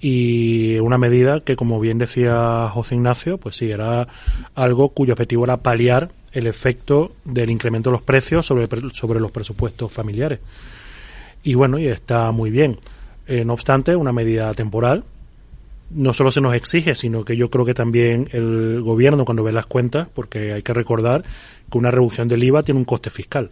Y 0.00 0.78
una 0.80 0.98
medida 0.98 1.40
que, 1.40 1.56
como 1.56 1.80
bien 1.80 1.98
decía 1.98 2.68
José 2.70 2.94
Ignacio, 2.94 3.38
pues 3.38 3.56
sí, 3.56 3.70
era 3.70 4.06
algo 4.54 4.90
cuyo 4.90 5.14
objetivo 5.14 5.44
era 5.44 5.58
paliar 5.58 6.10
el 6.32 6.46
efecto 6.46 7.12
del 7.24 7.50
incremento 7.50 7.90
de 7.90 7.94
los 7.94 8.02
precios 8.02 8.44
sobre, 8.44 8.68
sobre 8.92 9.20
los 9.20 9.30
presupuestos 9.30 9.90
familiares. 9.92 10.40
Y 11.44 11.54
bueno, 11.54 11.78
y 11.78 11.86
está 11.86 12.32
muy 12.32 12.50
bien. 12.50 12.78
Eh, 13.26 13.44
no 13.44 13.52
obstante, 13.52 13.94
una 13.94 14.12
medida 14.12 14.52
temporal 14.54 15.04
no 15.90 16.12
solo 16.12 16.30
se 16.32 16.40
nos 16.40 16.54
exige, 16.54 16.94
sino 16.94 17.24
que 17.24 17.36
yo 17.36 17.50
creo 17.50 17.64
que 17.64 17.74
también 17.74 18.28
el 18.32 18.80
gobierno 18.82 19.24
cuando 19.24 19.44
ve 19.44 19.52
las 19.52 19.66
cuentas, 19.66 20.08
porque 20.12 20.52
hay 20.52 20.62
que 20.62 20.74
recordar 20.74 21.24
que 21.70 21.78
una 21.78 21.90
reducción 21.90 22.26
del 22.26 22.42
IVA 22.42 22.62
tiene 22.62 22.78
un 22.78 22.84
coste 22.84 23.10
fiscal. 23.10 23.50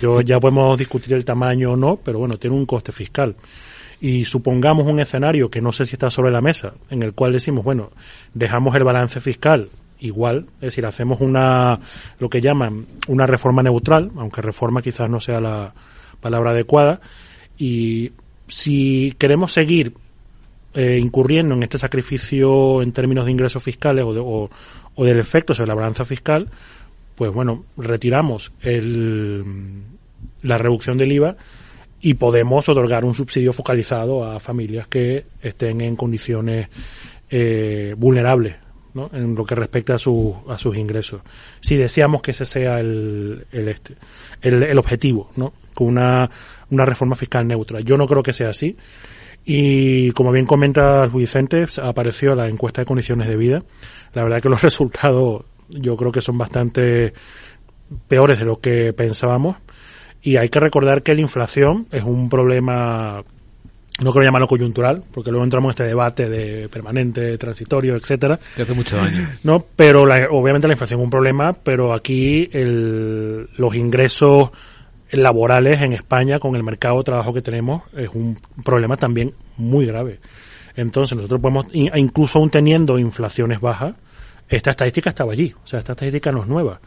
Yo 0.00 0.20
ya 0.20 0.40
podemos 0.40 0.78
discutir 0.78 1.12
el 1.14 1.24
tamaño 1.24 1.72
o 1.72 1.76
no, 1.76 1.96
pero 1.96 2.18
bueno, 2.18 2.38
tiene 2.38 2.56
un 2.56 2.66
coste 2.66 2.92
fiscal. 2.92 3.36
Y 4.00 4.24
supongamos 4.24 4.86
un 4.86 5.00
escenario 5.00 5.50
que 5.50 5.60
no 5.60 5.72
sé 5.72 5.86
si 5.86 5.94
está 5.94 6.10
sobre 6.10 6.32
la 6.32 6.40
mesa, 6.40 6.74
en 6.90 7.02
el 7.02 7.12
cual 7.12 7.32
decimos, 7.32 7.64
bueno, 7.64 7.92
dejamos 8.34 8.74
el 8.74 8.84
balance 8.84 9.20
fiscal 9.20 9.68
igual, 10.00 10.46
es 10.56 10.60
decir, 10.60 10.84
hacemos 10.84 11.20
una, 11.20 11.78
lo 12.18 12.28
que 12.28 12.40
llaman 12.40 12.86
una 13.06 13.24
reforma 13.24 13.62
neutral, 13.62 14.10
aunque 14.16 14.42
reforma 14.42 14.82
quizás 14.82 15.08
no 15.08 15.20
sea 15.20 15.40
la 15.40 15.72
palabra 16.22 16.52
adecuada, 16.52 17.02
y 17.58 18.12
si 18.48 19.14
queremos 19.18 19.52
seguir 19.52 19.92
eh, 20.74 20.98
incurriendo 20.98 21.54
en 21.54 21.62
este 21.62 21.76
sacrificio 21.76 22.80
en 22.80 22.92
términos 22.92 23.26
de 23.26 23.32
ingresos 23.32 23.62
fiscales 23.62 24.04
o, 24.06 24.48
o 24.94 25.04
del 25.04 25.18
efecto 25.18 25.54
sobre 25.54 25.68
la 25.68 25.74
balanza 25.74 26.06
fiscal, 26.06 26.48
pues 27.14 27.30
bueno, 27.30 27.64
retiramos 27.76 28.52
el, 28.62 29.44
la 30.42 30.58
reducción 30.58 30.96
del 30.96 31.12
IVA 31.12 31.36
y 32.00 32.14
podemos 32.14 32.68
otorgar 32.68 33.04
un 33.04 33.14
subsidio 33.14 33.52
focalizado 33.52 34.24
a 34.24 34.40
familias 34.40 34.88
que 34.88 35.26
estén 35.40 35.80
en 35.80 35.94
condiciones 35.94 36.68
eh, 37.30 37.94
vulnerables 37.96 38.56
en 39.12 39.34
lo 39.34 39.44
que 39.46 39.54
respecta 39.54 39.94
a, 39.94 39.98
su, 39.98 40.36
a 40.48 40.58
sus 40.58 40.76
ingresos. 40.76 41.22
Si 41.60 41.76
deseamos 41.76 42.20
que 42.20 42.32
ese 42.32 42.44
sea 42.44 42.80
el, 42.80 43.46
el, 43.52 43.68
este, 43.68 43.94
el, 44.42 44.62
el 44.62 44.78
objetivo, 44.78 45.30
¿no? 45.36 45.52
Con 45.74 45.88
una, 45.88 46.30
una 46.70 46.84
reforma 46.84 47.16
fiscal 47.16 47.46
neutra. 47.46 47.80
Yo 47.80 47.96
no 47.96 48.06
creo 48.06 48.22
que 48.22 48.32
sea 48.32 48.50
así. 48.50 48.76
Y 49.44 50.12
como 50.12 50.30
bien 50.30 50.46
comenta 50.46 51.06
Luis 51.06 51.24
Vicente, 51.24 51.66
apareció 51.82 52.34
la 52.34 52.48
encuesta 52.48 52.82
de 52.82 52.86
condiciones 52.86 53.28
de 53.28 53.36
vida. 53.36 53.62
La 54.14 54.22
verdad 54.22 54.40
que 54.40 54.48
los 54.48 54.62
resultados 54.62 55.44
yo 55.68 55.96
creo 55.96 56.12
que 56.12 56.20
son 56.20 56.38
bastante 56.38 57.12
peores 58.08 58.38
de 58.38 58.44
lo 58.44 58.60
que 58.60 58.92
pensábamos. 58.92 59.56
Y 60.22 60.36
hay 60.36 60.48
que 60.48 60.60
recordar 60.60 61.02
que 61.02 61.14
la 61.14 61.20
inflación 61.20 61.88
es 61.90 62.04
un 62.04 62.28
problema, 62.28 63.24
no 64.02 64.12
quiero 64.12 64.24
llamarlo 64.24 64.46
coyuntural, 64.46 65.04
porque 65.10 65.30
luego 65.30 65.42
entramos 65.42 65.70
en 65.70 65.70
este 65.70 65.84
debate 65.84 66.28
de 66.28 66.68
permanente, 66.68 67.36
transitorio, 67.38 67.96
etcétera. 67.96 68.38
Que 68.54 68.62
hace 68.62 68.74
mucho 68.74 68.96
daño. 68.96 69.28
No, 69.42 69.66
pero 69.74 70.02
obviamente 70.02 70.68
la 70.68 70.74
inflación 70.74 71.00
es 71.00 71.04
un 71.04 71.10
problema, 71.10 71.52
pero 71.52 71.92
aquí 71.92 72.48
el, 72.52 73.48
los 73.56 73.74
ingresos 73.74 74.50
laborales 75.12 75.82
en 75.82 75.92
España 75.92 76.38
con 76.38 76.56
el 76.56 76.62
mercado 76.62 76.98
de 76.98 77.04
trabajo 77.04 77.32
que 77.32 77.42
tenemos 77.42 77.82
es 77.96 78.08
un 78.14 78.38
problema 78.64 78.96
también 78.96 79.34
muy 79.56 79.86
grave. 79.86 80.20
Entonces 80.74 81.16
nosotros 81.16 81.40
podemos, 81.40 81.68
incluso 81.72 82.38
aún 82.38 82.50
teniendo 82.50 82.98
inflaciones 82.98 83.60
bajas, 83.60 83.94
esta 84.48 84.70
estadística 84.70 85.10
estaba 85.10 85.32
allí, 85.32 85.54
o 85.64 85.66
sea, 85.66 85.78
esta 85.78 85.92
estadística 85.92 86.32
no 86.32 86.42
es 86.42 86.46
nueva. 86.46 86.80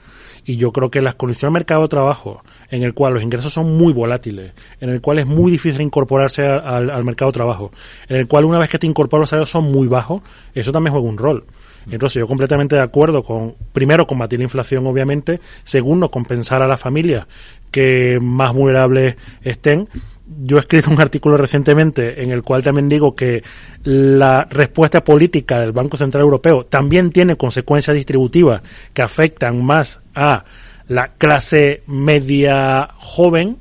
Y 0.46 0.58
yo 0.58 0.72
creo 0.72 0.92
que 0.92 1.02
las 1.02 1.16
condiciones 1.16 1.52
del 1.52 1.60
mercado 1.60 1.84
de 1.84 1.88
trabajo, 1.88 2.44
en 2.70 2.84
el 2.84 2.94
cual 2.94 3.16
los 3.16 3.24
ingresos 3.24 3.52
son 3.52 3.76
muy 3.76 3.94
volátiles, 3.94 4.54
en 4.80 4.90
el 4.90 5.02
cual 5.02 5.20
es 5.20 5.26
muy 5.26 5.52
difícil 5.52 5.82
incorporarse 5.82 6.46
al, 6.46 7.04
mercado 7.04 7.32
de 7.32 7.36
trabajo, 7.36 7.72
en 8.08 8.18
el 8.18 8.28
cual 8.28 8.46
una 8.46 8.60
vez 8.60 8.70
que 8.70 8.78
te 8.78 8.86
incorporas 8.86 9.22
los 9.22 9.30
salarios 9.32 9.50
son 9.50 9.72
muy 9.72 9.88
bajos, 9.88 10.22
eso 10.54 10.72
también 10.72 10.94
juega 10.94 11.08
un 11.08 11.18
rol. 11.18 11.46
Entonces 11.90 12.20
yo 12.20 12.28
completamente 12.28 12.76
de 12.76 12.82
acuerdo 12.82 13.24
con, 13.24 13.56
primero, 13.74 14.08
combatir 14.08 14.40
la 14.40 14.44
inflación, 14.44 14.86
obviamente, 14.88 15.40
segundo, 15.64 16.10
compensar 16.10 16.62
a 16.62 16.68
las 16.68 16.80
familias 16.80 17.28
que 17.72 18.20
más 18.22 18.54
vulnerables 18.54 19.18
estén, 19.44 19.88
yo 20.28 20.58
he 20.58 20.60
escrito 20.62 20.90
un 20.90 21.00
artículo 21.00 21.38
recientemente 21.38 22.24
en 22.24 22.32
el 22.32 22.42
cual 22.42 22.64
también 22.64 22.90
digo 22.90 23.16
que 23.16 23.44
la 23.84 24.46
respuesta 24.50 25.04
política 25.04 25.60
del 25.60 25.72
Banco 25.72 25.98
Central 25.98 26.24
Europeo 26.24 26.66
también 26.66 27.12
tiene 27.12 27.36
consecuencias 27.36 27.96
distributivas 27.96 28.62
que 28.94 29.04
afectan 29.04 29.64
más 29.64 30.00
a 30.16 30.46
la 30.88 31.10
clase 31.10 31.84
media 31.88 32.90
joven 32.96 33.58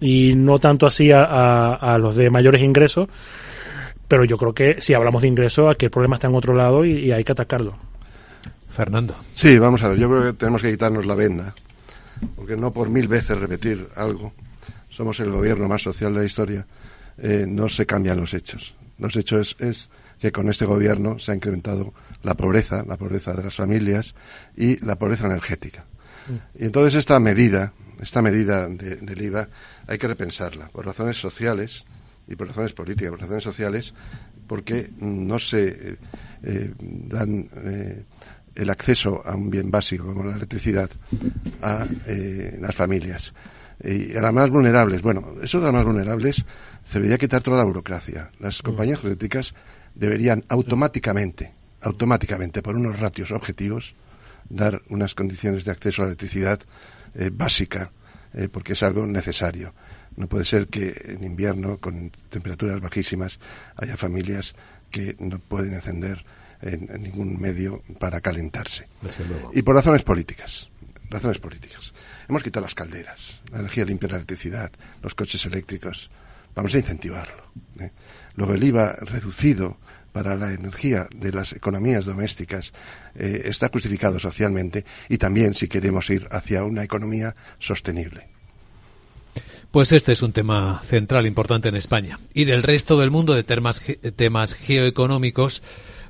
y 0.00 0.34
no 0.34 0.58
tanto 0.58 0.86
así 0.86 1.10
a, 1.12 1.98
los 2.00 2.16
de 2.16 2.30
mayores 2.30 2.62
ingresos. 2.62 3.08
Pero 4.08 4.24
yo 4.24 4.38
creo 4.38 4.54
que 4.54 4.80
si 4.80 4.94
hablamos 4.94 5.22
de 5.22 5.28
ingresos, 5.28 5.70
aquí 5.70 5.86
el 5.86 5.90
problema 5.90 6.16
está 6.16 6.28
en 6.28 6.36
otro 6.36 6.54
lado 6.54 6.84
y, 6.84 6.92
y 6.92 7.12
hay 7.12 7.24
que 7.24 7.32
atacarlo. 7.32 7.76
Fernando. 8.70 9.14
Sí, 9.34 9.58
vamos 9.58 9.82
a 9.82 9.88
ver, 9.88 9.98
yo 9.98 10.08
creo 10.08 10.22
que 10.22 10.32
tenemos 10.34 10.62
que 10.62 10.70
quitarnos 10.70 11.06
la 11.06 11.14
venda, 11.14 11.54
porque 12.36 12.56
no 12.56 12.72
por 12.72 12.90
mil 12.90 13.08
veces 13.08 13.38
repetir 13.40 13.88
algo 13.96 14.32
somos 14.96 15.20
el 15.20 15.30
gobierno 15.30 15.68
más 15.68 15.82
social 15.82 16.14
de 16.14 16.20
la 16.20 16.24
historia, 16.24 16.66
eh, 17.18 17.44
no 17.46 17.68
se 17.68 17.84
cambian 17.84 18.18
los 18.18 18.32
hechos. 18.32 18.74
Los 18.98 19.14
hechos 19.14 19.54
es, 19.58 19.90
que 20.18 20.32
con 20.32 20.48
este 20.48 20.64
gobierno 20.64 21.18
se 21.18 21.32
ha 21.32 21.34
incrementado 21.34 21.92
la 22.22 22.32
pobreza, 22.32 22.82
la 22.88 22.96
pobreza 22.96 23.34
de 23.34 23.42
las 23.42 23.54
familias 23.54 24.14
y 24.56 24.82
la 24.82 24.96
pobreza 24.96 25.26
energética. 25.26 25.84
Y 26.58 26.64
entonces 26.64 26.94
esta 26.94 27.20
medida, 27.20 27.74
esta 28.00 28.22
medida 28.22 28.66
del 28.68 29.20
IVA, 29.20 29.48
hay 29.86 29.98
que 29.98 30.08
repensarla 30.08 30.68
por 30.68 30.86
razones 30.86 31.20
sociales 31.20 31.84
y 32.28 32.36
por 32.36 32.48
razones 32.48 32.72
políticas, 32.72 33.10
por 33.10 33.20
razones 33.20 33.44
sociales, 33.44 33.94
porque 34.46 34.90
no 34.98 35.38
se 35.38 35.68
eh, 35.68 35.96
eh, 36.42 36.74
dan 36.78 37.48
el 38.54 38.70
acceso 38.70 39.22
a 39.24 39.34
un 39.34 39.50
bien 39.50 39.70
básico 39.70 40.06
como 40.06 40.24
la 40.24 40.36
electricidad 40.36 40.90
a 41.62 41.86
las 42.58 42.74
familias. 42.74 43.34
Y 43.84 44.16
a 44.16 44.22
las 44.22 44.32
más 44.32 44.48
vulnerables, 44.48 45.02
bueno, 45.02 45.34
eso 45.42 45.58
de 45.58 45.66
las 45.66 45.74
más 45.74 45.84
vulnerables 45.84 46.44
se 46.82 46.98
debería 46.98 47.18
quitar 47.18 47.42
toda 47.42 47.58
la 47.58 47.64
burocracia. 47.64 48.30
Las 48.38 48.62
compañías 48.62 49.04
eléctricas 49.04 49.52
deberían 49.94 50.44
automáticamente, 50.48 51.52
automáticamente, 51.82 52.62
por 52.62 52.76
unos 52.76 53.00
ratios 53.00 53.32
objetivos, 53.32 53.94
dar 54.48 54.82
unas 54.88 55.14
condiciones 55.14 55.64
de 55.64 55.72
acceso 55.72 56.02
a 56.02 56.04
la 56.04 56.10
electricidad 56.10 56.60
eh, 57.14 57.30
básica, 57.32 57.90
eh, 58.32 58.48
porque 58.48 58.74
es 58.74 58.82
algo 58.82 59.06
necesario. 59.06 59.74
No 60.16 60.28
puede 60.28 60.44
ser 60.44 60.68
que 60.68 60.94
en 61.04 61.24
invierno, 61.24 61.78
con 61.78 62.10
temperaturas 62.30 62.80
bajísimas, 62.80 63.38
haya 63.76 63.96
familias 63.96 64.54
que 64.90 65.16
no 65.18 65.38
pueden 65.38 65.74
encender 65.74 66.24
en, 66.62 67.02
ningún 67.02 67.40
medio 67.40 67.82
para 67.98 68.20
calentarse. 68.20 68.88
Y 69.52 69.62
por 69.62 69.74
razones 69.74 70.02
políticas. 70.02 70.68
Razones 71.10 71.38
políticas. 71.38 71.92
Hemos 72.28 72.42
quitado 72.42 72.64
las 72.64 72.74
calderas, 72.74 73.42
la 73.52 73.60
energía 73.60 73.84
limpia, 73.84 74.08
la 74.08 74.16
electricidad, 74.16 74.72
los 75.02 75.14
coches 75.14 75.44
eléctricos. 75.46 76.10
Vamos 76.54 76.74
a 76.74 76.78
incentivarlo. 76.78 77.52
¿eh? 77.78 77.92
Luego 78.34 78.54
el 78.54 78.64
IVA 78.64 78.96
reducido 79.02 79.78
para 80.10 80.34
la 80.34 80.52
energía 80.52 81.06
de 81.14 81.30
las 81.30 81.52
economías 81.52 82.06
domésticas 82.06 82.72
eh, 83.14 83.42
está 83.44 83.68
justificado 83.68 84.18
socialmente 84.18 84.84
y 85.08 85.18
también 85.18 85.52
si 85.52 85.68
queremos 85.68 86.08
ir 86.08 86.26
hacia 86.30 86.64
una 86.64 86.82
economía 86.82 87.36
sostenible. 87.58 88.35
Pues 89.70 89.92
este 89.92 90.12
es 90.12 90.22
un 90.22 90.32
tema 90.32 90.80
central 90.86 91.26
importante 91.26 91.68
en 91.68 91.76
España. 91.76 92.18
Y 92.32 92.44
del 92.44 92.62
resto 92.62 92.98
del 92.98 93.10
mundo 93.10 93.34
de 93.34 93.44
temas, 93.44 93.82
temas 94.16 94.54
geoeconómicos, 94.54 95.62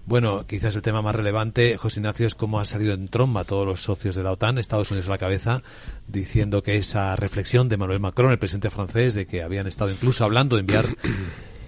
bueno, 0.06 0.46
quizás 0.46 0.76
el 0.76 0.82
tema 0.82 1.02
más 1.02 1.16
relevante, 1.16 1.76
José 1.76 1.98
Ignacio, 1.98 2.28
es 2.28 2.36
cómo 2.36 2.60
han 2.60 2.66
salido 2.66 2.94
en 2.94 3.08
tromba 3.08 3.42
todos 3.42 3.66
los 3.66 3.82
socios 3.82 4.14
de 4.14 4.22
la 4.22 4.30
OTAN, 4.30 4.58
Estados 4.58 4.92
Unidos 4.92 5.08
a 5.08 5.12
la 5.12 5.18
cabeza, 5.18 5.64
diciendo 6.06 6.62
que 6.62 6.76
esa 6.76 7.16
reflexión 7.16 7.68
de 7.68 7.74
Emmanuel 7.74 7.98
Macron, 7.98 8.30
el 8.30 8.38
presidente 8.38 8.70
francés, 8.70 9.14
de 9.14 9.26
que 9.26 9.42
habían 9.42 9.66
estado 9.66 9.90
incluso 9.90 10.24
hablando 10.24 10.54
de 10.54 10.60
enviar 10.60 10.86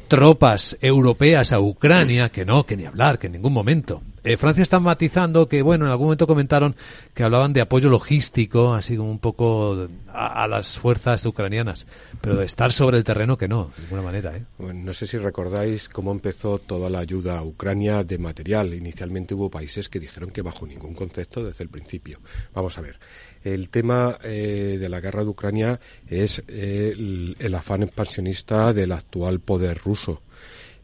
tropas 0.09 0.77
europeas 0.81 1.53
a 1.53 1.61
Ucrania, 1.61 2.31
que 2.31 2.45
no, 2.45 2.65
que 2.65 2.77
ni 2.77 2.87
hablar, 2.87 3.19
que 3.19 3.27
en 3.27 3.35
ningún 3.35 3.53
momento. 3.53 4.03
Eh, 4.25 4.37
Francia 4.37 4.63
está 4.63 4.81
matizando 4.81 5.49
que, 5.49 5.63
bueno, 5.63 5.87
en 5.87 5.91
algún 5.91 6.07
momento 6.07 6.27
comentaron 6.27 6.75
que 7.15 7.23
hablaban 7.23 7.53
de 7.53 7.61
apoyo 7.61 7.89
logístico, 7.89 8.75
así 8.75 8.97
como 8.97 9.11
un 9.11 9.21
poco 9.21 9.89
a, 10.13 10.47
las 10.49 10.79
fuerzas 10.79 11.25
ucranianas, 11.25 11.87
pero 12.21 12.37
de 12.37 12.45
estar 12.45 12.73
sobre 12.73 12.99
el 12.99 13.05
terreno 13.05 13.39
que 13.39 13.49
no, 13.49 13.71
de 13.77 13.83
ninguna 13.85 14.03
manera. 14.03 14.37
¿eh? 14.37 14.45
no 14.59 14.93
sé 14.93 15.07
si 15.07 15.19
recordáis 15.19 15.89
cómo 15.89 16.13
empezó 16.13 16.59
toda 16.59 16.91
la 16.91 16.99
ayuda 16.99 17.39
a 17.39 17.43
Ucrania 17.43 18.05
de 18.05 18.19
material. 18.19 18.75
Inicialmente 18.75 19.35
hubo 19.35 19.51
países 19.51 19.89
que 19.89 20.01
dijeron 20.01 20.31
que 20.31 20.43
bajo 20.43 20.67
ningún 20.67 20.95
concepto 20.95 21.45
desde 21.45 21.65
el 21.65 21.71
principio. 21.71 22.19
Vamos 22.53 22.77
a 22.77 22.83
ver. 22.83 22.99
El 23.45 23.69
tema 23.69 24.19
eh, 24.23 24.77
de 24.81 24.89
la 24.89 25.01
guerra 25.01 25.23
de 25.23 25.31
Ucrania 25.31 25.81
es 26.09 26.43
eh, 26.49 26.95
el, 27.39 27.55
afán 27.55 27.83
expansionista 27.83 28.73
del 28.73 28.93
actual 28.93 29.41
poder 29.41 29.79
ruso. 29.79 30.23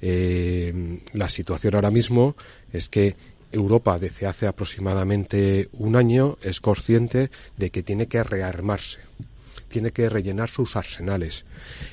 Eh, 0.01 1.01
la 1.13 1.29
situación 1.29 1.75
ahora 1.75 1.91
mismo 1.91 2.37
es 2.73 2.89
que 2.89 3.17
Europa 3.53 3.99
desde 3.99 4.27
hace 4.27 4.47
aproximadamente 4.47 5.69
un 5.73 5.97
año 5.97 6.39
es 6.43 6.61
consciente 6.61 7.31
de 7.57 7.71
que 7.71 7.83
tiene 7.83 8.07
que 8.07 8.23
rearmarse 8.23 8.99
tiene 9.69 9.91
que 9.91 10.09
rellenar 10.09 10.51
sus 10.51 10.77
arsenales. 10.77 11.45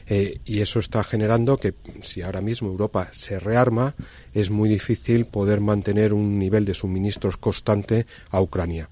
y 0.07 0.62
eso 0.62 0.78
está 0.78 1.03
generando 1.03 1.57
que 1.57 1.74
si 2.03 2.22
ahora 2.22 2.39
mismo 2.39 2.70
Europa 2.70 3.09
se 3.12 3.39
rearma, 3.39 3.95
es 4.36 4.51
muy 4.51 4.70
difícil 4.70 5.26
poder 5.26 5.62
mantener 5.62 6.14
un 6.14 6.38
nivel 6.38 6.64
de 6.64 6.76
suministros 6.76 7.38
constante 7.38 8.05
a 8.30 8.39
Ucrania. 8.39 8.88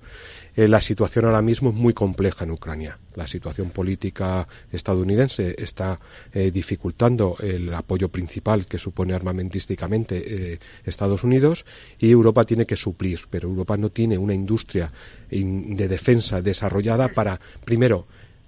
Eh, 0.55 0.67
la 0.67 0.81
situación 0.81 1.25
ahora 1.25 1.41
mismo 1.41 1.69
es 1.69 1.75
muy 1.75 1.93
compleja 1.93 2.45
en 2.45 2.51
Ucrania. 2.51 2.97
La 3.15 3.27
situación 3.27 3.69
política 3.69 4.47
estadounidense 4.71 5.55
está 5.57 5.99
eh, 6.33 6.51
dificultando 6.51 7.35
el 7.39 7.73
apoyo 7.73 8.09
principal 8.09 8.65
que 8.65 8.77
supone 8.77 9.13
armamentísticamente 9.13 10.53
eh, 10.53 10.59
Estados 10.85 11.23
Unidos 11.23 11.65
y 11.99 12.11
Europa 12.11 12.45
tiene 12.45 12.65
que 12.65 12.75
suplir, 12.75 13.21
pero 13.29 13.49
Europa 13.49 13.77
no 13.77 13.89
tiene 13.89 14.17
una 14.17 14.33
industria 14.33 14.91
de 15.29 15.87
defensa 15.87 16.41
desarrollada 16.41 17.09
para, 17.09 17.39
primero, 17.63 18.07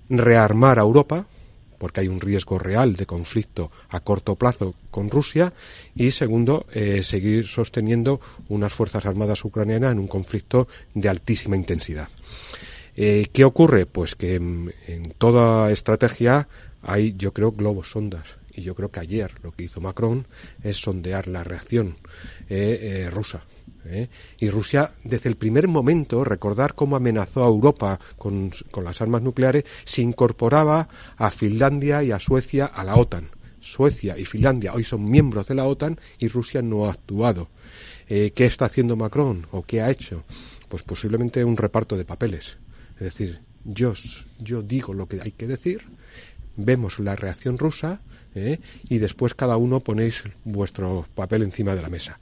rearmar 0.10 0.80
a 0.80 0.82
Europa, 0.82 1.28
porque 1.82 2.02
hay 2.02 2.08
un 2.10 2.22
riesgo 2.22 2.60
real 2.60 2.96
de 2.96 3.08
conflicto 3.08 3.72
a 3.90 4.02
corto 4.02 4.36
plazo 4.36 4.76
con 4.92 5.10
Rusia 5.10 5.52
y 5.96 6.12
segundo 6.12 6.68
eh, 6.72 7.02
seguir 7.02 7.48
sosteniendo 7.48 8.22
unas 8.50 8.72
fuerzas 8.72 9.08
armadas 9.08 9.44
ucranianas 9.44 9.94
en 9.94 9.98
un 9.98 10.08
conflicto 10.08 10.68
de 10.94 11.10
altísima 11.10 11.56
intensidad. 11.56 12.08
Eh, 12.96 13.30
¿Qué 13.34 13.46
ocurre? 13.46 13.88
Pues 13.88 14.14
que 14.14 14.36
en, 14.36 14.72
toda 15.18 15.72
estrategia 15.72 16.48
hay, 16.84 17.16
yo 17.18 17.34
creo, 17.34 17.52
globos 17.52 17.90
sondas. 17.90 18.38
Y 18.54 18.62
yo 18.62 18.76
creo 18.76 18.92
que 18.92 19.00
ayer 19.00 19.32
lo 19.42 19.52
que 19.52 19.64
hizo 19.64 19.82
Macron 19.82 20.28
es 20.62 20.78
sondear 20.78 21.28
la 21.28 21.44
reacción 21.44 21.96
eh, 22.48 23.10
rusa. 23.12 23.44
¿Eh? 23.86 24.10
Y 24.40 24.50
Rusia, 24.50 24.92
desde 25.04 25.30
el 25.30 25.36
primer 25.36 25.68
momento, 25.68 26.24
recordar 26.24 26.76
cómo 26.76 26.96
amenazó 26.96 27.44
a 27.44 27.48
Europa 27.48 28.00
con, 28.18 28.52
las 28.84 29.02
armas 29.02 29.22
nucleares, 29.22 29.66
se 29.84 30.02
incorporaba 30.02 30.88
a 31.18 31.32
Finlandia 31.32 32.04
y 32.04 32.12
a 32.12 32.20
Suecia 32.20 32.66
a 32.66 32.84
la 32.84 32.96
OTAN. 32.96 33.30
Suecia 33.60 34.18
y 34.18 34.26
Finlandia 34.26 34.74
hoy 34.74 34.84
son 34.84 35.10
miembros 35.10 35.48
de 35.48 35.56
la 35.56 35.66
OTAN 35.66 36.00
y 36.18 36.28
Rusia 36.28 36.62
no 36.62 36.86
ha 36.86 36.92
actuado. 36.92 37.50
Eh, 38.10 38.32
¿Qué 38.36 38.46
está 38.46 38.66
haciendo 38.66 38.96
Macron 38.96 39.48
o 39.52 39.64
qué 39.64 39.82
ha 39.82 39.92
hecho? 39.92 40.24
Pues 40.68 40.84
posiblemente 40.84 41.44
un 41.46 41.58
reparto 41.58 41.96
de 41.96 42.06
papeles. 42.06 42.58
Es 42.96 43.04
decir, 43.04 43.40
yo, 43.64 43.94
yo 44.40 44.64
digo 44.64 44.94
lo 44.94 45.08
que 45.08 45.22
hay 45.22 45.32
que 45.32 45.48
decir, 45.48 45.84
vemos 46.56 47.00
la 47.00 47.16
reacción 47.16 47.58
rusa 47.60 48.02
¿eh? 48.34 48.60
y 48.90 48.98
después 48.98 49.36
cada 49.36 49.58
uno 49.58 49.80
ponéis 49.80 50.24
vuestro 50.44 51.06
papel 51.14 51.44
encima 51.44 51.76
de 51.76 51.82
la 51.84 51.90
mesa 51.90 52.20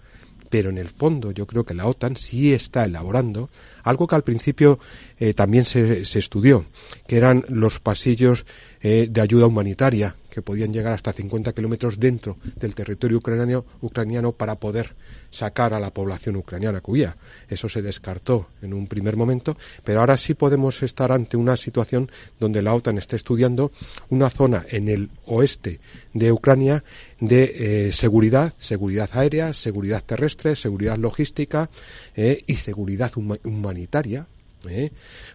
pero 0.50 0.70
en 0.70 0.78
el 0.78 0.90
fondo 0.90 1.32
yo 1.32 1.46
creo 1.46 1.64
que 1.64 1.74
la 1.74 1.88
OTAN 1.88 2.16
sí 2.16 2.54
está 2.54 2.86
elaborando 2.86 3.50
algo 3.84 4.08
que 4.08 4.16
al 4.16 4.24
principio 4.24 4.80
eh, 5.20 5.34
también 5.34 5.66
se, 5.66 6.06
se, 6.06 6.20
estudió, 6.20 6.66
que 7.08 7.18
eran 7.18 7.46
los 7.48 7.80
pasillos 7.80 8.46
eh, 8.82 9.08
de 9.10 9.22
ayuda 9.22 9.48
humanitaria 9.48 10.16
que 10.40 10.44
podían 10.44 10.72
llegar 10.72 10.94
hasta 10.94 11.12
50 11.12 11.52
kilómetros 11.52 12.00
dentro 12.00 12.38
del 12.56 12.74
territorio 12.74 13.18
ucraniano, 13.18 13.66
ucraniano 13.82 14.32
para 14.32 14.56
poder 14.56 14.96
sacar 15.30 15.74
a 15.74 15.82
la 15.82 15.94
población 15.94 16.38
ucraniana 16.38 16.80
que 16.80 16.92
huía. 16.92 17.18
Eso 17.50 17.68
se 17.68 17.82
descartó 17.82 18.48
en 18.62 18.74
un 18.74 18.88
primer 18.88 19.18
momento, 19.18 19.58
pero 19.84 20.00
ahora 20.00 20.16
sí 20.16 20.36
podemos 20.36 20.82
estar 20.82 21.12
ante 21.12 21.36
una 21.36 21.58
situación 21.58 22.10
donde 22.40 22.62
la 22.62 22.74
OTAN 22.74 22.98
está 22.98 23.18
estudiando 23.18 23.74
una 24.10 24.30
zona 24.30 24.66
en 24.70 24.88
el 24.88 25.10
oeste 25.26 25.82
de 26.14 26.32
Ucrania 26.32 26.86
de 27.20 27.88
eh, 27.88 27.92
seguridad, 27.92 28.54
seguridad 28.60 29.10
aérea, 29.12 29.52
seguridad 29.52 30.02
terrestre, 30.06 30.56
seguridad 30.56 30.98
logística 30.98 31.70
eh, 32.16 32.44
y 32.48 32.56
seguridad 32.56 33.12
humanitaria, 33.44 34.26
eh, 34.70 34.92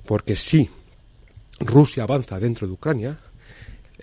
porque 0.06 0.34
si 0.34 0.70
Rusia 1.60 2.04
avanza 2.04 2.40
dentro 2.40 2.66
de 2.66 2.72
Ucrania, 2.72 3.20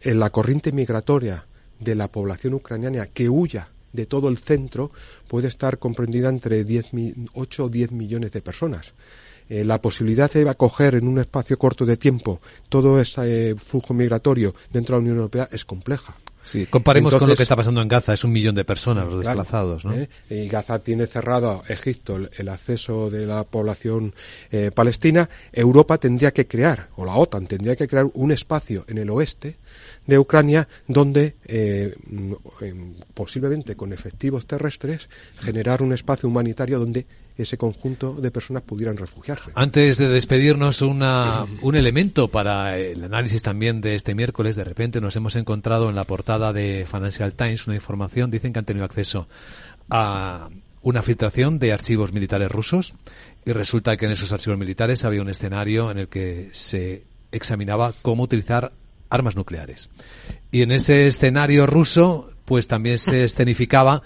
en 0.01 0.19
la 0.19 0.29
corriente 0.29 0.71
migratoria 0.71 1.45
de 1.79 1.95
la 1.95 2.07
población 2.07 2.53
ucraniana 2.53 3.07
que 3.07 3.29
huya 3.29 3.69
de 3.93 4.05
todo 4.05 4.29
el 4.29 4.37
centro 4.37 4.91
puede 5.27 5.47
estar 5.47 5.79
comprendida 5.79 6.29
entre 6.29 6.63
10, 6.63 6.91
8 7.33 7.65
o 7.65 7.69
10 7.69 7.91
millones 7.91 8.31
de 8.31 8.41
personas. 8.41 8.93
Eh, 9.49 9.65
la 9.65 9.81
posibilidad 9.81 10.31
de 10.31 10.47
acoger 10.47 10.95
en 10.95 11.07
un 11.07 11.19
espacio 11.19 11.57
corto 11.57 11.85
de 11.85 11.97
tiempo 11.97 12.39
todo 12.69 13.01
ese 13.01 13.55
flujo 13.55 13.93
migratorio 13.93 14.55
dentro 14.71 14.95
de 14.95 14.99
la 14.99 15.03
Unión 15.03 15.17
Europea 15.17 15.49
es 15.51 15.65
compleja. 15.65 16.15
Sí, 16.43 16.65
comparemos 16.65 17.15
con 17.15 17.29
lo 17.29 17.35
que 17.35 17.43
está 17.43 17.55
pasando 17.55 17.81
en 17.81 17.87
Gaza, 17.87 18.13
es 18.13 18.23
un 18.23 18.31
millón 18.31 18.55
de 18.55 18.65
personas 18.65 19.05
los 19.05 19.23
desplazados, 19.23 19.85
¿no? 19.85 19.93
¿eh? 19.93 20.09
Y 20.29 20.47
Gaza 20.47 20.79
tiene 20.79 21.05
cerrado 21.07 21.63
Egipto 21.67 22.17
el, 22.37 22.49
acceso 22.49 23.09
de 23.09 23.25
la 23.25 23.43
población 23.43 24.13
eh, 24.51 24.71
palestina. 24.73 25.29
Europa 25.51 25.97
tendría 25.97 26.31
que 26.31 26.47
crear, 26.47 26.89
o 26.95 27.05
la 27.05 27.15
OTAN 27.15 27.47
tendría 27.47 27.75
que 27.75 27.87
crear 27.87 28.07
un 28.13 28.31
espacio 28.31 28.85
en 28.87 28.97
el 28.97 29.09
oeste 29.09 29.57
de 30.07 30.19
Ucrania 30.19 30.67
donde 30.87 31.35
eh, 31.45 31.95
posiblemente 33.13 33.75
con 33.75 33.93
efectivos 33.93 34.47
terrestres 34.47 35.09
generar 35.37 35.81
un 35.81 35.93
espacio 35.93 36.27
humanitario 36.27 36.79
donde 36.79 37.05
ese 37.43 37.57
conjunto 37.57 38.13
de 38.13 38.31
personas 38.31 38.63
pudieran 38.63 38.97
refugiarse. 38.97 39.51
Antes 39.55 39.97
de 39.97 40.07
despedirnos, 40.07 40.81
una, 40.81 41.45
un 41.61 41.75
elemento 41.75 42.27
para 42.27 42.77
el 42.77 43.03
análisis 43.03 43.41
también 43.41 43.81
de 43.81 43.95
este 43.95 44.15
miércoles. 44.15 44.55
De 44.55 44.63
repente 44.63 45.01
nos 45.01 45.15
hemos 45.15 45.35
encontrado 45.35 45.89
en 45.89 45.95
la 45.95 46.03
portada 46.03 46.53
de 46.53 46.85
Financial 46.89 47.33
Times 47.33 47.67
una 47.67 47.75
información. 47.75 48.31
Dicen 48.31 48.53
que 48.53 48.59
han 48.59 48.65
tenido 48.65 48.85
acceso 48.85 49.27
a 49.89 50.49
una 50.81 51.01
filtración 51.01 51.59
de 51.59 51.73
archivos 51.73 52.11
militares 52.11 52.51
rusos 52.51 52.93
y 53.45 53.51
resulta 53.51 53.97
que 53.97 54.05
en 54.05 54.11
esos 54.11 54.31
archivos 54.31 54.57
militares 54.57 55.05
había 55.05 55.21
un 55.21 55.29
escenario 55.29 55.91
en 55.91 55.99
el 55.99 56.07
que 56.07 56.49
se 56.53 57.03
examinaba 57.31 57.93
cómo 58.01 58.23
utilizar 58.23 58.71
armas 59.09 59.35
nucleares. 59.35 59.89
Y 60.51 60.61
en 60.61 60.71
ese 60.71 61.07
escenario 61.07 61.65
ruso, 61.67 62.31
pues 62.45 62.67
también 62.67 62.97
se 62.97 63.23
escenificaba 63.23 64.01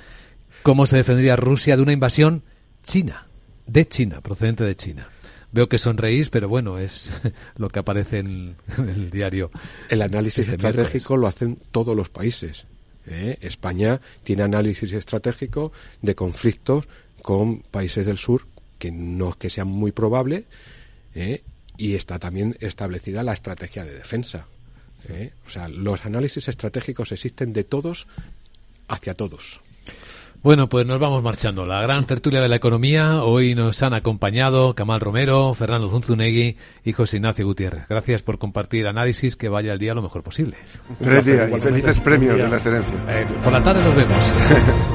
cómo 0.64 0.86
se 0.86 0.98
defendería 0.98 1.36
Rusia 1.36 1.78
de 1.78 1.84
una 1.84 1.94
invasión 1.94 2.44
China, 2.86 3.28
de 3.66 3.88
China, 3.88 4.22
procedente 4.22 4.64
de 4.64 4.76
China. 4.76 5.10
Veo 5.52 5.68
que 5.68 5.78
sonreís, 5.78 6.30
pero 6.30 6.48
bueno, 6.48 6.78
es 6.78 7.12
lo 7.58 7.70
que 7.70 7.80
aparece 7.80 8.20
en, 8.20 8.56
el 8.78 9.10
diario. 9.10 9.52
El 9.90 10.02
análisis 10.02 10.48
este 10.48 10.56
estratégico 10.56 11.18
lo 11.18 11.28
hacen 11.28 11.58
todos 11.72 11.96
los 11.96 12.10
países. 12.10 12.66
¿eh? 13.08 13.38
España 13.42 14.00
tiene 14.24 14.44
análisis 14.44 14.94
estratégico 14.94 15.72
de 16.02 16.16
conflictos 16.16 16.88
con 17.22 17.60
países 17.60 18.06
del 18.06 18.18
sur 18.18 18.46
que 18.78 18.92
no 18.92 19.32
es 19.32 19.36
que 19.38 19.50
sean 19.50 19.68
muy 19.68 19.92
probables 19.92 20.44
¿eh? 21.16 21.42
y 21.78 21.96
está 21.96 22.20
también 22.20 22.58
establecida 22.60 23.24
la 23.24 23.34
estrategia 23.34 23.84
de 23.84 23.96
defensa. 23.96 24.46
¿eh? 25.10 25.32
O 25.48 25.50
sea, 25.50 25.68
los 25.68 26.06
análisis 26.06 26.48
estratégicos 26.48 27.12
existen 27.12 27.54
de 27.54 27.64
todos 27.64 28.08
hacia 28.88 29.14
todos. 29.14 29.62
Bueno, 30.46 30.70
pues 30.70 30.86
nos 30.86 31.00
vamos 31.00 31.24
marchando. 31.24 31.66
La 31.66 31.82
gran 31.82 32.06
tertulia 32.06 32.40
de 32.40 32.48
la 32.48 32.58
economía. 32.58 33.24
Hoy 33.24 33.56
nos 33.56 33.82
han 33.82 33.96
acompañado 33.96 34.76
Camal 34.76 35.00
Romero, 35.00 35.56
Fernando 35.56 35.90
Zunzunegui 35.90 36.56
y 36.84 36.94
José 36.94 37.18
Ignacio 37.18 37.48
Gutiérrez. 37.48 37.88
Gracias 37.90 38.22
por 38.22 38.38
compartir 38.38 38.86
análisis 38.86 39.36
que 39.36 39.50
vaya 39.50 39.74
el 39.74 39.80
día 39.80 39.96
lo 39.96 40.04
mejor 40.04 40.22
posible. 40.22 40.58
Feliz 41.00 41.26
día 41.26 41.50
y 41.50 41.60
felices 41.60 42.00
premios 42.00 42.38
de 42.38 42.48
la 42.48 42.58
excelencia. 42.58 42.94
Eh, 43.10 43.26
por 43.44 43.54
la 43.54 43.64
tarde 43.64 43.82
nos 43.82 43.96
vemos. 43.96 44.32